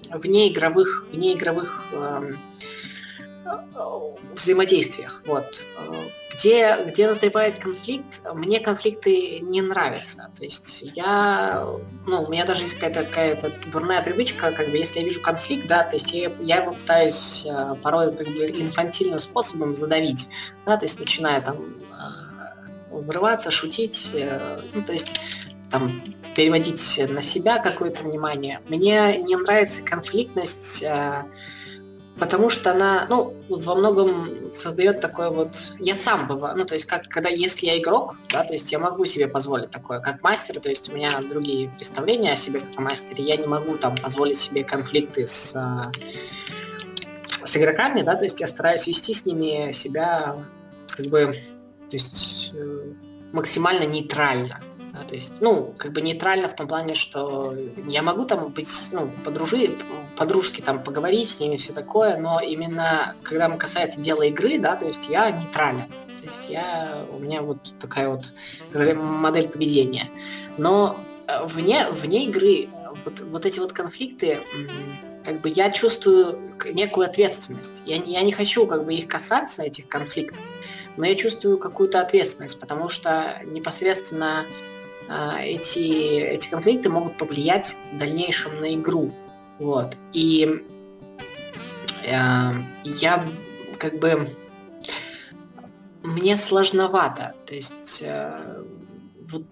[0.10, 1.86] внеигровых, внеигровых
[4.34, 5.22] взаимодействиях.
[5.26, 5.64] Вот.
[6.34, 10.30] Где, где назревает конфликт, мне конфликты не нравятся.
[10.38, 11.66] То есть я,
[12.08, 15.68] ну, у меня даже есть какая-то какая дурная привычка, как бы, если я вижу конфликт,
[15.68, 20.30] да, то есть я, я его пытаюсь э, порой как бы инфантильным способом задавить,
[20.66, 25.20] да, то есть начинаю там э, вырываться, шутить, э, ну, то есть
[25.70, 26.02] там
[26.36, 28.62] переводить на себя какое-то внимание.
[28.70, 30.84] Мне не нравится конфликтность
[32.20, 35.56] потому что она, ну, во многом создает такое вот...
[35.80, 38.80] Я сам бываю, ну, то есть, как, когда, если я игрок, да, то есть я
[38.80, 42.78] могу себе позволить такое, как мастер, то есть у меня другие представления о себе как
[42.78, 45.92] о мастере, я не могу там позволить себе конфликты с, а,
[47.44, 50.36] с игроками, да, то есть я стараюсь вести с ними себя
[50.90, 51.40] как бы,
[51.90, 52.94] то есть э,
[53.32, 54.62] максимально нейтрально,
[55.04, 57.56] то есть, ну, как бы нейтрально в том плане, что
[57.88, 59.72] я могу там быть, ну, подружи,
[60.18, 64.86] по-дружески там поговорить с ними, все такое, но именно когда касается дела игры, да, то
[64.86, 65.86] есть я нейтрален.
[66.22, 68.34] То есть я, у меня вот такая вот
[68.74, 70.10] модель поведения.
[70.58, 72.70] Но э, вне, вне игры
[73.06, 74.40] вот, вот эти вот конфликты,
[75.24, 76.40] как бы я чувствую
[76.74, 77.82] некую ответственность.
[77.86, 80.40] Я, я не хочу как бы их касаться, этих конфликтов,
[80.98, 84.46] но я чувствую какую-то ответственность, потому что непосредственно
[85.40, 89.12] эти, эти конфликты могут повлиять в дальнейшем на игру.
[89.60, 89.96] Вот.
[90.14, 90.64] И
[92.06, 92.52] э,
[92.84, 93.26] я
[93.78, 94.28] как бы
[96.04, 98.64] мне сложновато, то есть э,
[99.30, 99.44] вот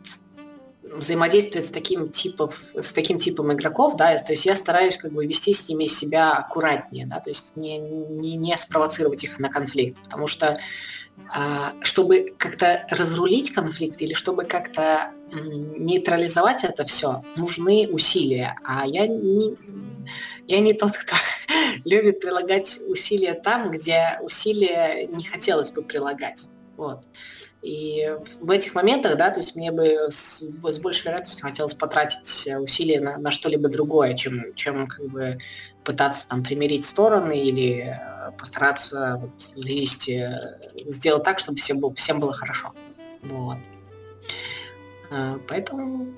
[0.83, 5.25] взаимодействовать с таким типов, с таким типом игроков, да, то есть я стараюсь как бы
[5.25, 10.01] вести с ними себя аккуратнее, да, то есть не, не, не спровоцировать их на конфликт,
[10.03, 10.57] потому что а,
[11.81, 18.55] чтобы как-то разрулить конфликт или чтобы как-то нейтрализовать это все, нужны усилия.
[18.63, 19.55] А я не,
[20.47, 21.15] я не тот, кто
[21.85, 26.47] любит прилагать усилия там, где усилия не хотелось бы прилагать.
[26.77, 27.03] Вот.
[27.61, 32.47] И в этих моментах, да, то есть мне бы с, с большей вероятностью хотелось потратить
[32.57, 35.39] усилия на, на что-либо другое, чем, чем как бы
[35.83, 40.29] пытаться там примирить стороны или э, постараться вот, вывести,
[40.85, 42.73] сделать так, чтобы всем, было, всем было хорошо.
[43.23, 43.57] Вот.
[45.11, 46.13] Э, поэтому,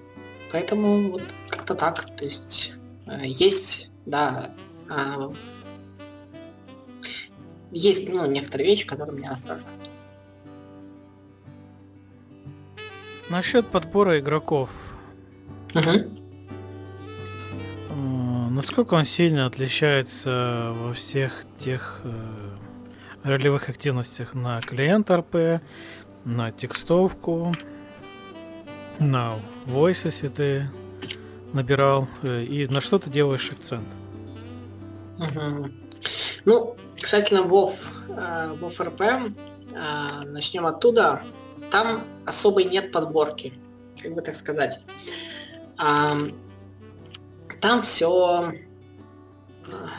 [0.51, 2.05] поэтому вот как-то так.
[2.17, 2.73] То есть
[3.07, 4.51] э, есть, да,
[7.71, 9.80] есть ну, некоторые вещи, которые меня останавливают.
[13.31, 14.71] Насчет подбора игроков.
[15.73, 15.91] Угу.
[18.49, 22.11] Насколько он сильно отличается во всех тех э,
[23.23, 25.61] ролевых активностях на клиент РП,
[26.25, 27.55] на текстовку,
[28.99, 30.69] на voice, если ты
[31.53, 33.87] набирал, э, и на что ты делаешь акцент?
[35.19, 35.71] Угу.
[36.43, 37.71] Ну, кстати, на WoW,
[38.09, 39.33] э, WoW RP,
[39.71, 41.23] э, начнем оттуда
[41.71, 43.53] там особой нет подборки,
[44.01, 44.81] как бы так сказать.
[45.77, 46.17] А,
[47.59, 48.53] там все,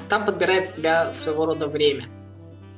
[0.08, 2.06] там подбирается тебя своего рода время.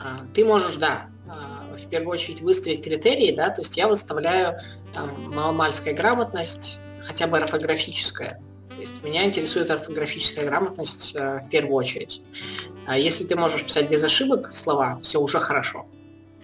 [0.00, 4.58] А, ты можешь, да, а, в первую очередь выставить критерии, да, то есть я выставляю
[4.92, 8.40] там маломальская грамотность, хотя бы орфографическая.
[8.68, 12.22] То есть меня интересует орфографическая грамотность э, в первую очередь.
[12.86, 15.86] А если ты можешь писать без ошибок слова, все уже хорошо.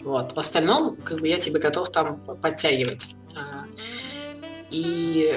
[0.00, 0.34] Вот.
[0.34, 3.14] В остальном, как бы я тебе готов там подтягивать.
[3.36, 3.66] А,
[4.70, 5.34] и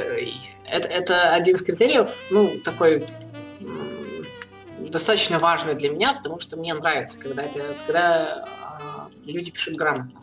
[0.66, 3.06] это, это один из критериев, ну, такой
[4.90, 10.22] достаточно важный для меня, потому что мне нравится, когда, это, когда а, люди пишут грамотно.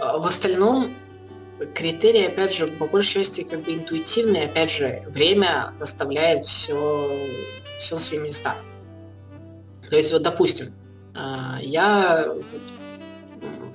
[0.00, 0.94] А, в остальном
[1.74, 7.28] критерии, опять же, по большей части как бы интуитивные, опять же, время доставляет все,
[7.78, 8.56] все на свои места.
[9.88, 10.74] То есть, вот, допустим,
[11.60, 12.34] я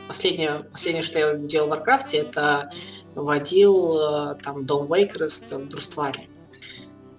[0.07, 2.71] Последнее, последнее, что я делал в Варкрафте, это
[3.15, 6.29] водил э, там дом Вейкрест в Друстваре.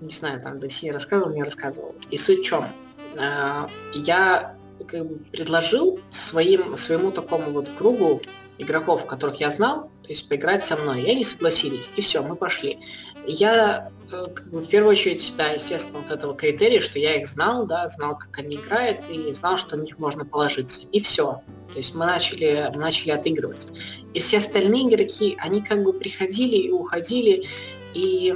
[0.01, 1.95] Не знаю, там Десини рассказывал, не рассказывал.
[2.11, 2.69] И суть в чем?
[3.17, 4.57] Э, я
[4.87, 8.23] как бы предложил своим, своему такому вот кругу
[8.59, 11.03] игроков, которых я знал, то есть поиграть со мной.
[11.03, 11.89] И они согласились.
[11.97, 12.79] И все, мы пошли.
[13.27, 17.27] Я э, как бы, в первую очередь, да, естественно, вот этого критерия, что я их
[17.27, 20.87] знал, да, знал, как они играют, и знал, что на них можно положиться.
[20.93, 21.43] И все.
[21.79, 23.69] То есть мы начали, начали отыгрывать.
[24.13, 27.47] И все остальные игроки, они как бы приходили и уходили,
[27.95, 28.35] и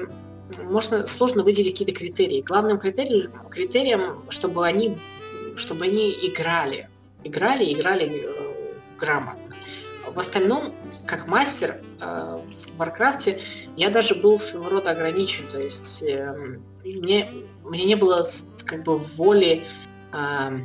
[0.62, 2.42] можно сложно выделить какие-то критерии.
[2.42, 4.96] Главным критерием, критерием чтобы они,
[5.56, 6.88] чтобы они играли.
[7.24, 9.56] Играли, играли э, грамотно.
[10.06, 10.72] В остальном,
[11.04, 13.40] как мастер э, в Варкрафте,
[13.76, 15.48] я даже был своего рода ограничен.
[15.48, 16.32] То есть э,
[16.84, 17.28] мне,
[17.64, 18.24] мне не было
[18.64, 19.64] как бы воли
[20.12, 20.60] э,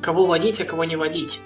[0.00, 1.40] кого водить, а кого не водить.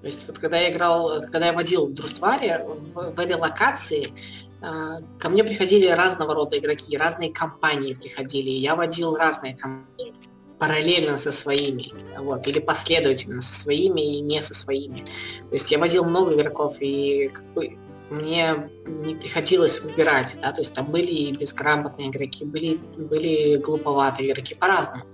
[0.00, 4.14] То есть вот когда я играл, когда я водил в Друстваре, в, в этой локации
[4.62, 10.14] э, ко мне приходили разного рода игроки, разные компании приходили, я водил разные компании
[10.58, 15.04] параллельно со своими, вот, или последовательно со своими и не со своими.
[15.48, 17.78] То есть я водил много игроков, и как бы,
[18.10, 24.30] мне не приходилось выбирать, да, то есть там были и безграмотные игроки, были, были глуповатые
[24.30, 25.04] игроки по-разному.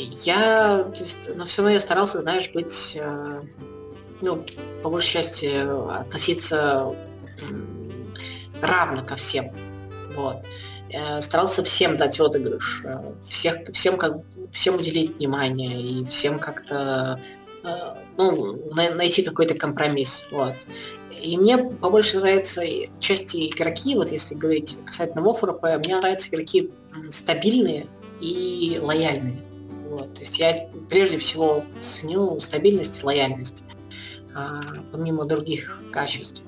[0.00, 3.42] Э, я, то есть, но все равно я старался, знаешь, быть, э,
[4.20, 4.44] ну,
[4.82, 5.50] по большей части
[6.00, 6.94] относиться
[8.60, 9.52] равно ко всем.
[10.14, 10.44] Вот.
[10.90, 14.18] Э, старался всем дать отыгрыш, э, всех, всем, как,
[14.52, 17.20] всем уделить внимание и всем как-то
[18.16, 20.24] ну, найти какой-то компромисс.
[20.30, 20.54] Вот.
[21.10, 22.62] И мне побольше нравятся
[22.98, 26.70] части игроки, вот если говорить касательно МОФРП, мне нравятся игроки
[27.10, 27.86] стабильные
[28.22, 29.49] и лояльные.
[30.00, 30.14] Вот.
[30.14, 33.62] То есть я прежде всего ценю стабильность и лояльность,
[34.34, 34.62] а,
[34.92, 36.42] помимо других качеств.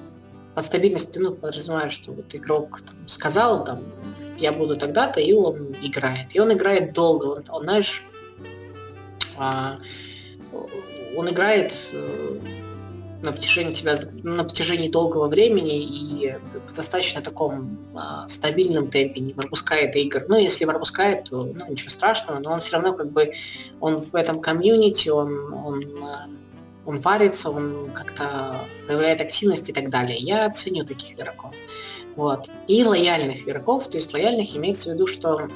[0.55, 3.83] Под стабильностью ну, подразумеваю, что вот игрок там, сказал, там,
[4.39, 6.35] я буду тогда-то, и он играет.
[6.35, 7.27] И он играет долго.
[7.27, 8.03] Он, он знаешь,
[9.37, 9.79] а,
[11.17, 12.39] он играет э,
[13.23, 16.35] на протяжении тебя на протяжении долгого времени и
[16.67, 20.25] в достаточно таком а, стабильном темпе не пропускает игр.
[20.29, 23.33] Ну, если пропускает, то ну, ничего страшного, но он все равно как бы
[23.81, 26.27] он в этом комьюнити, он, он, а,
[26.85, 30.19] он варится, он как-то проявляет активность и так далее.
[30.19, 31.55] Я ценю таких игроков.
[32.17, 32.51] Вот.
[32.67, 35.49] И лояльных игроков, то есть лояльных имеется в виду, что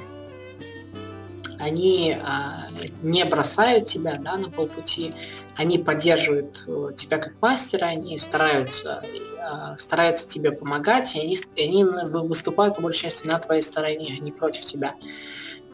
[1.58, 2.68] они а,
[3.02, 5.14] не бросают тебя да, на полпути,
[5.56, 9.02] они поддерживают э, тебя как мастера, они стараются,
[9.40, 14.16] а, стараются тебе помогать, и они, и они выступают по большей части на твоей стороне,
[14.18, 14.94] а не против тебя.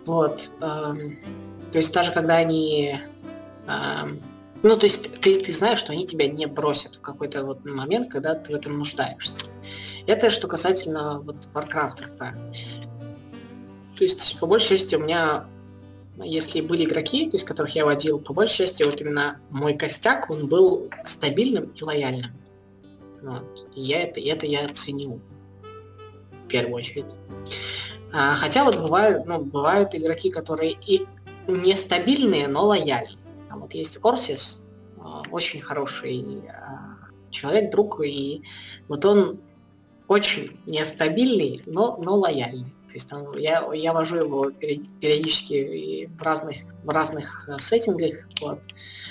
[0.05, 0.51] Вот.
[0.61, 0.95] А,
[1.73, 3.01] то есть даже когда они...
[3.67, 4.09] А,
[4.63, 8.11] ну, то есть ты, ты знаешь, что они тебя не бросят в какой-то вот момент,
[8.11, 9.37] когда ты в этом нуждаешься.
[10.07, 12.19] Это что касательно вот Warcraft RP.
[13.97, 15.47] То есть, по большей части, у меня
[16.17, 20.47] если были игроки, есть которых я водил, по большей части вот именно мой костяк, он
[20.47, 22.33] был стабильным и лояльным.
[23.23, 23.67] Вот.
[23.75, 25.21] И я это, это я оценил
[26.45, 27.07] в первую очередь.
[28.13, 31.07] А, хотя вот бывают, ну, бывают игроки, которые и
[31.47, 33.19] нестабильные, но лояльные.
[33.49, 34.61] А вот есть Орсис,
[34.99, 38.43] а, очень хороший а, человек, друг, и
[38.89, 39.41] вот он
[40.09, 42.73] очень нестабильный, но, но лояльный.
[42.95, 48.27] Есть там, я, я вожу его периодически в разных, в разных э, сеттингах.
[48.41, 48.61] Вот.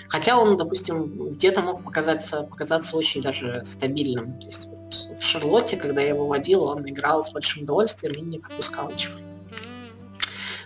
[0.07, 4.39] Хотя он, допустим, где-то мог показаться, показаться очень даже стабильным.
[4.39, 8.21] То есть вот в Шарлотте, когда я его водил, он играл с большим удовольствием и
[8.21, 9.15] не пропускал ничего.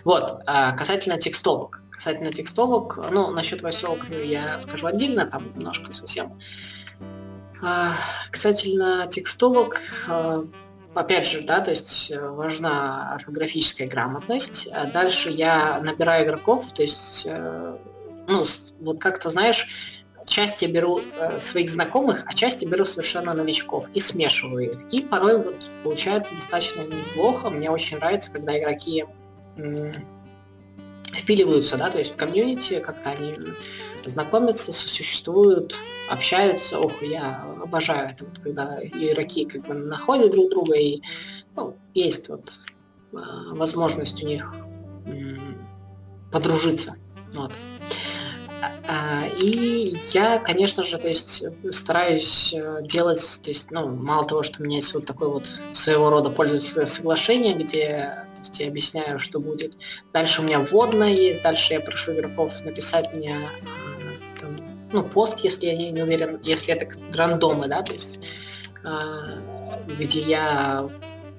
[0.04, 1.82] Вот, а касательно текстовок.
[1.90, 6.38] Касательно текстовок, ну, насчет войсовок я скажу отдельно, там немножко совсем.
[7.62, 7.94] А,
[8.30, 10.44] касательно текстовок, а,
[10.96, 14.68] опять же, да, то есть э, важна орфографическая грамотность.
[14.72, 17.76] А дальше я набираю игроков, то есть, э,
[18.28, 18.44] ну,
[18.80, 19.68] вот как-то, знаешь,
[20.26, 24.78] часть я беру э, своих знакомых, а часть я беру совершенно новичков и смешиваю их.
[24.90, 27.50] И порой вот получается достаточно неплохо.
[27.50, 29.04] Мне очень нравится, когда игроки
[31.14, 33.38] впиливаются, да, то есть в комьюнити, как-то они
[34.06, 35.74] знакомятся, сосуществуют,
[36.10, 36.78] общаются.
[36.78, 41.02] Ох, я обожаю это, вот, когда игроки как бы находят друг друга и
[41.54, 42.52] ну, есть вот
[43.12, 44.52] а, возможность у них
[46.30, 46.96] подружиться.
[47.34, 47.52] Вот.
[48.88, 51.42] А, и я, конечно же, то есть
[51.72, 55.50] стараюсь э, делать, то есть, ну, мало того, что у меня есть вот такой вот
[55.72, 59.76] своего рода пользовательское соглашение, где то есть, я объясняю, что будет.
[60.12, 63.85] Дальше у меня вводная есть, дальше я прошу игроков написать мне там,
[65.02, 68.18] ну, пост, если я не, не уверен, если это рандомы, да, то есть
[68.84, 69.38] а,
[69.98, 70.88] где я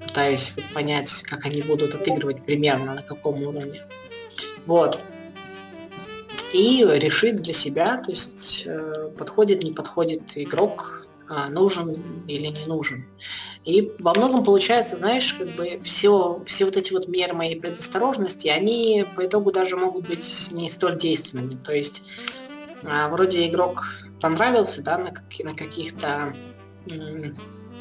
[0.06, 3.82] пытаюсь понять, как они будут отыгрывать примерно, на каком уровне.
[4.66, 5.00] Вот
[6.52, 12.64] и решить для себя, то есть э, подходит, не подходит игрок, а, нужен или не
[12.66, 13.04] нужен.
[13.64, 18.48] И во многом получается, знаешь, как бы все, все вот эти вот меры моей предосторожности,
[18.48, 21.56] они по итогу даже могут быть не столь действенными.
[21.56, 22.02] То есть
[22.82, 23.84] вроде игрок
[24.20, 25.12] понравился, да, на,
[25.44, 26.32] на каких-то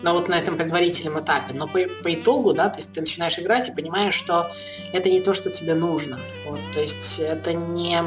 [0.03, 1.53] но вот на этом предварительном этапе.
[1.53, 4.47] Но по, по итогу, да, то есть ты начинаешь играть и понимаешь, что
[4.93, 6.19] это не то, что тебе нужно.
[6.45, 7.99] Вот, то есть это не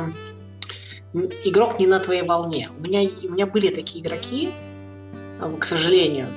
[1.45, 2.71] игрок не на твоей волне.
[2.79, 4.53] У меня, у меня были такие игроки,
[5.41, 6.29] э, к сожалению.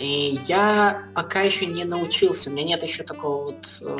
[0.00, 2.50] И я пока еще не научился.
[2.50, 3.98] У меня нет еще такого вот э,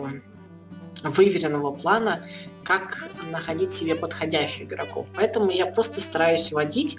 [1.04, 2.26] выверенного плана,
[2.64, 5.06] как находить себе подходящих игроков.
[5.14, 6.98] Поэтому я просто стараюсь вводить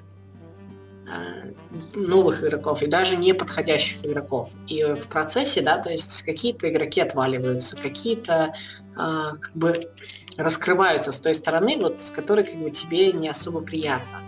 [1.07, 1.51] э,
[1.93, 4.53] новых игроков и даже неподходящих игроков.
[4.67, 9.91] И в процессе, да, то есть какие-то игроки отваливаются, какие-то э, как бы
[10.37, 14.23] раскрываются с той стороны, вот с которой как бы тебе не особо приятно.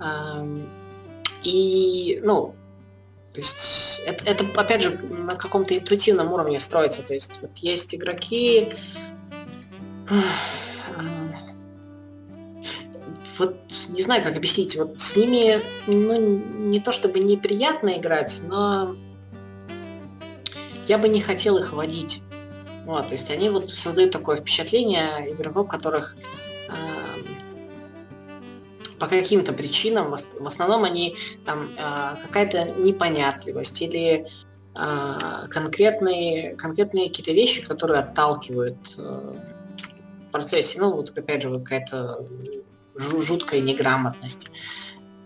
[0.00, 0.44] Э,
[1.44, 2.54] и, ну,
[3.32, 7.02] то есть это, это опять же на каком-то интуитивном уровне строится.
[7.02, 8.74] То есть вот есть игроки,
[13.38, 13.56] вот
[13.88, 18.96] не знаю, как объяснить, вот с ними, ну, не то чтобы неприятно играть, но
[20.86, 22.22] я бы не хотел их водить.
[22.86, 26.16] Вот, то есть они вот создают такое впечатление игроков, которых
[26.68, 26.72] э,
[28.98, 34.26] по каким-то причинам, в основном они там э, какая-то непонятливость или
[34.74, 39.36] э, конкретные, конкретные какие-то вещи, которые отталкивают э,
[40.28, 42.26] в процессе, ну вот опять же какая-то
[42.98, 44.48] жуткая неграмотность.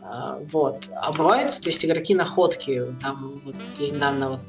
[0.03, 0.89] А, вот.
[0.95, 4.41] А бывают, то есть игроки находки, там вот недавно вот,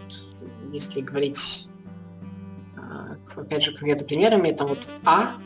[0.71, 1.67] если говорить
[2.77, 5.37] а, опять же конкретно примерами, там вот А,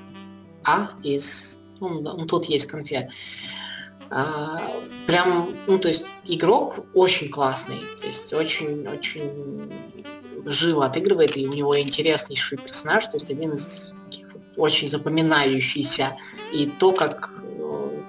[0.63, 3.11] А из, ну, ну тут есть конфет,
[4.09, 4.61] а,
[5.05, 9.71] прям, ну то есть игрок очень классный, то есть очень-очень
[10.45, 13.93] живо отыгрывает, и у него интереснейший персонаж, то есть один из
[14.55, 16.17] очень запоминающийся,
[16.51, 17.29] и то, как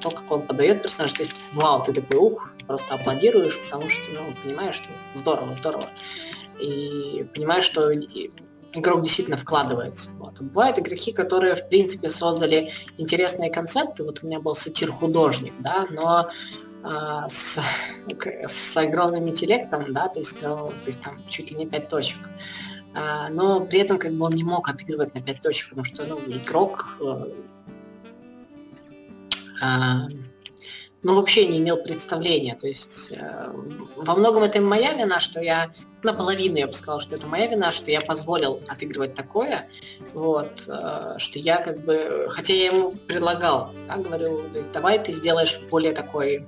[0.00, 4.10] то, как он подает персонаж, то есть вау, ты такой ух, просто аплодируешь, потому что
[4.12, 5.88] ну, понимаешь, что здорово, здорово.
[6.60, 7.92] И понимаешь, что
[8.72, 10.10] игрок действительно вкладывается.
[10.18, 10.40] Вот.
[10.40, 14.04] Бывают игроки, которые, в принципе, создали интересные концепты.
[14.04, 16.28] Вот у меня был сатир-художник, да, но
[16.84, 17.60] э, с,
[18.46, 22.18] с огромным интеллектом, да, то есть, ну, то есть там чуть ли не пять точек.
[22.94, 26.04] А, но при этом как бы он не мог отыгрывать на пять точек, потому что
[26.04, 27.32] ну, игрок э,
[31.02, 32.56] ну, вообще не имел представления.
[32.56, 33.52] То есть э,
[33.96, 35.72] во многом это моя вина, что я,
[36.02, 39.68] наполовину я бы сказал, что это моя вина, что я позволил отыгрывать такое,
[40.12, 45.60] вот, э, что я как бы, хотя я ему предлагал, да, говорю, давай ты сделаешь
[45.70, 46.46] более такой,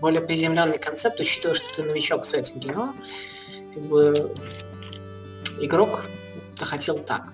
[0.00, 2.94] более приземленный концепт, учитывая, что ты новичок в сеттинге, но
[3.74, 4.34] как бы
[5.58, 6.04] игрок
[6.56, 7.24] захотел так.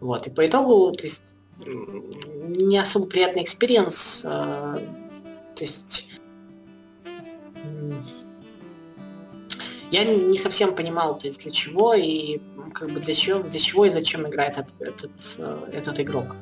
[0.00, 1.31] Вот, и по итогу, то есть
[1.66, 4.22] не особо приятный experience.
[4.24, 4.78] Э,
[5.54, 6.08] то есть
[9.90, 12.40] я не совсем понимал, то есть для чего и
[12.72, 16.34] как бы для чего, для чего и зачем играет этот, этот, э, этот игрок.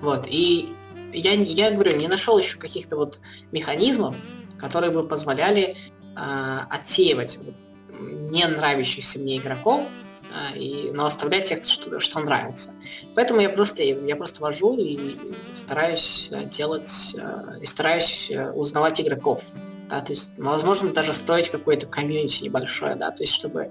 [0.00, 0.26] Вот.
[0.28, 0.68] И
[1.12, 3.20] я, я говорю, не нашел еще каких-то вот
[3.50, 4.14] механизмов,
[4.58, 5.76] которые бы позволяли
[6.16, 7.38] э, отсеивать
[7.98, 9.88] не нравящихся мне игроков,
[10.54, 12.72] и, но оставлять тех, что, что нравится.
[13.14, 15.16] Поэтому я просто, я просто вожу и
[15.54, 19.44] стараюсь э, делать, э, и стараюсь э, узнавать игроков.
[19.88, 23.70] Да, то есть, возможно, даже строить какое-то комьюнити небольшое, да, то есть, чтобы,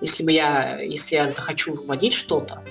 [0.00, 2.64] если бы я, если я захочу вводить что-то,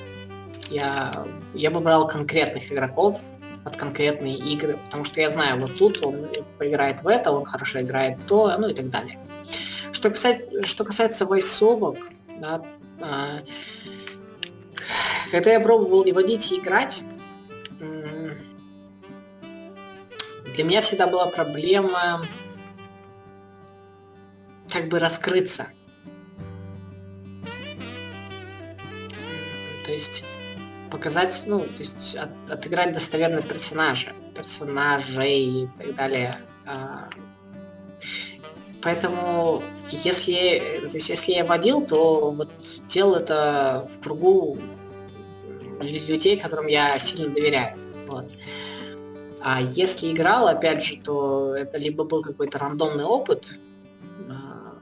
[0.69, 3.21] я, я бы брал конкретных игроков
[3.63, 6.27] под конкретные игры, потому что я знаю, вот тут он
[6.57, 9.17] поиграет в это, он хорошо играет то, ну и так далее.
[9.93, 11.97] Что касается, что касается войсовок,
[12.41, 12.63] да, а,
[15.31, 17.01] когда я пробовал и водить, и играть,
[20.55, 22.25] для меня всегда была проблема
[24.71, 25.67] как бы раскрыться.
[29.85, 30.23] То есть
[30.89, 36.39] показать, ну, то есть от, отыграть достоверно персонажа, персонажей и так далее.
[36.65, 37.09] А,
[38.83, 39.63] Поэтому
[40.03, 42.49] если, то есть, если я водил, то вот
[42.87, 44.57] делал это в кругу
[45.81, 47.77] людей, которым я сильно доверяю.
[48.07, 48.25] Вот.
[49.41, 53.59] А если играл, опять же, то это либо был какой-то рандомный опыт,
[54.29, 54.75] а,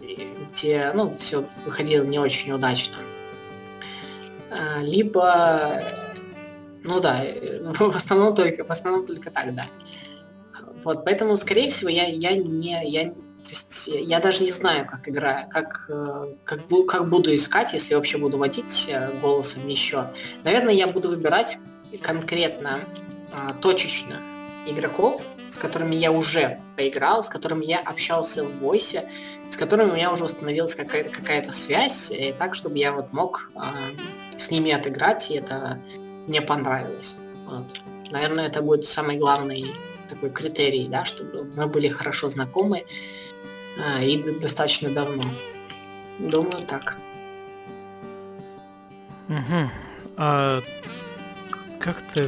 [0.00, 2.96] где, ну, все выходило не очень удачно.
[4.50, 5.82] А, либо,
[6.82, 7.22] ну да,
[7.78, 9.66] в основном только, в основном только так, да.
[10.82, 13.12] Вот, поэтому, скорее всего, я, я не, я,
[13.46, 17.94] то есть я даже не знаю, как играю, как, э, как, как буду искать, если
[17.94, 20.10] вообще буду водить э, голосом еще.
[20.42, 21.58] Наверное, я буду выбирать
[22.02, 22.80] конкретно,
[23.32, 24.20] а, точечно
[24.66, 29.08] игроков, с которыми я уже поиграл, с которыми я общался в войсе,
[29.48, 33.50] с которыми у меня уже установилась какая-то какая связь, и так, чтобы я вот мог
[33.54, 33.60] э,
[34.36, 35.80] с ними отыграть, и это
[36.26, 37.16] мне понравилось.
[37.46, 37.66] Вот.
[38.10, 39.72] Наверное, это будет самый главный
[40.08, 42.84] такой критерий, да, чтобы мы были хорошо знакомы
[44.02, 45.24] и достаточно давно.
[46.18, 46.96] Думаю, так.
[49.28, 49.70] Угу.
[50.16, 50.60] А
[51.78, 52.26] как ты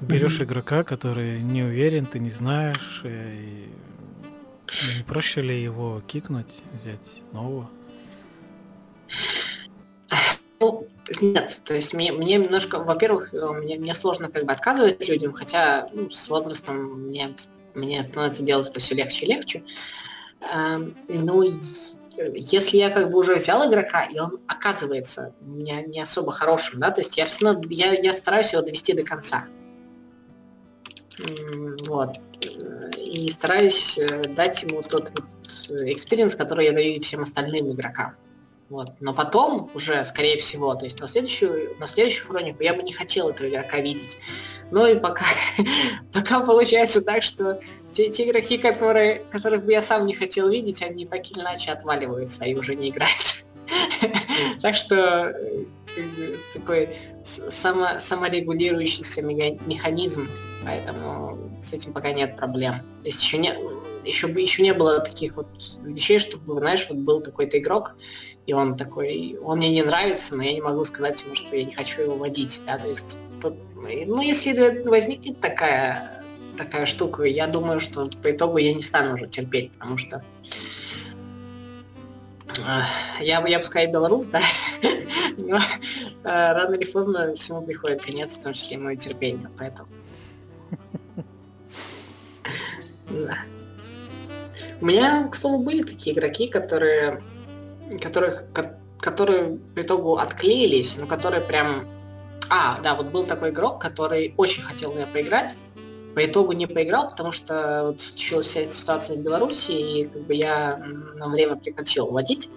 [0.00, 0.44] берешь mm-hmm.
[0.44, 3.68] игрока, который не уверен, ты не знаешь, и
[4.96, 7.68] не проще ли его кикнуть, взять нового?
[10.60, 10.86] Ну,
[11.20, 15.32] нет, то есть мне, мне немножко, во-первых, э, мне, мне сложно как бы отказывать людям,
[15.32, 17.34] хотя ну, с возрастом мне,
[17.74, 19.64] мне становится делать это все легче и легче.
[20.52, 21.42] Эм, ну,
[22.34, 26.80] если я как бы уже взял игрока, и он оказывается у меня не особо хорошим,
[26.80, 29.46] да, то есть я все равно, я, я стараюсь его довести до конца.
[31.86, 32.16] Вот.
[32.96, 35.24] И стараюсь э, дать ему тот вот
[35.68, 38.14] experience, который я даю всем остальным игрокам.
[38.70, 38.92] Вот.
[39.00, 42.92] Но потом уже, скорее всего, то есть на следующую, на следующую хронику я бы не
[42.92, 44.16] хотел этого игрока видеть.
[44.70, 45.24] Ну и пока,
[46.12, 47.60] пока получается так, что
[47.90, 51.72] те, те игроки, которые, которых бы я сам не хотел видеть, они так или иначе
[51.72, 53.44] отваливаются и уже не играют.
[54.62, 55.34] Так что
[55.96, 60.28] э, такой само, саморегулирующийся механизм,
[60.64, 62.76] поэтому с этим пока нет проблем.
[63.02, 63.52] То есть еще не,
[64.10, 65.48] еще, еще не было таких вот
[65.82, 67.92] вещей, чтобы, знаешь, вот был какой-то игрок,
[68.46, 71.64] и он такой, он мне не нравится, но я не могу сказать ему, что я
[71.64, 76.24] не хочу его водить, да, то есть, ну, если возникнет такая,
[76.58, 80.24] такая штука, я думаю, что по итогу я не стану уже терпеть, потому что
[83.20, 84.42] я, я бы сказал белорус, да,
[85.38, 85.60] но
[86.24, 89.88] рано или поздно всему приходит конец, в том числе и мое терпение, поэтому...
[93.10, 93.38] Да.
[94.80, 97.22] У меня, к слову, были такие игроки, которые,
[98.00, 98.44] которых,
[98.98, 101.86] которые по итогу отклеились, но которые прям...
[102.48, 105.54] А, да, вот был такой игрок, который очень хотел меня поиграть,
[106.14, 110.22] по итогу не поиграл, потому что вот случилась вся эта ситуация в Беларуси, и как
[110.22, 110.76] бы я
[111.14, 112.50] на время прекратил водить.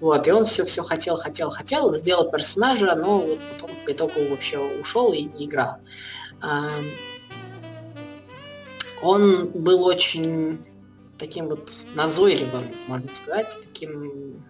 [0.00, 4.28] Вот, и он все, все хотел, хотел, хотел, сделал персонажа, но вот потом по итогу
[4.30, 5.76] вообще ушел и не играл.
[9.02, 10.64] Он был очень
[11.18, 14.42] таким вот назойливым, можно сказать, таким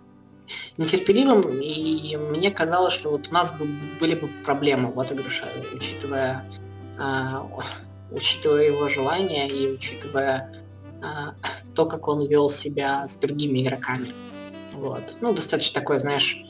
[0.76, 3.66] нетерпеливым, и мне казалось, что вот у нас бы,
[4.00, 6.44] были бы проблемы в отыгрыше, учитывая,
[6.98, 7.38] э,
[8.10, 10.64] учитывая его желания и учитывая
[11.02, 11.06] э,
[11.74, 14.12] то, как он вел себя с другими игроками.
[14.74, 15.16] Вот.
[15.20, 16.44] Ну, достаточно такой, знаешь,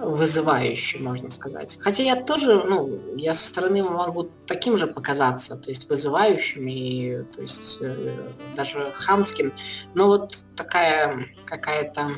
[0.00, 1.78] вызывающий, можно сказать.
[1.80, 7.22] Хотя я тоже, ну, я со стороны могу таким же показаться, то есть вызывающим и,
[7.34, 8.14] то есть э,
[8.56, 9.52] даже хамским,
[9.94, 12.12] но вот такая какая-то,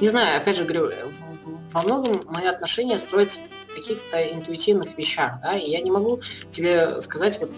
[0.00, 0.92] не знаю, опять же говорю,
[1.72, 7.00] во многом мое отношение строится на каких-то интуитивных вещах, да, и я не могу тебе
[7.02, 7.50] сказать вот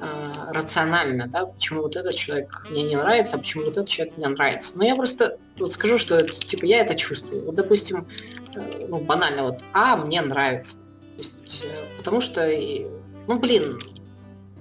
[0.00, 4.16] э, рационально, да, почему вот этот человек мне не нравится, а почему вот этот человек
[4.16, 4.76] мне нравится.
[4.76, 7.44] Но я просто вот скажу, что это, типа я это чувствую.
[7.46, 8.06] Вот, допустим,
[8.88, 10.78] ну, банально, вот, а, мне нравится.
[10.78, 12.46] То есть, э, потому что,
[13.26, 13.80] ну, блин,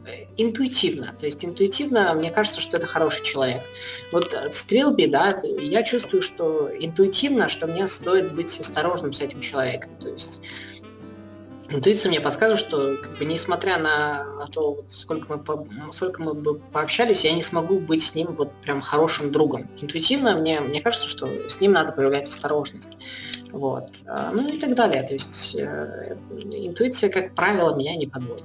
[0.05, 1.13] э, интуитивно.
[1.19, 3.61] То есть интуитивно мне кажется, что это хороший человек.
[4.11, 9.91] Вот стрелби, да, я чувствую, что интуитивно, что мне стоит быть осторожным с этим человеком.
[9.99, 10.41] То есть
[11.69, 16.59] интуиция мне подсказывает, что как бы, несмотря на, то, сколько мы, по, сколько мы бы
[16.59, 19.69] пообщались, я не смогу быть с ним вот прям хорошим другом.
[19.81, 22.97] Интуитивно мне, мне кажется, что с ним надо проявлять осторожность.
[23.51, 23.89] Вот.
[24.05, 25.03] А, ну и так далее.
[25.03, 28.43] То есть э, интуиция, как правило, меня не подводит.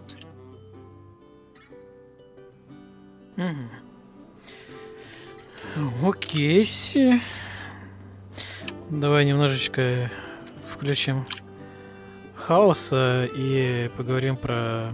[6.05, 6.66] Окей.
[8.90, 10.10] Давай немножечко
[10.66, 11.24] включим
[12.51, 14.90] хаоса и поговорим про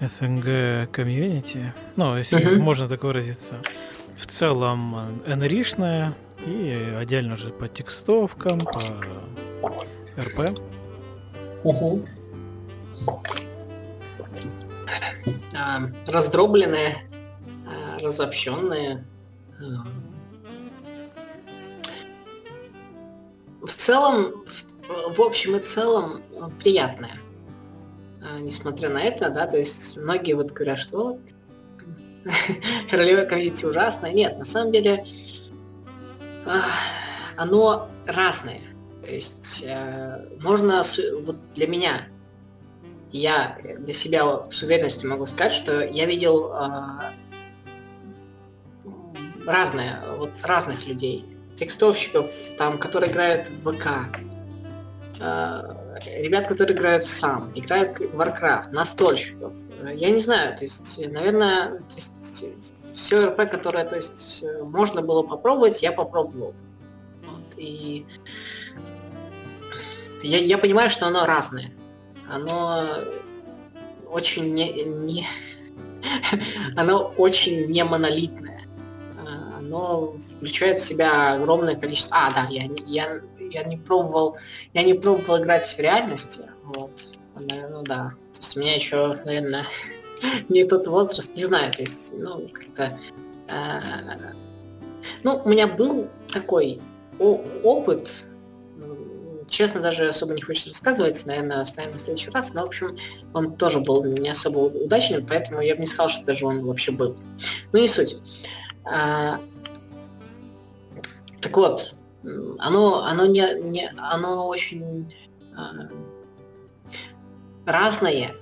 [0.00, 1.74] СНГ комьюнити.
[1.96, 2.58] Ну, если uh-huh.
[2.58, 3.56] можно так выразиться.
[4.16, 6.14] В целом, НРИшная,
[6.46, 8.80] и отдельно уже по текстовкам, по
[10.18, 10.58] РП.
[11.64, 12.06] Угу.
[15.54, 17.10] А, раздробленные,
[17.66, 19.04] а, разобщенные.
[19.60, 19.86] А.
[23.66, 26.22] В целом, в, в общем и целом,
[26.58, 27.18] приятное.
[28.22, 31.20] А, несмотря на это, да, то есть многие вот говорят, что вот
[32.90, 34.12] королева комьюнити ужасная.
[34.12, 35.06] Нет, на самом деле,
[37.36, 38.62] оно разное.
[39.02, 40.82] То есть э, можно,
[41.22, 42.08] вот для меня,
[43.10, 46.72] я для себя с уверенностью могу сказать, что я видел э,
[49.46, 51.24] разное, вот разных людей,
[51.56, 52.28] текстовщиков,
[52.58, 54.37] там, которые играют в ВК, э,
[55.18, 59.54] ребят, которые играют в сам, играют в Warcraft, настольщиков.
[59.94, 62.44] Я не знаю, то есть, наверное, то есть,
[62.94, 66.54] все РП, которое, то есть, можно было попробовать, я попробовал.
[67.24, 68.06] Вот, и
[70.22, 71.72] я, я понимаю, что оно разное.
[72.28, 72.86] Оно
[74.10, 75.26] очень не, не
[76.76, 78.66] оно очень не монолитное.
[79.56, 82.16] Оно включает в себя огромное количество.
[82.16, 83.20] А, да, я, я,
[83.50, 84.36] я не пробовал,
[84.74, 86.42] я не пробовал играть в реальности.
[86.64, 86.90] Вот.
[87.34, 88.14] Ну да.
[88.32, 89.66] То есть у меня еще, наверное,
[90.48, 92.98] не тот возраст, не знаю, то есть, ну, как-то...
[93.48, 94.32] Э,
[95.22, 96.80] ну, у меня был такой
[97.18, 98.26] опыт,
[99.48, 102.96] честно, даже особо не хочется рассказывать, наверное, оставим на следующий раз, но, в общем,
[103.32, 106.92] он тоже был не особо удачным, поэтому я бы не сказал, что даже он вообще
[106.92, 107.16] был.
[107.72, 108.18] Ну, не суть.
[108.84, 109.40] А,
[111.40, 115.14] так вот, оно, оно, не, не, оно очень
[115.56, 115.88] а,
[117.64, 118.34] разное,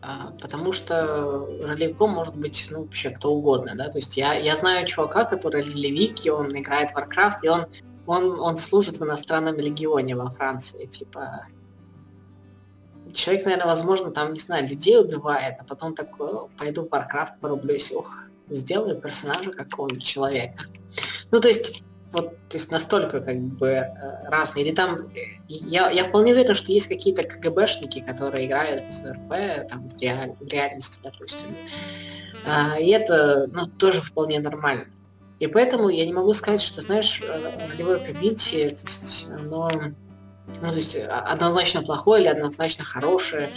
[0.00, 4.56] а, потому что ролевиком может быть ну, вообще кто угодно, да, то есть я, я
[4.56, 7.66] знаю чувака, который ролевик, и он играет в Warcraft, и он
[8.06, 11.46] он, он служит в иностранном легионе во Франции, типа...
[13.12, 17.92] Человек, наверное, возможно, там, не знаю, людей убивает, а потом такой, пойду в Warcraft порублюсь,
[17.92, 18.10] ух,
[18.48, 20.64] сделаю персонажа какого-нибудь человека.
[21.30, 21.82] Ну, то есть,
[22.12, 24.66] вот, то есть настолько как бы э, разные.
[24.66, 25.10] Или там,
[25.48, 30.34] я, я вполне уверен, что есть какие-то КГБшники, которые играют в РП, там, в, реаль,
[30.38, 31.56] в реальности, допустим.
[32.46, 34.86] А, и это, ну, тоже вполне нормально.
[35.40, 39.70] И поэтому я не могу сказать, что, знаешь, э, ролевое комьюнити, то есть оно
[40.60, 43.48] ну, то есть а, однозначно плохое или однозначно хорошее,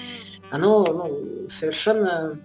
[0.52, 2.40] оно ну, совершенно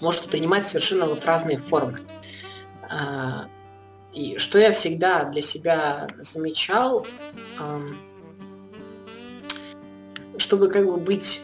[0.00, 2.00] может принимать совершенно вот разные формы.
[4.12, 7.06] И что я всегда для себя замечал,
[10.36, 11.40] чтобы как бы быть,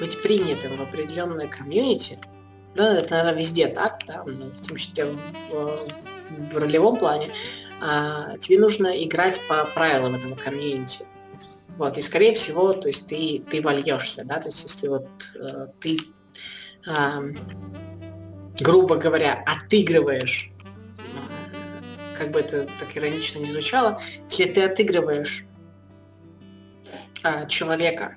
[0.00, 2.18] быть принятым в определенное комьюнити,
[2.74, 5.88] да, это, наверное, везде так, да, ну, в том числе в,
[6.50, 7.30] в ролевом плане,
[7.80, 11.06] а, тебе нужно играть по правилам этого комьюнити.
[11.76, 15.66] Вот, и скорее всего, то есть ты, ты вольешься, да, то есть если вот э,
[15.80, 15.98] ты,
[16.86, 17.34] э,
[18.60, 20.53] грубо говоря, отыгрываешь, э,
[22.16, 24.00] как бы это так иронично не звучало,
[24.30, 25.44] если ты отыгрываешь
[27.22, 28.16] э, человека,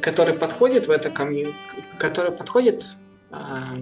[0.00, 1.56] который подходит в это комьюнити,
[1.98, 2.86] который подходит
[3.30, 3.76] а,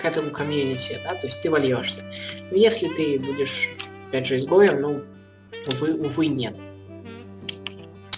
[0.00, 2.02] к этому комьюнити, да, то есть ты вольешься.
[2.50, 3.68] Но если ты будешь,
[4.08, 5.02] опять же, изгоем, ну,
[5.66, 6.54] увы, увы, нет.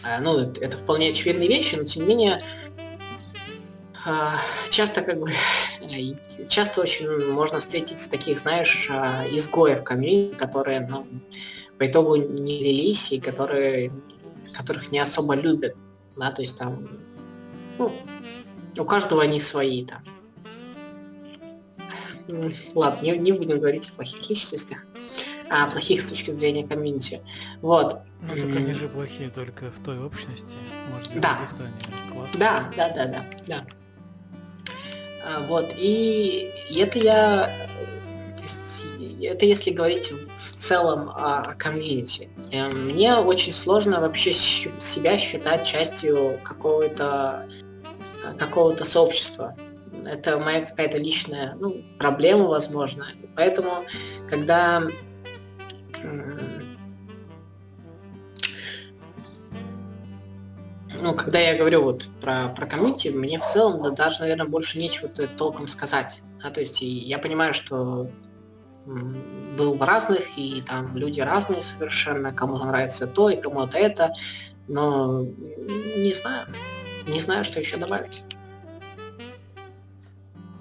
[0.05, 2.43] А, ну, это вполне очевидные вещи, но тем не менее,
[4.05, 4.39] а,
[4.71, 5.33] часто как бы,
[6.49, 11.07] часто очень можно встретить таких, знаешь, а, изгоев комьюнити, которые, ну,
[11.79, 13.93] по итогу не лились и которые,
[14.53, 15.75] которых не особо любят,
[16.17, 16.89] да, то есть там,
[17.79, 17.93] ну,
[18.79, 20.03] у каждого они свои там.
[22.75, 24.79] Ладно, не, не будем говорить о плохих личностях,
[25.51, 27.23] а плохих с точки зрения комьюнити.
[27.61, 28.01] Вот.
[28.23, 30.55] Ну, так они же плохие только в той общности.
[30.91, 31.13] Может,
[32.11, 32.41] классные.
[32.41, 33.67] Да, да, да, да, да.
[35.25, 37.55] А, вот, и, это я...
[39.23, 42.29] Это если говорить в целом о комьюнити.
[42.53, 47.49] Эм, мне очень сложно вообще себя считать частью какого-то
[48.39, 49.55] какого-то сообщества
[50.07, 53.07] это моя какая-то личная ну, проблема, возможно.
[53.35, 53.85] Поэтому,
[54.29, 54.83] когда
[61.05, 64.79] ну, когда я говорю вот про, про комьюнити, мне в целом да, даже, наверное, больше
[64.79, 66.23] нечего толком сказать.
[66.43, 68.11] А, то есть я понимаю, что
[68.87, 74.15] был в разных, и там люди разные совершенно, кому-то нравится то, и кому-то это,
[74.67, 75.27] но
[75.97, 76.47] не знаю,
[77.07, 78.25] не знаю, что еще добавить.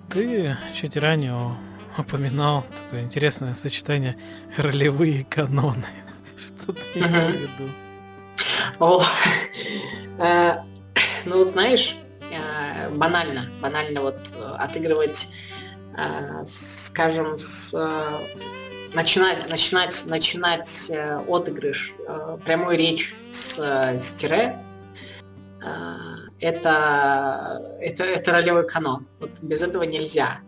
[0.09, 1.55] Ты чуть ранее
[1.97, 4.17] упоминал такое интересное сочетание
[4.57, 5.87] ролевые каноны.
[6.37, 7.69] Что ты имел в виду?
[8.79, 9.03] О,
[10.23, 10.63] э,
[11.25, 15.27] ну, знаешь, э, банально, банально вот э, отыгрывать,
[16.47, 17.71] скажем, с
[18.95, 20.91] начинать, начинать, начинать
[21.27, 21.93] отыгрыш,
[22.45, 24.57] прямой речь с, с тире,
[26.39, 29.05] это, это, это ролевой канон.
[29.19, 30.39] Вот без этого нельзя.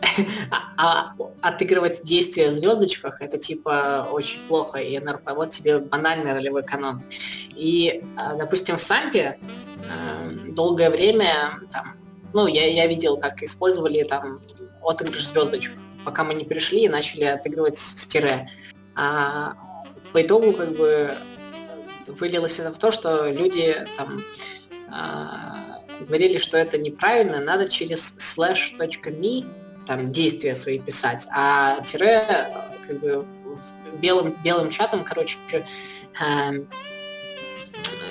[0.76, 5.32] А, а отыгрывать действия в звездочках это типа очень плохо, и НРП.
[5.34, 7.02] Вот тебе банальный ролевой канон.
[7.54, 9.38] И, а, допустим, в Сампе
[9.90, 11.96] эм, долгое время там,
[12.32, 14.40] ну, я, я видел, как использовали там
[14.82, 15.74] отыгрыш звездочку,
[16.04, 18.50] пока мы не пришли и начали отыгрывать с тире.
[18.94, 19.54] А
[20.12, 21.14] по итогу как бы
[22.06, 24.22] вылилось это в то, что люди там
[24.90, 29.46] а, говорили, что это неправильно, надо через slash.me
[29.86, 32.48] там действия свои писать, а тире
[32.86, 33.26] как бы
[34.00, 36.64] белым, белым чатом, короче, э,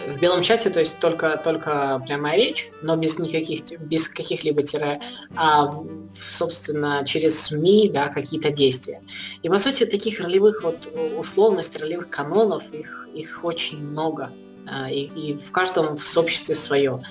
[0.07, 5.01] в белом чате, то есть только, только прямая речь, но без никаких, без каких-либо тире,
[5.35, 9.01] а, в, собственно, через СМИ, да, какие-то действия.
[9.43, 14.31] И, по сути, таких ролевых вот условностей, ролевых канонов, их, их очень много.
[14.67, 17.03] А, и, и в каждом в сообществе свое.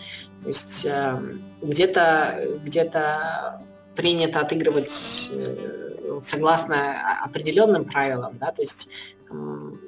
[0.43, 1.18] То есть э,
[1.62, 3.60] где-то где-то
[3.99, 8.89] принято отыгрывать э, согласно определенным правилам, да, то есть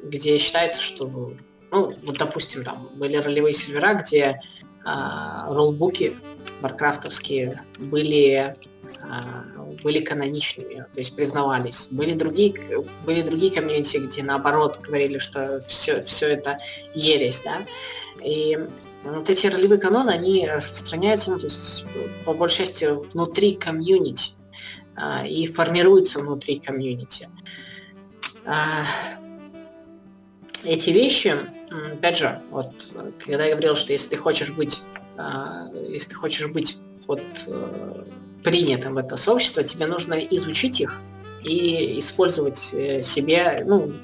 [0.03, 1.33] где считается, что
[1.71, 4.41] ну, вот, допустим, там были ролевые сервера, где
[4.85, 6.17] а, роллбуки
[6.61, 8.57] варкрафтовские были
[9.01, 9.45] а,
[9.83, 11.87] были каноничными, то есть признавались.
[11.91, 12.53] Были другие,
[13.07, 16.59] были другие комьюнити, где наоборот говорили, что все, все это
[16.95, 17.65] ересь, да.
[18.23, 18.59] И
[19.05, 21.85] вот эти ролевые каноны, они распространяются, ну, то есть
[22.25, 24.33] по большей части внутри комьюнити
[24.97, 27.31] а, и формируются внутри комьюнити.
[28.45, 28.85] А,
[30.65, 31.35] эти вещи,
[31.93, 32.73] опять же, вот
[33.25, 34.83] когда я говорил, что если ты хочешь быть,
[35.17, 38.05] а, если ты хочешь быть вот э,
[38.45, 41.01] принятым в это сообщество, тебе нужно изучить их
[41.43, 43.95] и использовать э, себе, ну,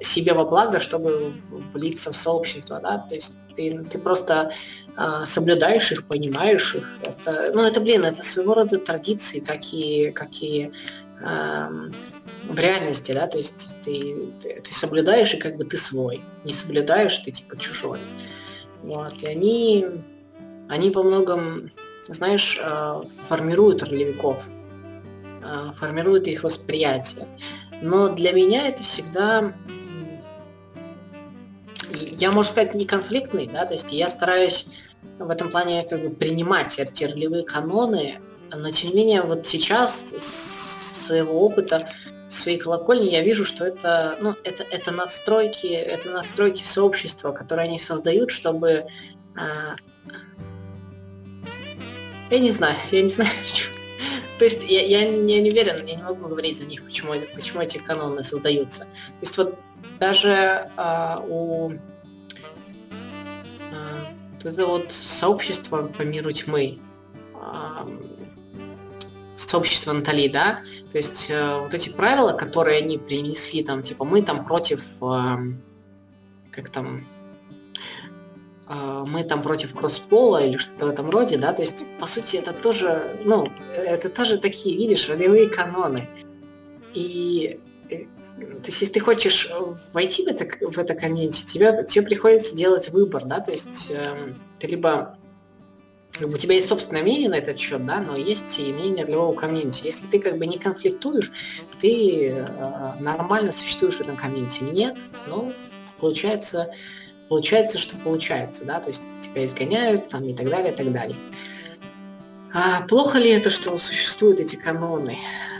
[0.00, 1.32] себе во благо, чтобы
[1.72, 4.52] влиться в сообщество, да, то есть ты, ты просто
[4.96, 6.98] э, соблюдаешь их, понимаешь их.
[7.02, 10.72] Это, ну, это, блин, это своего рода традиции, какие, какие
[11.20, 11.90] э,
[12.48, 16.20] в реальности, да, то есть ты, ты, ты соблюдаешь, и как бы ты свой.
[16.44, 17.98] Не соблюдаешь, ты типа чужой.
[18.82, 19.86] Вот, и они,
[20.68, 21.70] они во многом,
[22.08, 24.44] знаешь, э, формируют ролевиков,
[25.42, 27.28] э, формируют их восприятие.
[27.82, 29.52] Но для меня это всегда
[31.92, 34.68] я, можно сказать, не конфликтный, да, то есть я стараюсь
[35.18, 38.20] в этом плане как бы принимать эти ролевые каноны,
[38.54, 41.90] но тем не менее вот сейчас с своего опыта
[42.28, 47.78] своей колокольни я вижу, что это, ну, это, это настройки, это настройки сообщества, которые они
[47.78, 48.86] создают, чтобы
[49.36, 49.76] а,
[52.30, 53.30] я не знаю, я не знаю.
[54.42, 57.60] То есть я, я, не, не уверен, я не могу говорить за них, почему, почему
[57.62, 58.80] эти каноны создаются.
[58.80, 59.56] То есть вот
[60.00, 61.70] даже а, у
[63.70, 66.80] а, вот это вот сообщество по миру тьмы,
[67.36, 67.88] а,
[69.36, 74.22] сообщество Натали, да, то есть а, вот эти правила, которые они принесли, там, типа, мы
[74.22, 75.38] там против, а,
[76.50, 77.02] как там,
[79.06, 82.52] мы там против кросспола или что-то в этом роде, да, то есть, по сути, это
[82.52, 86.08] тоже, ну, это тоже такие, видишь, ролевые каноны.
[86.94, 89.50] И то есть, если ты хочешь
[89.92, 94.34] войти в это, в это комьюнити, тебе, тебе приходится делать выбор, да, то есть э,
[94.58, 95.18] ты либо
[96.20, 99.84] у тебя есть собственное мнение на этот счет, да, но есть и мнение ролевого комьюнити.
[99.84, 101.30] Если ты как бы не конфликтуешь,
[101.78, 104.62] ты э, нормально существуешь в этом комьюнити.
[104.62, 105.52] Нет, ну,
[105.98, 106.72] получается,
[107.32, 111.16] получается, что получается, да, то есть тебя изгоняют там и так далее, и так далее.
[112.52, 115.16] А плохо ли это, что существуют эти каноны?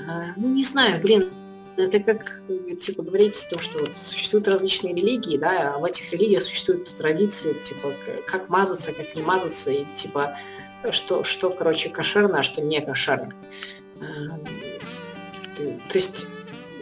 [0.07, 1.32] А, ну, не знаю, блин,
[1.78, 2.43] это как,
[2.78, 6.94] типа, говорить о том, что вот существуют различные религии, да, а в этих религиях существуют
[6.94, 7.94] традиции, типа,
[8.27, 10.36] как мазаться, как не мазаться, и, типа,
[10.90, 13.32] что, что короче, кошерно, а что не кошерно.
[13.99, 14.44] Эм,
[15.89, 16.27] то есть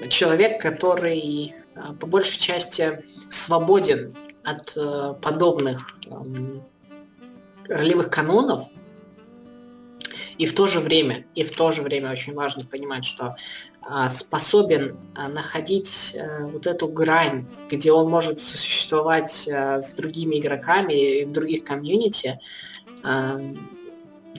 [0.09, 6.63] человек, который а, по большей части свободен от э, подобных эм,
[7.69, 8.65] ролевых канонов,
[10.39, 13.37] и в то же время, и в то же время очень важно понимать, что
[13.85, 20.39] а, способен а, находить а, вот эту грань, где он может существовать а, с другими
[20.39, 22.41] игроками в других комьюнити,
[23.03, 23.39] а,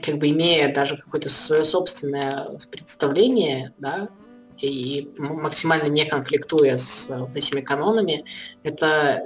[0.02, 4.08] как бы имея даже какое-то свое собственное представление, да,
[4.60, 8.24] и максимально не конфликтуя с вот этими канонами,
[8.64, 9.22] это,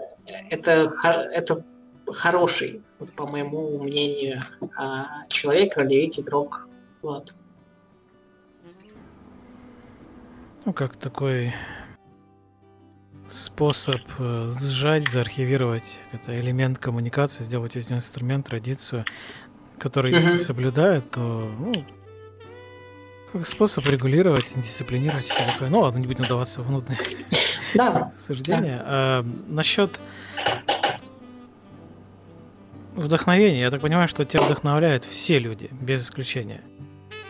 [0.50, 0.94] это,
[1.32, 1.64] это
[2.06, 2.82] хороший,
[3.16, 4.42] по моему мнению,
[5.28, 6.66] человек, ролевик, игрок
[7.06, 7.34] вот.
[10.64, 11.54] Ну, как такой
[13.28, 19.04] способ э, сжать, заархивировать это элемент коммуникации, сделать из него инструмент, традицию,
[19.78, 20.32] который uh-huh.
[20.32, 21.84] если соблюдает, то ну,
[23.32, 25.68] как способ регулировать, дисциплинировать такое.
[25.68, 26.62] Ну ладно, не будем удаваться
[27.76, 28.82] в нудные да.
[28.84, 30.00] А, насчет
[32.94, 36.62] вдохновения, я так понимаю, что тебя вдохновляют все люди, без исключения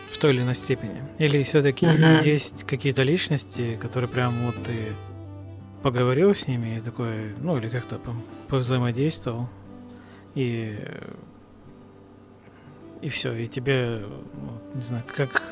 [0.07, 1.01] в той или иной степени?
[1.19, 2.25] Или все-таки uh-huh.
[2.25, 4.93] есть какие-то личности, которые прям вот ты
[5.83, 7.99] поговорил с ними и такой, ну или как-то
[8.47, 9.47] повзаимодействовал
[10.35, 10.79] и
[13.01, 14.01] и все, и тебе,
[14.33, 15.43] ну, не знаю, как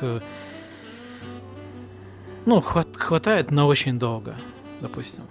[2.44, 4.36] ну хват, хватает на очень долго,
[4.80, 5.24] допустим.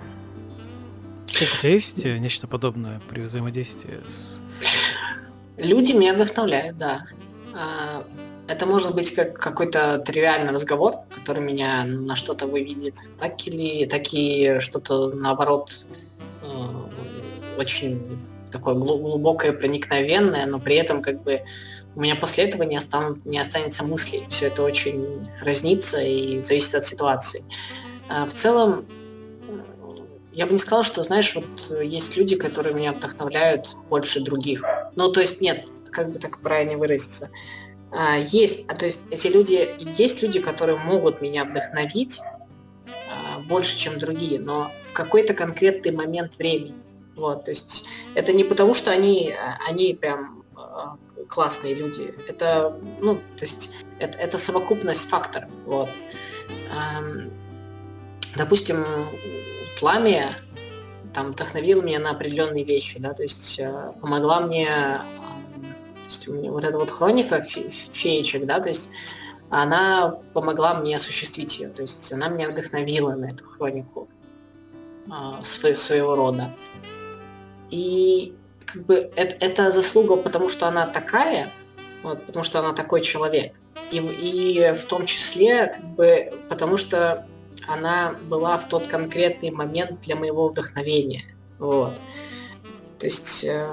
[1.38, 4.42] Как у тебя есть э, нечто подобное при взаимодействии с...
[5.58, 7.06] Люди меня вдохновляют, да.
[7.54, 8.00] А,
[8.48, 14.14] это может быть как какой-то тривиальный разговор, который меня на что-то выведет, так или так
[14.14, 15.86] и что-то наоборот
[16.42, 18.20] э, очень
[18.52, 21.42] такое глубокое, проникновенное, но при этом как бы
[21.96, 24.26] у меня после этого не, останут, не останется мыслей.
[24.30, 27.44] Все это очень разнится и зависит от ситуации.
[28.10, 28.86] А в целом,
[30.36, 34.64] я бы не сказал, что, знаешь, вот есть люди, которые меня вдохновляют больше других.
[34.95, 37.30] Ну, то есть нет, как бы так правильно выразиться.
[37.91, 43.78] А, есть, а то есть эти люди, есть люди, которые могут меня вдохновить а, больше,
[43.78, 46.76] чем другие, но в какой-то конкретный момент времени.
[47.16, 49.34] Вот, то есть это не потому, что они,
[49.70, 50.98] они прям а,
[51.30, 52.14] классные люди.
[52.28, 55.49] Это, ну, то есть это, это совокупность факторов.
[55.66, 55.90] Вот.
[58.36, 58.86] Допустим,
[59.77, 60.35] Тламия
[61.14, 63.60] там вдохновила меня на определенные вещи, да, то есть
[64.02, 68.89] помогла мне то есть вот эта вот хроника феечек, да, то есть
[69.49, 71.69] она помогла мне осуществить ее.
[71.69, 74.07] То есть она меня вдохновила на эту хронику
[75.07, 76.52] э, своего рода.
[77.69, 78.35] И
[78.65, 81.49] как бы это, это заслуга, потому что она такая,
[82.03, 83.53] вот, потому что она такой человек.
[83.91, 87.27] И, и в том числе, как бы, потому что
[87.68, 91.24] она была в тот конкретный момент для моего вдохновения.
[91.60, 91.94] Вот.
[93.00, 93.68] То есть э,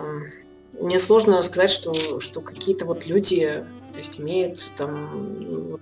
[0.81, 5.81] мне сложно сказать, что, что какие-то вот люди то есть, имеют там вот,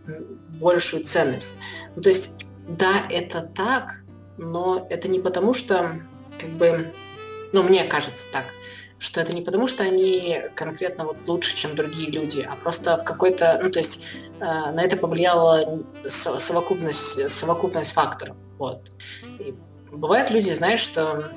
[0.60, 1.54] большую ценность.
[1.94, 2.32] Ну, то есть,
[2.68, 4.00] да, это так,
[4.36, 6.00] но это не потому, что,
[6.40, 6.92] как бы,
[7.52, 8.44] ну, мне кажется так,
[9.00, 13.04] что это не потому, что они конкретно вот лучше, чем другие люди, а просто в
[13.04, 14.00] какой-то, ну, то есть
[14.38, 18.36] э, на это повлияла совокупность, совокупность факторов.
[18.58, 18.82] Вот.
[19.38, 19.54] И
[19.90, 21.32] бывают люди, знаешь, что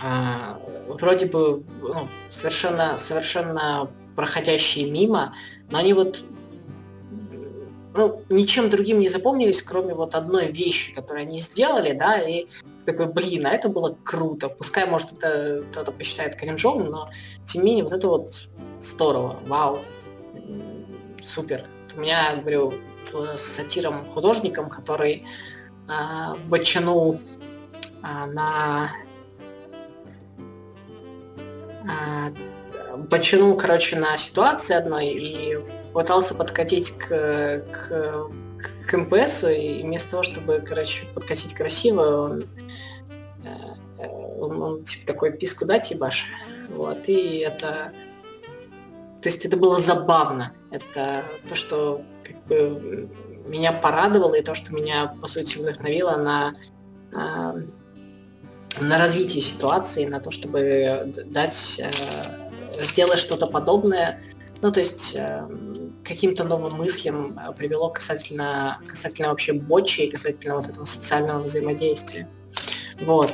[0.00, 5.34] а, вроде бы ну, совершенно, совершенно проходящие мимо,
[5.70, 6.22] но они вот
[7.94, 12.46] ну, ничем другим не запомнились, кроме вот одной вещи, которую они сделали, да, и
[12.88, 14.48] такой, блин, а это было круто.
[14.48, 17.10] Пускай, может, это кто-то посчитает кринжом, но
[17.46, 18.48] тем не менее, вот это вот
[18.80, 19.80] здорово, вау,
[21.22, 21.66] супер.
[21.96, 22.74] У меня, говорю,
[23.36, 25.26] с сатиром-художником, который
[25.86, 27.20] а, бочанул
[28.02, 28.92] а, на
[31.86, 32.32] а,
[33.10, 35.58] починул, короче, на ситуации одной и
[35.92, 38.30] пытался подкатить к, к,
[38.88, 42.48] к МПСу, и вместо того, чтобы, короче, подкатить красиво, он,
[43.44, 44.06] э,
[44.38, 46.26] он, он типа такой писку дать ебаш.
[46.70, 47.92] Вот, и это...
[49.22, 50.54] То есть это было забавно.
[50.70, 53.08] Это то, что как бы
[53.46, 56.54] меня порадовало, и то, что меня, по сути, вдохновило на
[57.14, 57.56] а,
[58.80, 64.22] на развитие ситуации, на то, чтобы дать, э, сделать что-то подобное.
[64.62, 65.48] Ну, то есть э,
[66.08, 72.28] каким-то новым мыслям э, привело касательно, касательно вообще бочи и касательно вот этого социального взаимодействия.
[73.00, 73.32] Вот.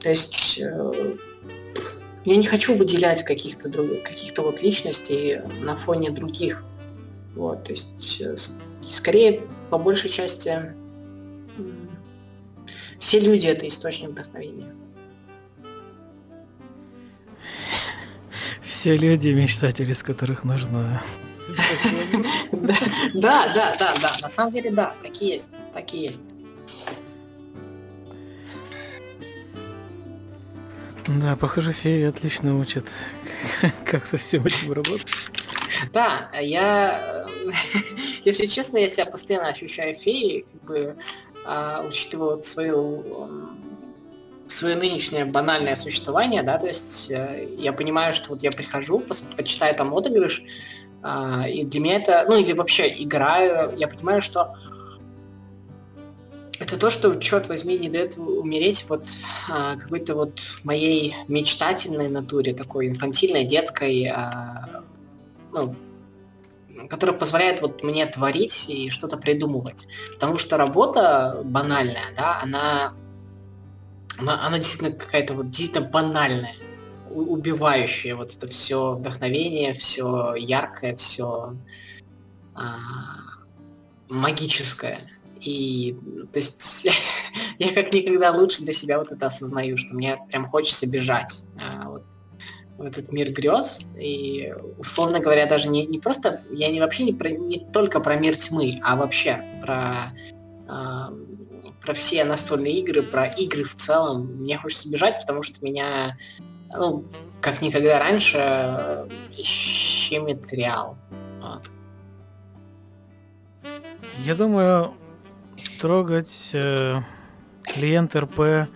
[0.00, 6.62] То есть я не хочу выделять каких-то других, каких-то вот личностей на фоне других.
[7.34, 8.22] Вот, то есть
[8.82, 10.74] скорее по большей части
[12.98, 14.74] все люди это источник вдохновения.
[18.60, 21.02] Все люди мечтатели, с которых нужно
[22.52, 24.16] да, да, да, да.
[24.22, 25.50] На самом деле, да, такие есть.
[25.72, 26.20] Такие есть.
[31.06, 32.84] Да, похоже, феи отлично учат,
[33.84, 35.08] как со всем этим работать.
[35.92, 37.26] Да, я,
[38.24, 40.96] если честно, я себя постоянно ощущаю феей, как бы
[41.46, 43.48] а, учитывая вот свою
[44.48, 49.02] свое нынешнее банальное существование, да, то есть э, я понимаю, что вот я прихожу,
[49.36, 50.42] почитаю там отыгрыш,
[51.02, 54.54] и для меня это, ну или вообще играю, я понимаю, что
[56.60, 59.06] это то, что, черт возьми, не дает умереть вот
[59.48, 64.82] э, какой-то вот моей мечтательной натуре, такой инфантильной, детской, э,
[65.52, 65.76] ну,
[66.90, 69.86] который позволяет вот мне творить и что-то придумывать.
[70.14, 72.92] Потому что работа банальная, да, она,
[74.18, 76.56] она, она действительно какая-то вот действительно банальная,
[77.10, 81.56] убивающая вот это все вдохновение, все яркое, все
[82.54, 82.66] а,
[84.08, 85.10] магическое.
[85.40, 85.96] И
[86.32, 86.86] то есть
[87.58, 91.44] я как никогда лучше для себя вот это осознаю, что мне прям хочется бежать.
[91.60, 92.04] А, вот
[92.78, 93.80] в этот мир грез.
[93.98, 98.14] И, условно говоря, даже не, не просто, я не вообще не, про, не только про
[98.14, 100.12] мир тьмы, а вообще про,
[100.68, 104.26] э, про все настольные игры, про игры в целом.
[104.38, 106.16] Мне хочется бежать, потому что меня,
[106.70, 107.04] ну,
[107.40, 109.08] как никогда раньше, э,
[109.42, 110.96] щемит реал.
[111.40, 111.70] Вот.
[114.18, 114.94] Я думаю,
[115.80, 117.00] трогать э,
[117.62, 118.68] клиент РП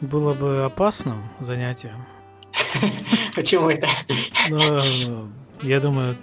[0.00, 2.04] было бы опасным занятием.
[3.34, 3.88] Почему это?
[4.48, 4.80] Но,
[5.62, 6.16] я думаю,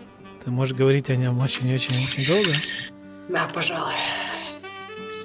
[0.44, 2.54] ты можешь говорить о нем очень-очень-очень долго.
[3.30, 3.94] Да, пожалуй.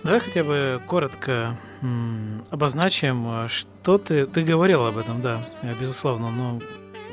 [0.05, 1.57] Давай хотя бы коротко
[2.51, 4.27] обозначим, что ты...
[4.27, 5.41] Ты говорил об этом, да,
[5.81, 6.61] безусловно, но,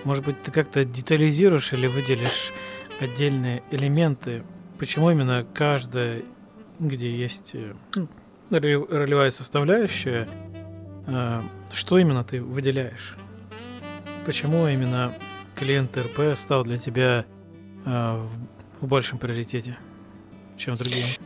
[0.05, 2.51] может быть, ты как-то детализируешь или выделишь
[2.99, 4.43] отдельные элементы,
[4.77, 6.23] почему именно каждая,
[6.79, 8.07] где есть э, ну,
[8.49, 10.27] ролевая составляющая,
[11.07, 11.41] э,
[11.71, 13.15] что именно ты выделяешь?
[14.25, 15.15] Почему именно
[15.55, 17.25] клиент РП стал для тебя
[17.85, 18.23] э,
[18.81, 19.77] в большем приоритете,
[20.57, 21.17] чем другие?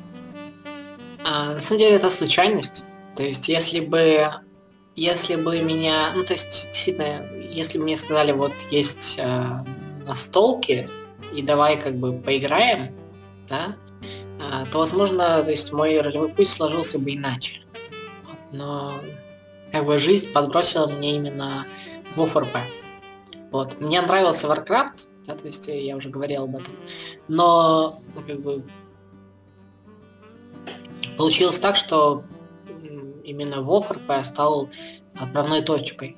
[1.25, 2.83] А, на самом деле это случайность.
[3.15, 4.29] То есть если бы
[4.95, 9.43] если бы меня, ну то есть действительно, если бы мне сказали, вот есть э,
[10.05, 10.87] настолки
[11.33, 12.95] и давай как бы поиграем,
[13.49, 13.75] да,
[14.39, 17.61] э, то возможно, то есть мой ролевой путь сложился бы иначе.
[18.51, 18.93] Но
[19.71, 21.65] как бы жизнь подбросила мне именно
[22.15, 22.55] в ОФРП.
[23.51, 23.79] Вот.
[23.81, 26.75] Мне нравился Warcraft, да, то есть я уже говорил об этом.
[27.27, 28.63] Но ну, как бы
[31.17, 32.23] Получилось так, что
[33.23, 34.69] именно WoFRP стал
[35.15, 36.17] отправной точкой.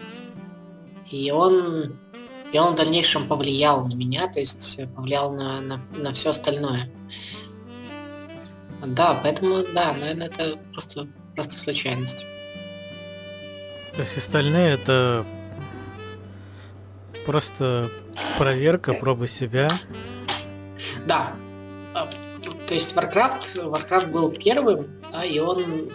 [1.12, 1.96] И он,
[2.52, 6.90] и он в дальнейшем повлиял на меня, то есть повлиял на, на, на все остальное.
[8.86, 12.26] Да, поэтому, да, наверное, это просто, просто случайность.
[13.96, 15.26] То есть остальные это
[17.26, 17.90] просто
[18.38, 19.70] проверка, проба себя.
[21.08, 21.34] Да,
[22.68, 25.92] то есть Warcraft, Warcraft был первым, да, и он э,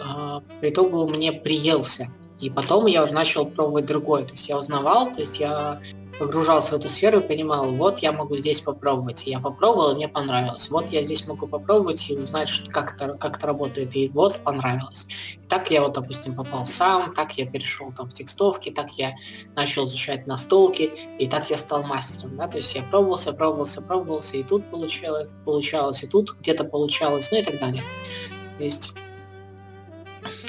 [0.61, 2.07] по итогу мне приелся.
[2.39, 4.23] И потом я уже начал пробовать другой.
[4.23, 5.79] То есть я узнавал, то есть я
[6.21, 9.25] погружался в эту сферу и понимал, вот я могу здесь попробовать.
[9.25, 10.69] я попробовал, и мне понравилось.
[10.69, 13.95] Вот я здесь могу попробовать и узнать, как, это, как это работает.
[13.95, 15.07] И вот понравилось.
[15.33, 19.15] И так я вот, допустим, попал сам, так я перешел там в текстовки, так я
[19.55, 22.37] начал изучать настолки, и так я стал мастером.
[22.37, 22.47] Да?
[22.47, 27.39] То есть я пробовался, пробовался, пробовался, и тут получалось, получалось и тут где-то получалось, ну
[27.39, 27.81] и так далее.
[28.59, 28.93] То есть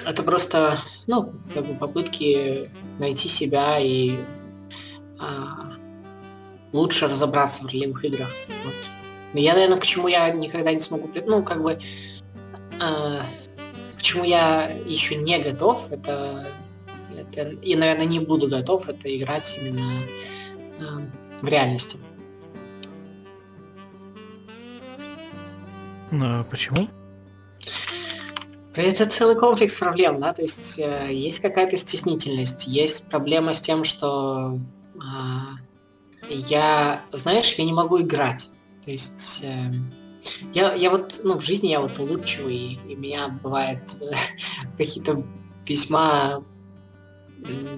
[0.05, 4.19] это просто, ну, как бы попытки найти себя и
[6.73, 8.31] лучше разобраться в ролевых играх.
[8.65, 8.75] Вот.
[9.35, 11.11] Я, наверное, к чему я никогда не смогу...
[11.27, 11.79] Ну, как бы...
[12.81, 13.23] А,
[13.97, 16.49] к чему я еще не готов, это,
[17.17, 17.51] это...
[17.51, 19.93] И, наверное, не буду готов, это играть именно
[20.81, 21.03] а,
[21.41, 21.99] в реальности.
[26.13, 26.89] А почему?
[28.75, 33.85] Это целый комплекс проблем, да, то есть э, есть какая-то стеснительность, есть проблема с тем,
[33.85, 34.59] что а,
[36.29, 38.51] я, знаешь, я не могу играть.
[38.85, 39.73] То есть э,
[40.53, 43.97] я, я вот, ну, в жизни я вот улыбчивый, и, у меня бывают
[44.79, 45.25] какие-то
[45.67, 46.43] весьма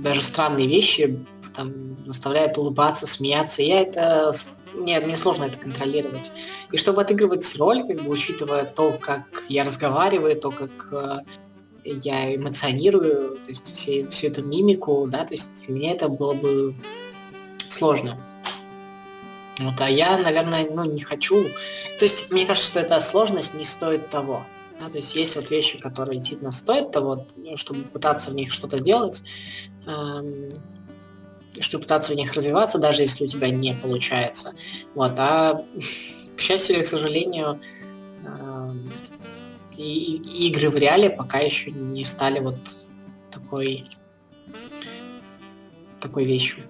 [0.00, 1.24] даже странные вещи,
[1.54, 3.62] там, заставляют улыбаться, смеяться.
[3.62, 4.32] Я это...
[4.74, 6.32] Нет, мне сложно это контролировать.
[6.72, 11.18] И чтобы отыгрывать роль, как бы учитывая то, как я разговариваю, то, как э,
[11.84, 16.74] я эмоционирую, то есть все, всю эту мимику, да, то есть мне это было бы
[17.68, 18.18] сложно.
[19.58, 21.44] Вот, а я, наверное, ну, не хочу.
[21.98, 24.44] То есть, мне кажется, что эта сложность не стоит того.
[24.80, 28.80] Да, то есть есть вот вещи, которые действительно стоят того, чтобы пытаться в них что-то
[28.80, 29.22] делать,
[29.86, 30.48] эм,
[31.60, 34.52] чтобы пытаться в них развиваться, даже если у тебя не получается.
[34.96, 35.64] Вот, а
[36.36, 37.60] к счастью или к сожалению,
[38.26, 38.90] эм,
[39.76, 42.58] и, и игры в реале пока еще не стали вот
[43.30, 43.88] такой
[46.00, 46.64] такой вещью.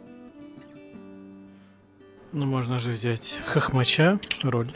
[2.34, 4.72] Ну, можно же взять Хохмача роль.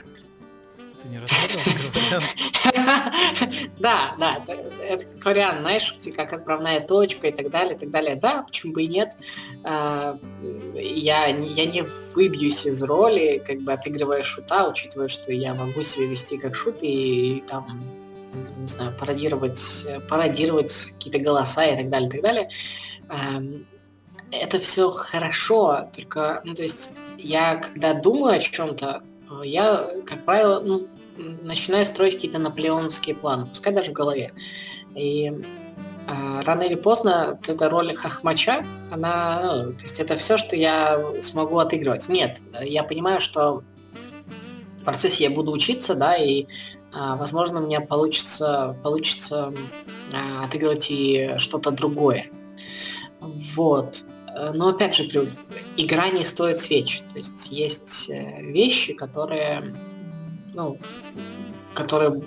[1.02, 2.22] Ты не рассматривал
[3.80, 4.44] Да, да,
[4.80, 8.14] это как вариант, знаешь, как отправная точка и так далее, и так далее.
[8.14, 9.16] Да, почему бы и нет.
[9.64, 10.20] А,
[10.74, 11.82] я, я не
[12.14, 16.84] выбьюсь из роли, как бы отыгрывая шута, учитывая, что я могу себя вести как шут
[16.84, 17.82] и, и там
[18.56, 22.48] не знаю, пародировать, пародировать какие-то голоса и так далее, и так далее.
[24.30, 30.24] Это все хорошо, только, ну, то есть я когда думаю о чем-то, э, я, как
[30.24, 30.88] правило, ну,
[31.42, 34.32] начинаю строить какие-то наполеоновские планы, пускай даже в голове.
[34.94, 40.36] И э, рано или поздно вот эта роль хохмача, она, ну, то есть это все,
[40.36, 42.08] что я смогу отыгрывать.
[42.08, 43.64] Нет, я понимаю, что
[44.80, 46.46] в процессе я буду учиться, да, и, э,
[46.92, 49.52] возможно, у меня получится, получится
[50.14, 52.30] а, отыгрывать и что-то другое.
[53.20, 54.04] Вот.
[54.54, 55.30] Но опять же,
[55.76, 57.02] игра не стоит свеч.
[57.12, 59.74] То есть есть э, вещи, которые,
[60.54, 60.78] ну,
[61.74, 62.22] которые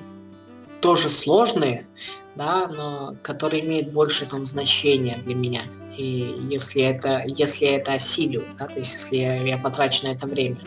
[0.82, 1.88] тоже сложные,
[2.36, 5.62] да, но которые имеют больше там значения для меня.
[5.98, 10.28] И если это, если это осилю, да, то есть если я, я потрачу на это
[10.28, 10.60] время.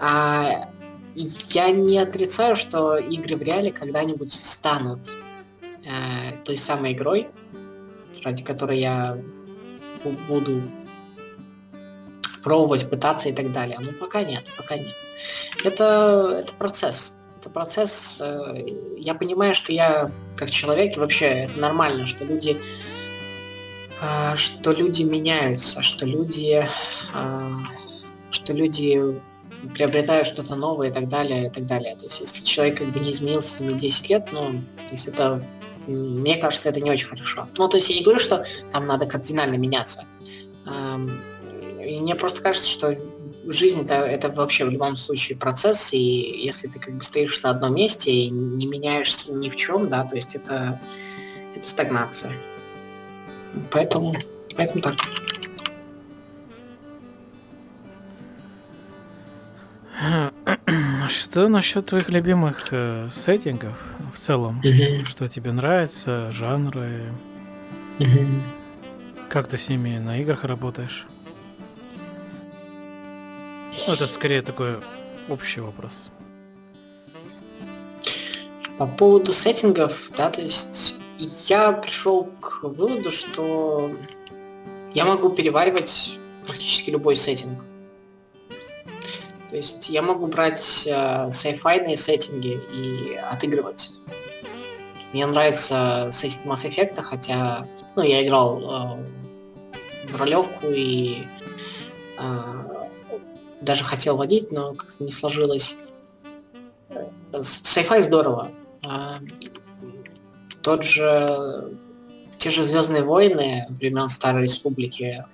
[0.00, 0.68] А
[1.50, 5.00] я не отрицаю, что игры в реале когда-нибудь станут
[5.84, 7.28] э, той самой игрой,
[8.24, 9.18] ради которой я
[10.10, 10.62] буду
[12.42, 13.78] пробовать, пытаться и так далее.
[13.80, 14.96] Но пока нет, пока нет.
[15.64, 17.16] Это, это процесс.
[17.40, 18.18] Это процесс.
[18.20, 18.54] Э,
[18.98, 22.60] я понимаю, что я как человек, и вообще это нормально, что люди
[24.00, 26.66] э, что люди меняются, что люди
[27.14, 27.50] э,
[28.30, 29.20] что люди
[29.74, 31.96] приобретают что-то новое и так далее, и так далее.
[31.96, 35.44] То есть если человек как бы не изменился за 10 лет, ну, то есть это,
[35.86, 37.48] мне кажется, это не очень хорошо.
[37.56, 40.04] Ну, то есть я не говорю, что там надо кардинально меняться.
[40.66, 42.96] И мне просто кажется, что
[43.46, 47.50] жизнь это, это вообще в любом случае процесс, и если ты как бы стоишь на
[47.50, 50.80] одном месте и не меняешься ни в чем, да, то есть это,
[51.56, 52.32] это стагнация.
[53.70, 54.14] Поэтому,
[54.56, 54.94] поэтому так.
[61.08, 63.78] Что насчет твоих любимых э, сеттингов
[64.12, 64.60] в целом?
[64.62, 65.04] Mm-hmm.
[65.04, 67.12] Что тебе нравится, жанры?
[67.98, 68.42] Mm-hmm.
[69.28, 71.06] Как ты с ними на играх работаешь?
[73.86, 74.76] Ну, это скорее такой
[75.28, 76.10] общий вопрос.
[78.78, 80.96] По поводу сеттингов, да, то есть
[81.46, 83.90] я пришел к выводу, что
[84.94, 87.58] я могу переваривать практически любой сеттинг.
[89.52, 93.90] То есть я могу брать э, сайфайные сеттинги и отыгрывать.
[95.12, 101.26] Мне нравится сеттинг Mass Effect, хотя ну, я играл э, в ролевку и
[102.18, 102.22] э,
[103.60, 105.76] даже хотел водить, но как-то не сложилось.
[107.42, 108.50] Сайфай здорово.
[108.86, 109.18] А,
[110.62, 111.76] тот же,
[112.38, 115.26] те же Звездные войны времен Старой Республики,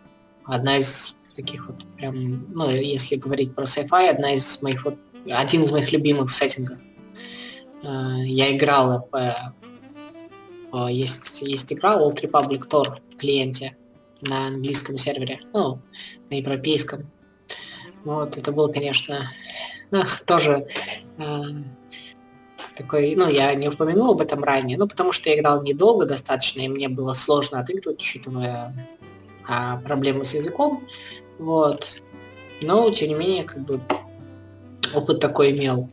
[0.45, 4.97] одна из таких вот прям, ну, если говорить про сайфай, одна из моих вот,
[5.31, 6.79] один из моих любимых сеттингов.
[7.85, 9.09] А, я играл
[10.91, 13.77] есть, есть игра Old Republic Tor в клиенте
[14.21, 15.81] на английском сервере, ну,
[16.29, 17.09] на европейском.
[18.05, 19.31] Вот, это было, конечно,
[19.93, 20.67] ну, тоже
[21.19, 21.43] э,
[22.77, 26.61] такой, ну, я не упомянул об этом ранее, ну, потому что я играл недолго достаточно,
[26.63, 28.75] и мне было сложно отыгрывать, учитывая
[29.49, 30.85] э, проблемы с языком,
[31.39, 32.01] вот.
[32.61, 33.81] Но, тем не менее, как бы
[34.95, 35.89] опыт такой имел.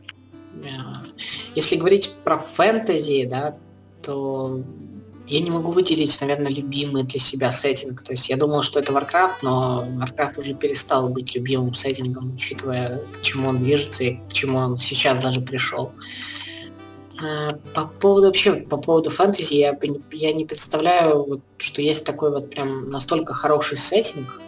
[0.62, 0.68] Э,
[1.54, 3.56] если говорить про фэнтези, да,
[4.02, 4.62] то
[5.28, 8.02] я не могу выделить, наверное, любимый для себя сеттинг.
[8.02, 13.02] То есть я думал, что это Warcraft, но Warcraft уже перестал быть любимым сеттингом, учитывая,
[13.12, 15.92] к чему он движется и к чему он сейчас даже пришел.
[17.20, 19.76] А, по поводу вообще, по поводу фэнтези, я,
[20.12, 24.40] я не представляю, вот, что есть такой вот прям настолько хороший сеттинг,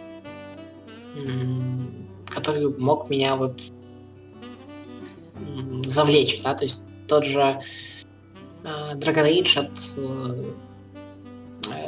[2.27, 3.61] который мог меня вот
[5.85, 7.39] завлечь, да, то есть тот же
[8.63, 10.53] uh, Dragon Age от uh,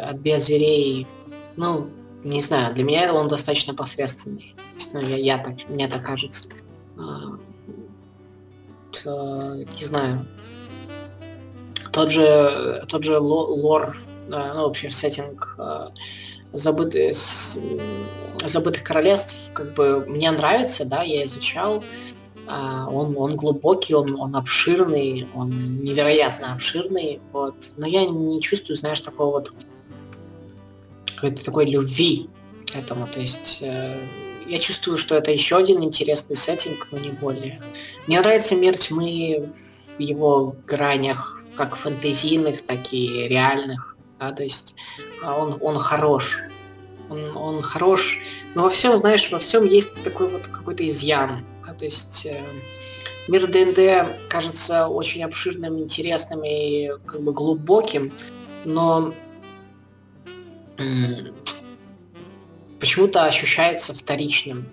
[0.03, 1.07] от биозверей,
[1.55, 1.89] ну,
[2.23, 4.55] не знаю, для меня он достаточно посредственный.
[4.93, 6.49] ну, я, я так, мне так кажется.
[6.97, 7.37] А,
[8.91, 10.27] то, не знаю.
[11.91, 13.97] Тот же, тот же лор,
[14.27, 15.91] ну, вообще сеттинг а,
[16.53, 17.17] забытых,
[18.45, 21.83] забытых королевств, как бы мне нравится, да, я изучал.
[22.47, 27.55] А, он, он глубокий, он, он обширный, он невероятно обширный, вот.
[27.77, 29.53] Но я не чувствую, знаешь, такого вот
[31.15, 32.29] какой-то такой любви
[32.71, 33.07] к этому.
[33.07, 33.97] То есть э,
[34.47, 37.61] я чувствую, что это еще один интересный сеттинг, но не более.
[38.07, 39.49] Мне нравится мир тьмы
[39.97, 43.90] в его гранях, как фэнтезийных, так и реальных.
[44.21, 44.75] Да, то есть
[45.23, 46.43] а он, он хорош.
[47.09, 48.19] Он, он хорош.
[48.53, 51.43] Но во всем, знаешь, во всем есть такой вот какой-то изъян.
[51.65, 52.39] Да, то есть э,
[53.27, 58.13] мир ДНД кажется очень обширным, интересным и как бы глубоким,
[58.63, 59.11] но
[62.79, 64.69] почему-то ощущается вторичным.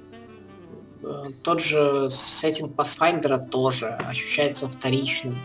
[1.03, 5.39] Э, тот же сеттинг Pathfinder тоже ощущается вторичным.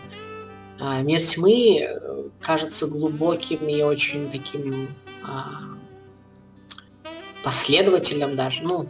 [0.85, 4.89] А, Мир тьмы э, кажется глубоким и очень таким
[5.23, 5.61] а,
[7.41, 8.89] последовательным даже, ну,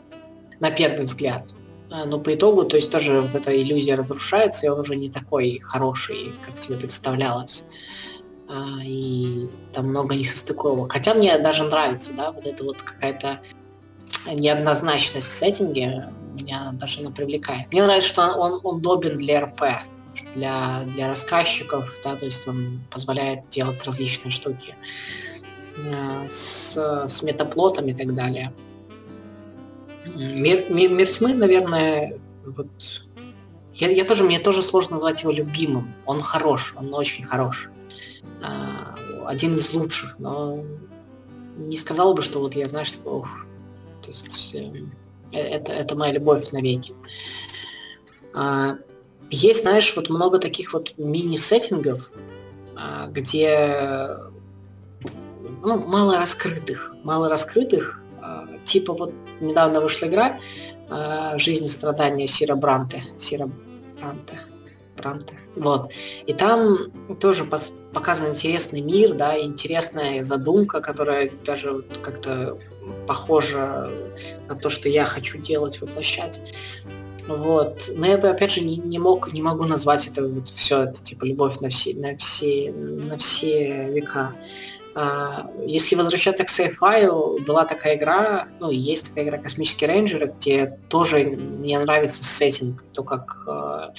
[0.59, 1.53] на первый взгляд.
[1.91, 5.11] А, но по итогу, то есть тоже вот эта иллюзия разрушается, и он уже не
[5.11, 7.63] такой хороший, как тебе представлялось.
[8.83, 10.93] и там много несостыковок.
[10.93, 13.39] Хотя мне даже нравится, да, вот эта вот какая-то
[14.33, 17.71] неоднозначность в сеттинге, меня даже она привлекает.
[17.71, 19.61] Мне нравится, что он, он удобен для РП,
[20.35, 24.75] для, для рассказчиков, да, то есть он позволяет делать различные штуки
[25.77, 26.75] э, с,
[27.07, 28.53] с метаплотом и так далее.
[30.15, 32.67] Мир, мир, мир тьмы, наверное, вот
[33.73, 35.93] я, я тоже, мне тоже сложно назвать его любимым.
[36.05, 37.69] Он хорош, он очень хорош.
[38.41, 38.95] А,
[39.25, 40.63] один из лучших, но
[41.57, 43.45] не сказал бы, что вот я, знаю, что ох,
[44.01, 44.91] то есть, эм,
[45.31, 46.93] э, это, это моя любовь навеки.
[49.29, 52.11] Есть, знаешь, вот много таких вот мини-сеттингов,
[52.75, 54.17] а, где
[55.63, 60.39] ну, мало раскрытых, мало раскрытых, а, типа вот недавно вышла игра
[60.89, 63.49] а, «Жизнь и страдания Сира Бранте», Сира
[63.99, 64.41] Бранте,
[64.97, 65.89] Бранте, вот,
[66.27, 72.57] и там тоже показан интересный мир, да, интересная задумка, которая даже как-то
[73.07, 73.89] похожа
[74.47, 76.41] на то, что я хочу делать, воплощать.
[77.27, 77.89] Вот.
[77.95, 81.01] Но я бы опять же не, не мог, не могу назвать это вот все это
[81.01, 84.33] типа любовь на все, на все, на все века.
[84.95, 90.77] А, если возвращаться к sci была такая игра, ну есть такая игра «Космические рейнджеры», где
[90.89, 93.93] тоже мне нравится сеттинг, то, как а,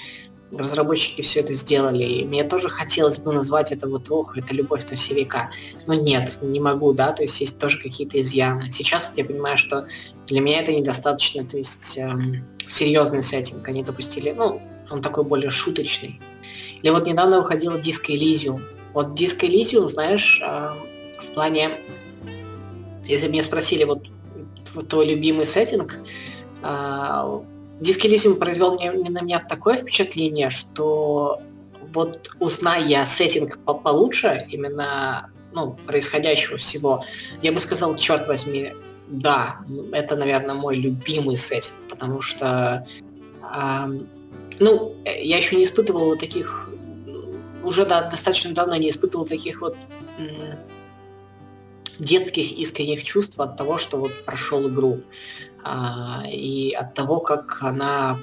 [0.53, 2.05] разработчики все это сделали.
[2.05, 5.51] И мне тоже хотелось бы назвать это вот, ох, это любовь на все века.
[5.87, 8.71] Но нет, не могу, да, то есть есть тоже какие-то изъяны.
[8.71, 9.87] Сейчас вот я понимаю, что
[10.27, 13.67] для меня это недостаточно, то есть эм, серьезный сеттинг.
[13.69, 14.61] Они допустили, ну,
[14.91, 16.21] он такой более шуточный.
[16.83, 18.61] Или вот недавно выходила Disco Elysium.
[18.93, 20.69] Вот Disco Elysium, знаешь, э,
[21.21, 21.71] в плане,
[23.05, 24.03] если бы меня спросили, вот
[24.89, 25.97] твой любимый сеттинг,
[26.63, 27.41] э,
[27.81, 31.41] Диск Elysium произвел мне, на меня такое впечатление, что
[31.93, 37.05] вот узная сеттинг получше, именно ну, происходящего всего,
[37.43, 38.73] я бы сказал, черт возьми,
[39.21, 39.59] да,
[39.93, 42.87] это, наверное, мой любимый сеттинг, потому что,
[43.43, 43.87] э,
[44.59, 46.69] ну, я еще не испытывал таких,
[47.63, 49.77] уже да, достаточно давно не испытывал таких вот
[50.19, 50.57] э,
[51.99, 55.01] детских искренних чувств от того, что вот прошел игру
[55.63, 58.19] а, и от того, как она,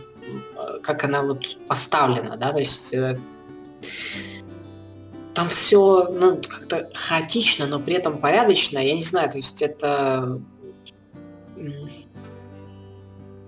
[0.84, 3.18] как она вот поставлена, да, то есть э,
[5.34, 10.42] там все ну, как-то хаотично, но при этом порядочно, я не знаю, то есть это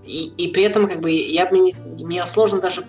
[0.05, 2.85] и, и при этом как бы я мне, мне сложно даже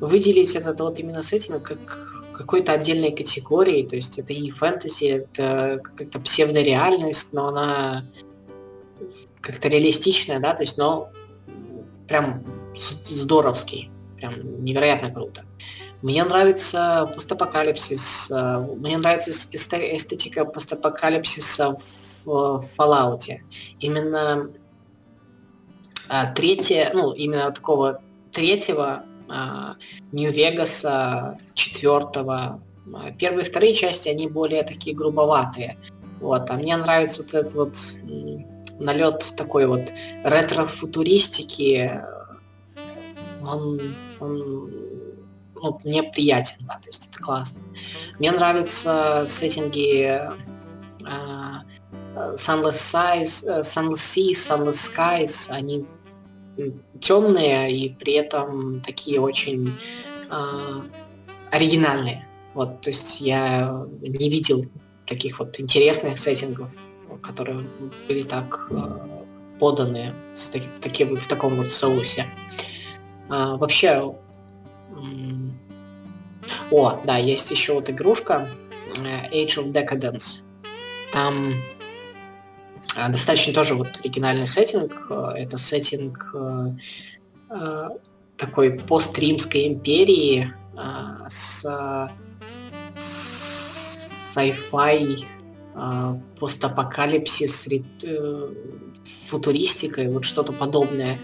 [0.00, 5.80] выделить этот вот именно сеттинг как какой-то отдельной категории, то есть это и фэнтези, это
[5.96, 8.06] как-то псевдореальность, но она
[9.40, 11.10] как-то реалистичная, да, то есть, но
[12.06, 12.44] прям
[12.76, 15.44] здоровский, прям невероятно круто.
[16.02, 21.76] Мне нравится постапокалипсис, э, мне нравится эстетика постапокалипсиса
[22.24, 23.40] в Fallout.
[23.80, 24.50] Именно
[26.08, 28.00] э, третье, ну, именно такого
[28.32, 29.04] третьего
[30.12, 32.62] Нью-Вегаса, четвертого.
[33.18, 35.76] Первые и вторые части, они более такие грубоватые.
[36.20, 37.76] Вот, а мне нравится вот этот вот
[38.78, 39.92] налет такой вот
[40.24, 42.00] ретро-футуристики,
[43.42, 44.87] он, он
[45.62, 47.60] ну, мне приятен, да, то есть это классно.
[48.18, 50.20] Мне нравятся сеттинги
[51.00, 51.62] uh,
[52.34, 55.86] Sunless, Size, uh, Sunless Sea, Sunless Skies, они
[57.00, 59.76] темные и при этом такие очень
[60.28, 60.90] uh,
[61.50, 62.26] оригинальные.
[62.54, 64.64] Вот, то есть я не видел
[65.06, 66.90] таких вот интересных сеттингов
[67.22, 67.66] которые
[68.06, 68.76] были так э,
[69.58, 72.26] поданы в, таким, в таком вот соусе.
[73.28, 74.14] А, вообще,
[76.70, 78.48] о, да, есть еще вот игрушка
[78.96, 80.42] э, Age of Decadence.
[81.12, 81.54] Там
[82.96, 85.10] э, достаточно тоже вот оригинальный сеттинг.
[85.10, 86.34] Это сеттинг
[88.36, 90.52] такой постримской империи
[91.28, 91.64] с,
[94.34, 95.26] sci-fi
[96.38, 97.68] постапокалипсис,
[98.02, 98.54] э,
[99.28, 101.18] футуристика и вот что-то подобное.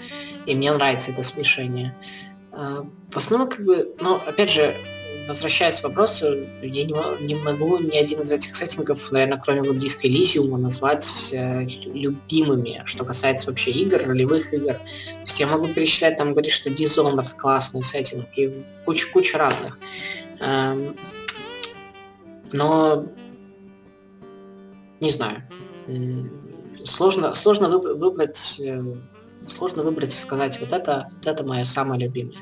[0.46, 1.94] И мне нравится это смешение.
[2.56, 4.74] А, в основном, как бы, ну, опять же,
[5.26, 6.26] возвращаясь к вопросу,
[6.62, 11.30] я не, не могу ни один из этих сеттингов, наверное, кроме вот диска Elysium, назвать
[11.32, 14.74] э, любимыми, что касается вообще игр, ролевых игр.
[14.74, 18.52] То есть я могу перечислять, там говорить, что Dishonored классный сеттинг и
[18.84, 19.78] куча-куча разных.
[20.40, 20.96] Эм,
[22.52, 23.06] но
[25.00, 25.42] не знаю.
[26.84, 28.82] Сложно, сложно выбрать, э,
[29.48, 32.38] сложно выбрать и сказать, вот это, вот это мое самое любимое.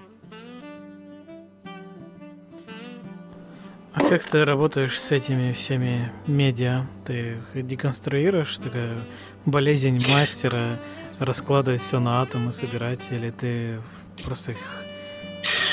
[3.95, 6.87] А как ты работаешь с этими всеми медиа?
[7.05, 8.99] Ты их деконструируешь, такая
[9.45, 10.79] болезнь мастера,
[11.19, 13.81] раскладывать все на атомы, собирать, или ты
[14.25, 14.59] просто их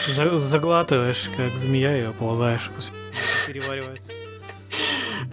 [0.08, 2.92] заглатываешь, как змея, и оползаешь, пусть
[3.48, 4.12] переваривается?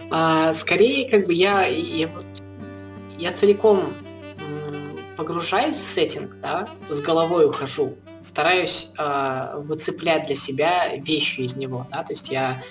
[0.09, 2.09] А, скорее, как бы я, я,
[3.17, 3.93] я целиком
[5.17, 11.87] погружаюсь в сеттинг, да, с головой ухожу, стараюсь э, выцеплять для себя вещи из него,
[11.91, 12.61] да, то есть я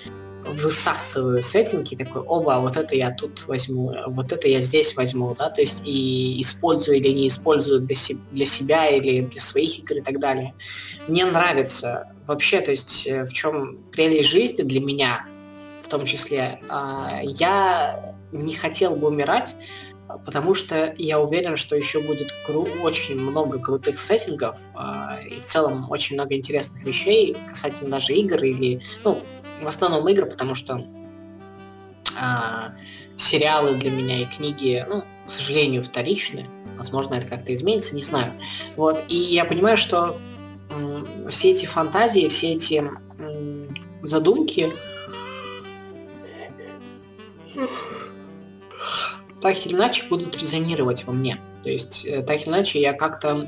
[0.45, 5.49] высасываю сеттинги, такой, оба, вот это я тут возьму, вот это я здесь возьму, да,
[5.49, 9.97] то есть и использую или не использую для, се- для себя или для своих игр
[9.97, 10.53] и так далее.
[11.07, 15.25] Мне нравится вообще, то есть э, в чем прелесть жизни для меня,
[15.81, 19.55] в том числе, э, я не хотел бы умирать,
[20.25, 25.45] потому что я уверен, что еще будет кру- очень много крутых сеттингов э, и в
[25.45, 29.21] целом очень много интересных вещей касательно даже игр или, ну,
[29.61, 30.85] в основном игры, потому что
[32.19, 32.69] э,
[33.17, 36.47] сериалы для меня и книги, ну, к сожалению, вторичны.
[36.77, 38.31] Возможно, это как-то изменится, не знаю.
[38.75, 39.03] Вот.
[39.07, 40.17] И я понимаю, что
[40.69, 42.83] э, все эти фантазии, все эти
[43.19, 43.67] э,
[44.03, 44.71] задумки
[49.41, 51.39] так или иначе будут резонировать во мне.
[51.63, 53.47] То есть, э, так или иначе, я как-то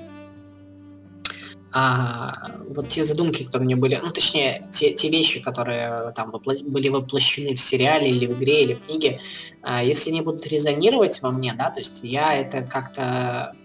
[1.72, 6.64] а, вот те задумки, которые мне были, ну, точнее, те, те вещи, которые там вопло-
[6.64, 9.22] были воплощены в сериале или в игре, или в книге,
[9.62, 13.56] а, если они будут резонировать во мне, да, то есть я это как-то...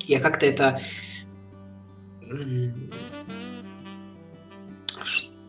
[0.00, 0.80] Я как-то это...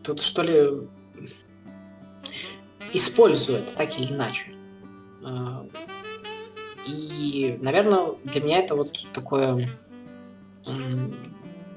[0.02, 0.88] Тут что ли
[2.92, 4.54] использую это так или иначе.
[5.24, 5.66] А,
[6.86, 9.68] и, наверное, для меня это вот такое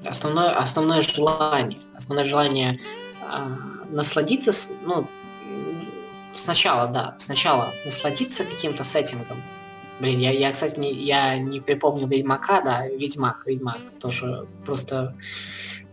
[0.06, 1.80] основное, основное желание.
[1.96, 2.78] Основное желание
[3.20, 3.56] э,
[3.90, 5.06] насладиться, ну,
[6.32, 9.42] сначала, да, сначала насладиться каким-то сеттингом.
[10.00, 15.14] Блин, я, я кстати, не, я не припомню Ведьмака, да, Ведьмак, Ведьмак, тоже просто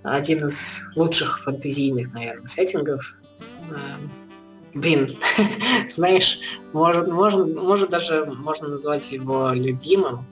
[0.03, 3.15] один из лучших фэнтезийных, наверное, сеттингов.
[4.73, 5.18] Блин,
[5.89, 6.39] знаешь,
[6.73, 10.26] может, может, может даже можно назвать его любимым.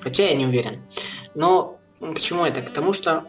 [0.00, 0.82] Хотя я не уверен.
[1.34, 2.62] Но к чему это?
[2.62, 3.24] К тому, что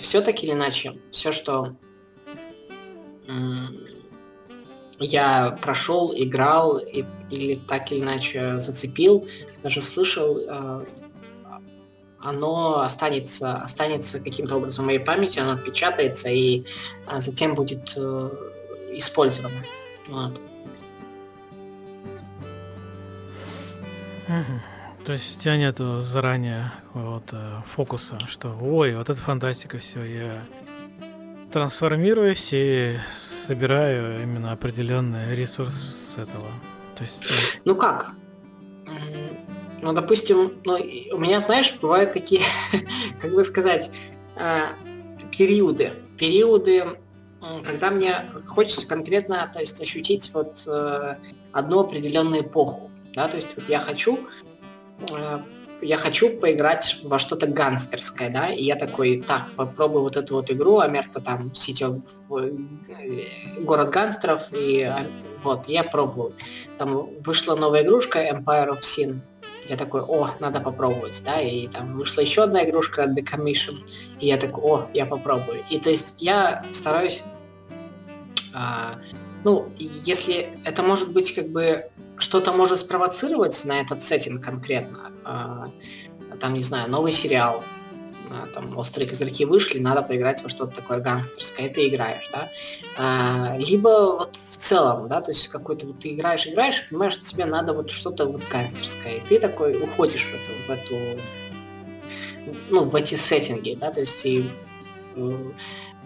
[0.00, 1.76] все таки или иначе, все, что
[4.98, 9.28] я прошел, играл и, или так или иначе зацепил,
[9.62, 10.84] даже слышал, э,
[12.20, 16.64] оно останется, останется каким-то образом в моей памяти, оно отпечатается и
[17.06, 18.30] а, затем будет э,
[18.92, 19.64] использовано.
[20.08, 20.40] Вот.
[25.04, 30.02] То есть у тебя нету заранее вот э, фокуса, что ой, вот это фантастика, все,
[30.02, 30.44] я
[31.50, 36.48] трансформируюсь и собираю именно определенный ресурс с этого.
[36.94, 37.24] То есть.
[37.24, 38.12] Э, ну как?
[39.80, 42.42] Ну, допустим, ну, у меня, знаешь, бывают такие,
[43.20, 43.90] как бы сказать,
[44.36, 44.60] э,
[45.36, 45.92] периоды.
[46.16, 46.98] Периоды,
[47.64, 51.16] когда мне хочется конкретно, то есть ощутить вот э,
[51.52, 52.90] одну определенную эпоху.
[53.14, 54.18] Да, то есть вот я хочу,
[55.10, 55.38] э,
[55.80, 60.50] я хочу поиграть во что-то гангстерское, да, и я такой, так, попробую вот эту вот
[60.50, 64.92] игру, Амерта там, City of, город гангстеров, и
[65.44, 66.32] вот, я пробую.
[66.78, 69.20] Там вышла новая игрушка Empire of Sin,
[69.68, 73.78] я такой, о, надо попробовать, да, и там вышла еще одна игрушка The Commission,
[74.20, 75.62] и я такой, о, я попробую.
[75.70, 77.22] И то есть я стараюсь,
[78.54, 78.98] а,
[79.44, 85.70] ну, если это может быть как бы что-то может спровоцировать на этот сеттинг конкретно, а,
[86.40, 87.62] там, не знаю, новый сериал,
[88.54, 92.48] там острые козырьки вышли, надо поиграть во что-то такое гангстерское, и ты играешь, да.
[92.96, 97.24] А, либо вот в целом, да, то есть какой-то вот ты играешь, играешь, понимаешь, что
[97.24, 101.20] тебе надо вот что-то вот гангстерское, и ты такой уходишь в эту, в эту,
[102.70, 104.50] ну, в эти сеттинги, да, то есть и
[105.16, 105.52] э,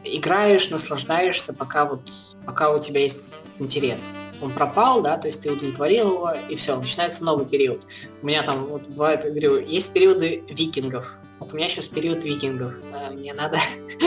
[0.05, 2.11] играешь, наслаждаешься, пока вот,
[2.45, 4.03] пока у тебя есть интерес
[4.43, 7.85] он пропал, да, то есть ты удовлетворил его, и все, начинается новый период.
[8.23, 12.75] У меня там, вот бывает, говорю, есть периоды викингов, вот у меня сейчас период викингов.
[13.13, 13.59] Мне надо,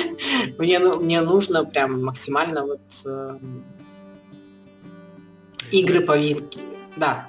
[0.58, 3.38] мне, ну, мне нужно прям максимально вот э,
[5.72, 6.62] игры по викингам.
[6.96, 7.28] Да,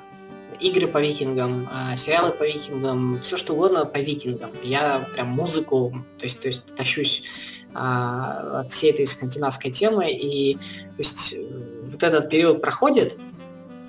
[0.60, 4.50] игры по викингам, э, сериалы по викингам, все что угодно по викингам.
[4.62, 7.24] Я прям музыку, то есть, то есть тащусь
[7.74, 11.42] э, от всей этой скандинавской темы, и то есть э,
[11.84, 13.18] вот этот период проходит,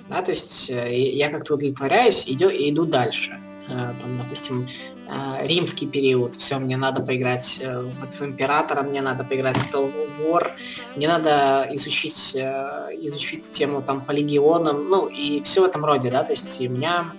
[0.08, 3.38] да, то есть э, я как-то удовлетворяюсь иду, иду дальше.
[3.68, 4.68] Э, там, допустим,
[5.08, 9.74] э, римский период, все, мне надо поиграть э, вот в Императора, мне надо поиграть в
[9.74, 10.52] Total War,
[10.96, 16.24] мне надо изучить, изучить тему там по легионам, ну и все в этом роде, да,
[16.24, 17.12] то есть у меня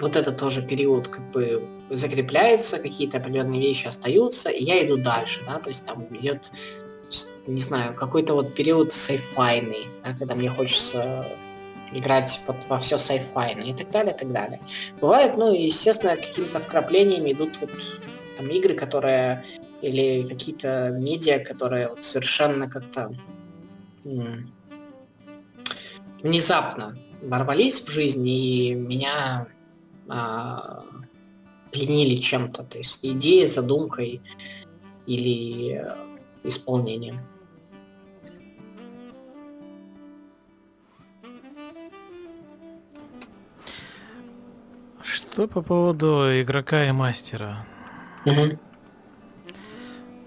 [0.00, 5.40] вот это тоже период как бы закрепляется, какие-то определенные вещи остаются, и я иду дальше,
[5.46, 6.50] да, то есть там идет,
[7.46, 11.26] не знаю, какой-то вот период сайфайный, да, когда мне хочется
[11.92, 14.60] играть вот во все сайфайное и так далее, и так далее.
[15.00, 17.70] Бывает, ну, естественно, какими-то вкраплениями идут вот
[18.36, 19.44] там игры, которые
[19.82, 23.12] или какие-то медиа, которые вот совершенно как-то
[26.22, 29.48] внезапно ворвались в жизнь и меня
[30.08, 30.84] а,
[31.70, 34.20] пленили чем-то, то есть идеей, задумкой
[35.06, 35.84] или
[36.44, 37.20] исполнением.
[45.18, 47.66] Что по поводу игрока и мастера?
[48.24, 48.56] Угу.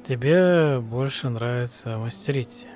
[0.06, 2.68] Тебе больше нравится мастерить?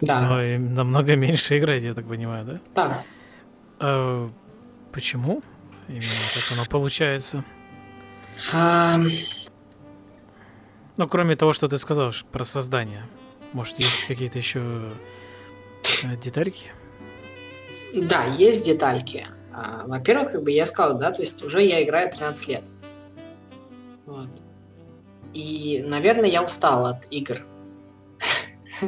[0.00, 0.20] Да.
[0.20, 2.60] Но и намного меньше играть, я так понимаю, да?
[2.76, 3.02] Да.
[3.80, 4.30] А,
[4.92, 5.42] почему?
[5.88, 7.44] Именно как оно получается.
[8.52, 9.00] А...
[10.96, 13.02] Ну, кроме того, что ты сказал про создание.
[13.52, 14.92] Может, есть какие-то еще
[16.04, 16.70] э, детальки?
[17.92, 19.26] Да, есть детальки.
[19.52, 22.64] А, во-первых, как бы я сказал, да, то есть уже я играю 13 лет.
[24.06, 24.28] Вот.
[25.32, 27.46] И, наверное, я устал от игр.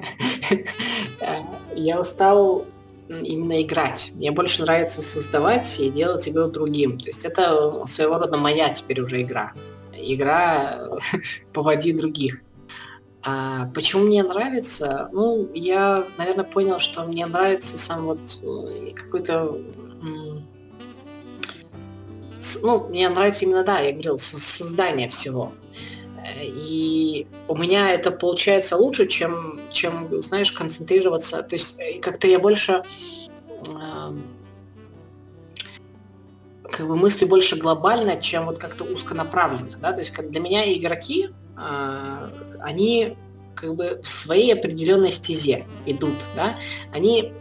[1.74, 2.66] Я устал
[3.08, 4.12] именно играть.
[4.14, 6.98] Мне больше нравится создавать и делать игру другим.
[6.98, 9.52] То есть это своего рода моя теперь уже игра.
[9.92, 10.88] Игра
[11.52, 12.40] поводи других.
[13.24, 15.08] А почему мне нравится?
[15.12, 19.60] Ну, я, наверное, понял, что мне нравится сам вот э, какой-то...
[22.62, 25.52] Ну, мне нравится именно, да, я говорил, создание всего.
[26.40, 31.42] И у меня это получается лучше, чем, чем знаешь, концентрироваться.
[31.42, 32.82] То есть э, как-то я больше
[36.72, 40.72] как бы мысли больше глобально, чем вот как-то узконаправленно, да, то есть как для меня
[40.72, 43.16] игроки, э, они
[43.54, 46.56] как бы в своей определенной стезе идут, да,
[46.92, 47.34] они,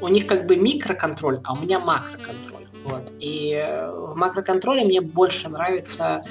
[0.00, 2.53] у них как бы микроконтроль, а у меня макроконтроль,
[2.84, 6.24] вот, и э, в макроконтроле мне больше нравится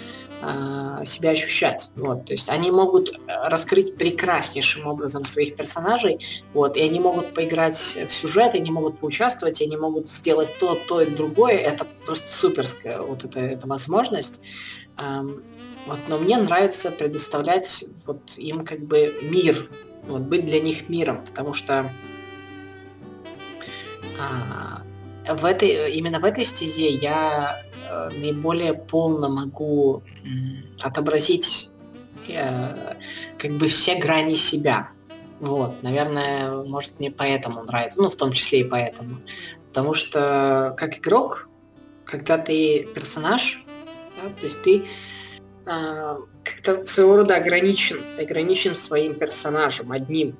[0.45, 1.89] Э, себя ощущать.
[1.95, 3.17] Вот, то есть они могут э,
[3.47, 6.19] раскрыть прекраснейшим образом своих персонажей,
[6.53, 10.99] вот, и они могут поиграть в сюжет, они могут поучаствовать, они могут сделать то, то
[10.99, 11.55] и другое.
[11.59, 14.41] Это просто суперская вот эта, эта возможность.
[14.97, 15.43] Эм,
[15.87, 19.69] вот, но мне нравится предоставлять вот им как бы мир,
[20.07, 21.89] вот, быть для них миром, потому что
[24.19, 24.82] а,
[25.27, 30.03] в этой, именно в этой стезе я Э, наиболее полно могу
[30.81, 31.69] отобразить
[32.27, 32.95] э,
[33.37, 34.89] как бы все грани себя.
[35.39, 39.19] Вот, наверное, может мне поэтому нравится, ну, в том числе и поэтому.
[39.67, 41.49] Потому что как игрок,
[42.05, 43.63] когда ты персонаж,
[44.15, 44.85] да, то есть ты
[45.65, 50.37] э, как-то своего рода ограничен, ограничен своим персонажем одним.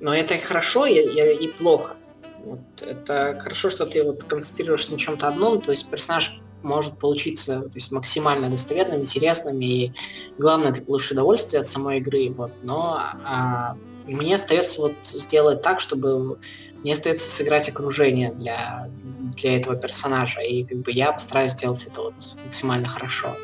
[0.00, 1.96] Но это хорошо и, и, и плохо.
[2.44, 7.60] Вот, это хорошо, что ты вот концентрируешься на чем-то одном, то есть персонаж может получиться
[7.62, 9.92] то есть, максимально достоверным, интересным, и
[10.38, 12.30] главное, ты получишь удовольствие от самой игры.
[12.30, 12.52] Вот.
[12.62, 16.38] Но а, мне остается вот сделать так, чтобы
[16.82, 18.88] мне остается сыграть окружение для,
[19.36, 23.36] для этого персонажа, и как бы я постараюсь сделать это вот максимально хорошо.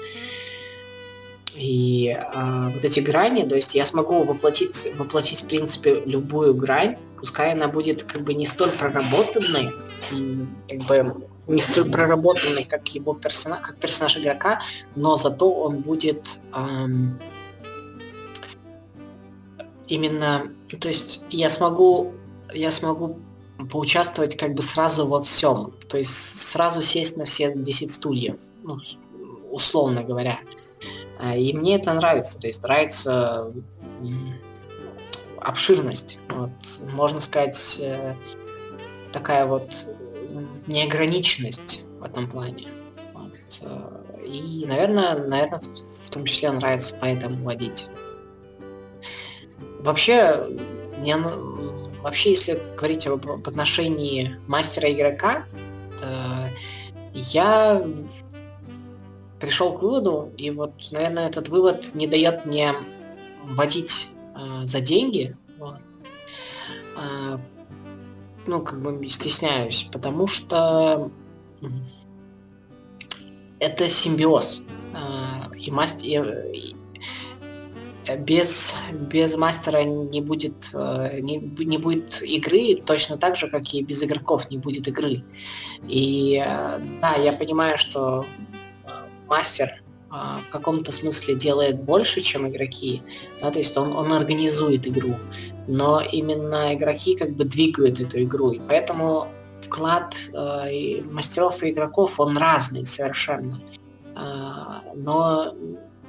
[1.55, 6.99] И а, вот эти грани, то есть я смогу воплотить, воплотить в принципе любую грань,
[7.19, 9.73] пускай она будет как бы не столь проработанной,
[10.69, 14.61] как бы не столь проработанный, как его персонаж, как персонаж игрока,
[14.95, 17.19] но зато он будет эм,
[19.89, 22.13] именно, то есть я смогу,
[22.53, 23.19] я смогу
[23.71, 28.79] поучаствовать как бы сразу во всем, то есть сразу сесть на все 10 стульев, ну,
[29.51, 30.39] условно говоря.
[31.19, 33.53] А, и мне это нравится, то есть нравится
[35.47, 36.51] обширность, вот,
[36.93, 38.15] можно сказать, э,
[39.13, 39.87] такая вот
[40.67, 42.69] неограниченность в этом плане.
[43.15, 43.33] Вот.
[43.63, 47.89] Э, и, наверное, наверное, в том числе нравится поэтому водить.
[49.81, 50.49] Вообще,
[50.99, 51.17] мне,
[52.03, 55.45] вообще, если говорить об, об отношении мастера игрока,
[57.15, 57.83] я
[59.41, 62.75] пришел к выводу, и вот, наверное, этот вывод не дает мне
[63.45, 65.37] водить э, за деньги.
[65.59, 65.81] Вот.
[66.97, 67.39] Э,
[68.47, 71.11] ну, как бы стесняюсь, потому что
[73.59, 74.63] это симбиоз.
[75.59, 76.45] И мастер,
[78.19, 84.03] без, без мастера не будет, не, не будет игры, точно так же, как и без
[84.05, 85.25] игроков не будет игры.
[85.89, 86.37] И
[87.03, 88.25] да, я понимаю, что
[89.27, 93.03] мастер а, в каком-то смысле делает больше, чем игроки,
[93.41, 95.17] да, то есть он, он организует игру,
[95.67, 99.27] но именно игроки как бы двигают эту игру, и поэтому
[99.67, 103.61] вклад э, мастеров и игроков, он разный совершенно.
[104.15, 105.55] Э, но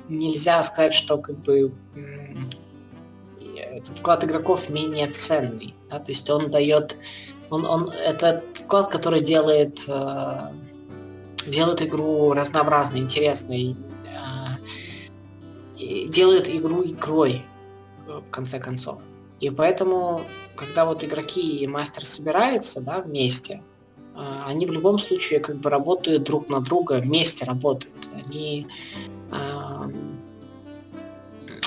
[0.10, 5.76] нельзя сказать, что как бы э, вклад игроков менее ценный.
[5.90, 6.00] Да?
[6.00, 6.98] То есть он дает...
[7.50, 10.52] Он, он, это вклад, который делает, э,
[11.46, 13.76] делает игру разнообразной, интересной,
[15.80, 17.44] э, делает игру игрой,
[18.06, 19.02] в конце концов.
[19.40, 20.22] И поэтому,
[20.56, 23.62] когда вот игроки и мастер собираются да, вместе,
[24.16, 28.10] а, они в любом случае как бы работают друг на друга, вместе работают.
[28.16, 28.66] Они
[29.32, 29.92] э,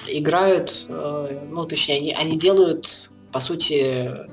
[0.08, 4.26] играют, э, ну точнее, они, они делают, по сути, э,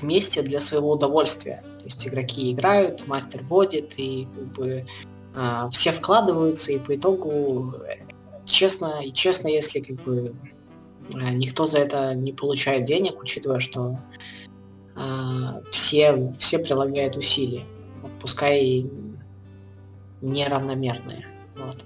[0.00, 1.64] вместе для своего удовольствия.
[1.80, 4.86] То есть игроки играют, мастер водит, и как бы э,
[5.72, 7.74] все вкладываются, и по итогу
[8.44, 10.34] честно и честно, если как бы
[11.12, 13.98] Э, никто за это не получает денег, учитывая, что
[14.96, 17.64] э, все, все прилагают усилия,
[18.20, 18.90] пускай
[20.20, 21.26] неравномерные.
[21.56, 21.84] Вот.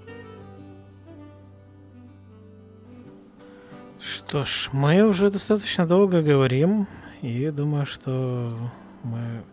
[3.99, 6.87] Что ж, мы уже достаточно долго говорим,
[7.21, 8.51] и думаю, что
[9.03, 9.43] мы,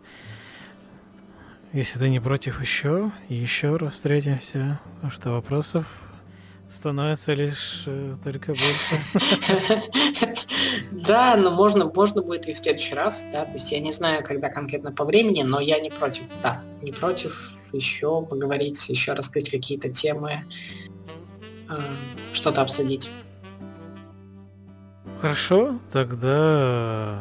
[1.73, 5.85] если ты не против еще, еще раз встретимся, потому что вопросов
[6.69, 9.03] становится лишь э, только больше.
[10.91, 14.23] Да, но можно, можно будет и в следующий раз, да, то есть я не знаю,
[14.23, 19.49] когда конкретно по времени, но я не против, да, не против еще поговорить, еще раскрыть
[19.49, 20.45] какие-то темы,
[21.69, 21.79] э,
[22.33, 23.09] что-то обсудить.
[25.21, 27.19] Хорошо, тогда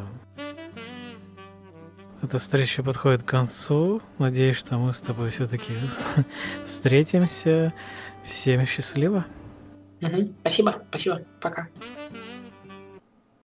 [2.26, 4.02] эта встреча подходит к концу.
[4.18, 5.72] Надеюсь, что мы с тобой все-таки
[6.64, 7.72] встретимся.
[8.24, 9.24] Всем счастливо.
[10.40, 11.22] Спасибо, спасибо.
[11.40, 11.68] Пока.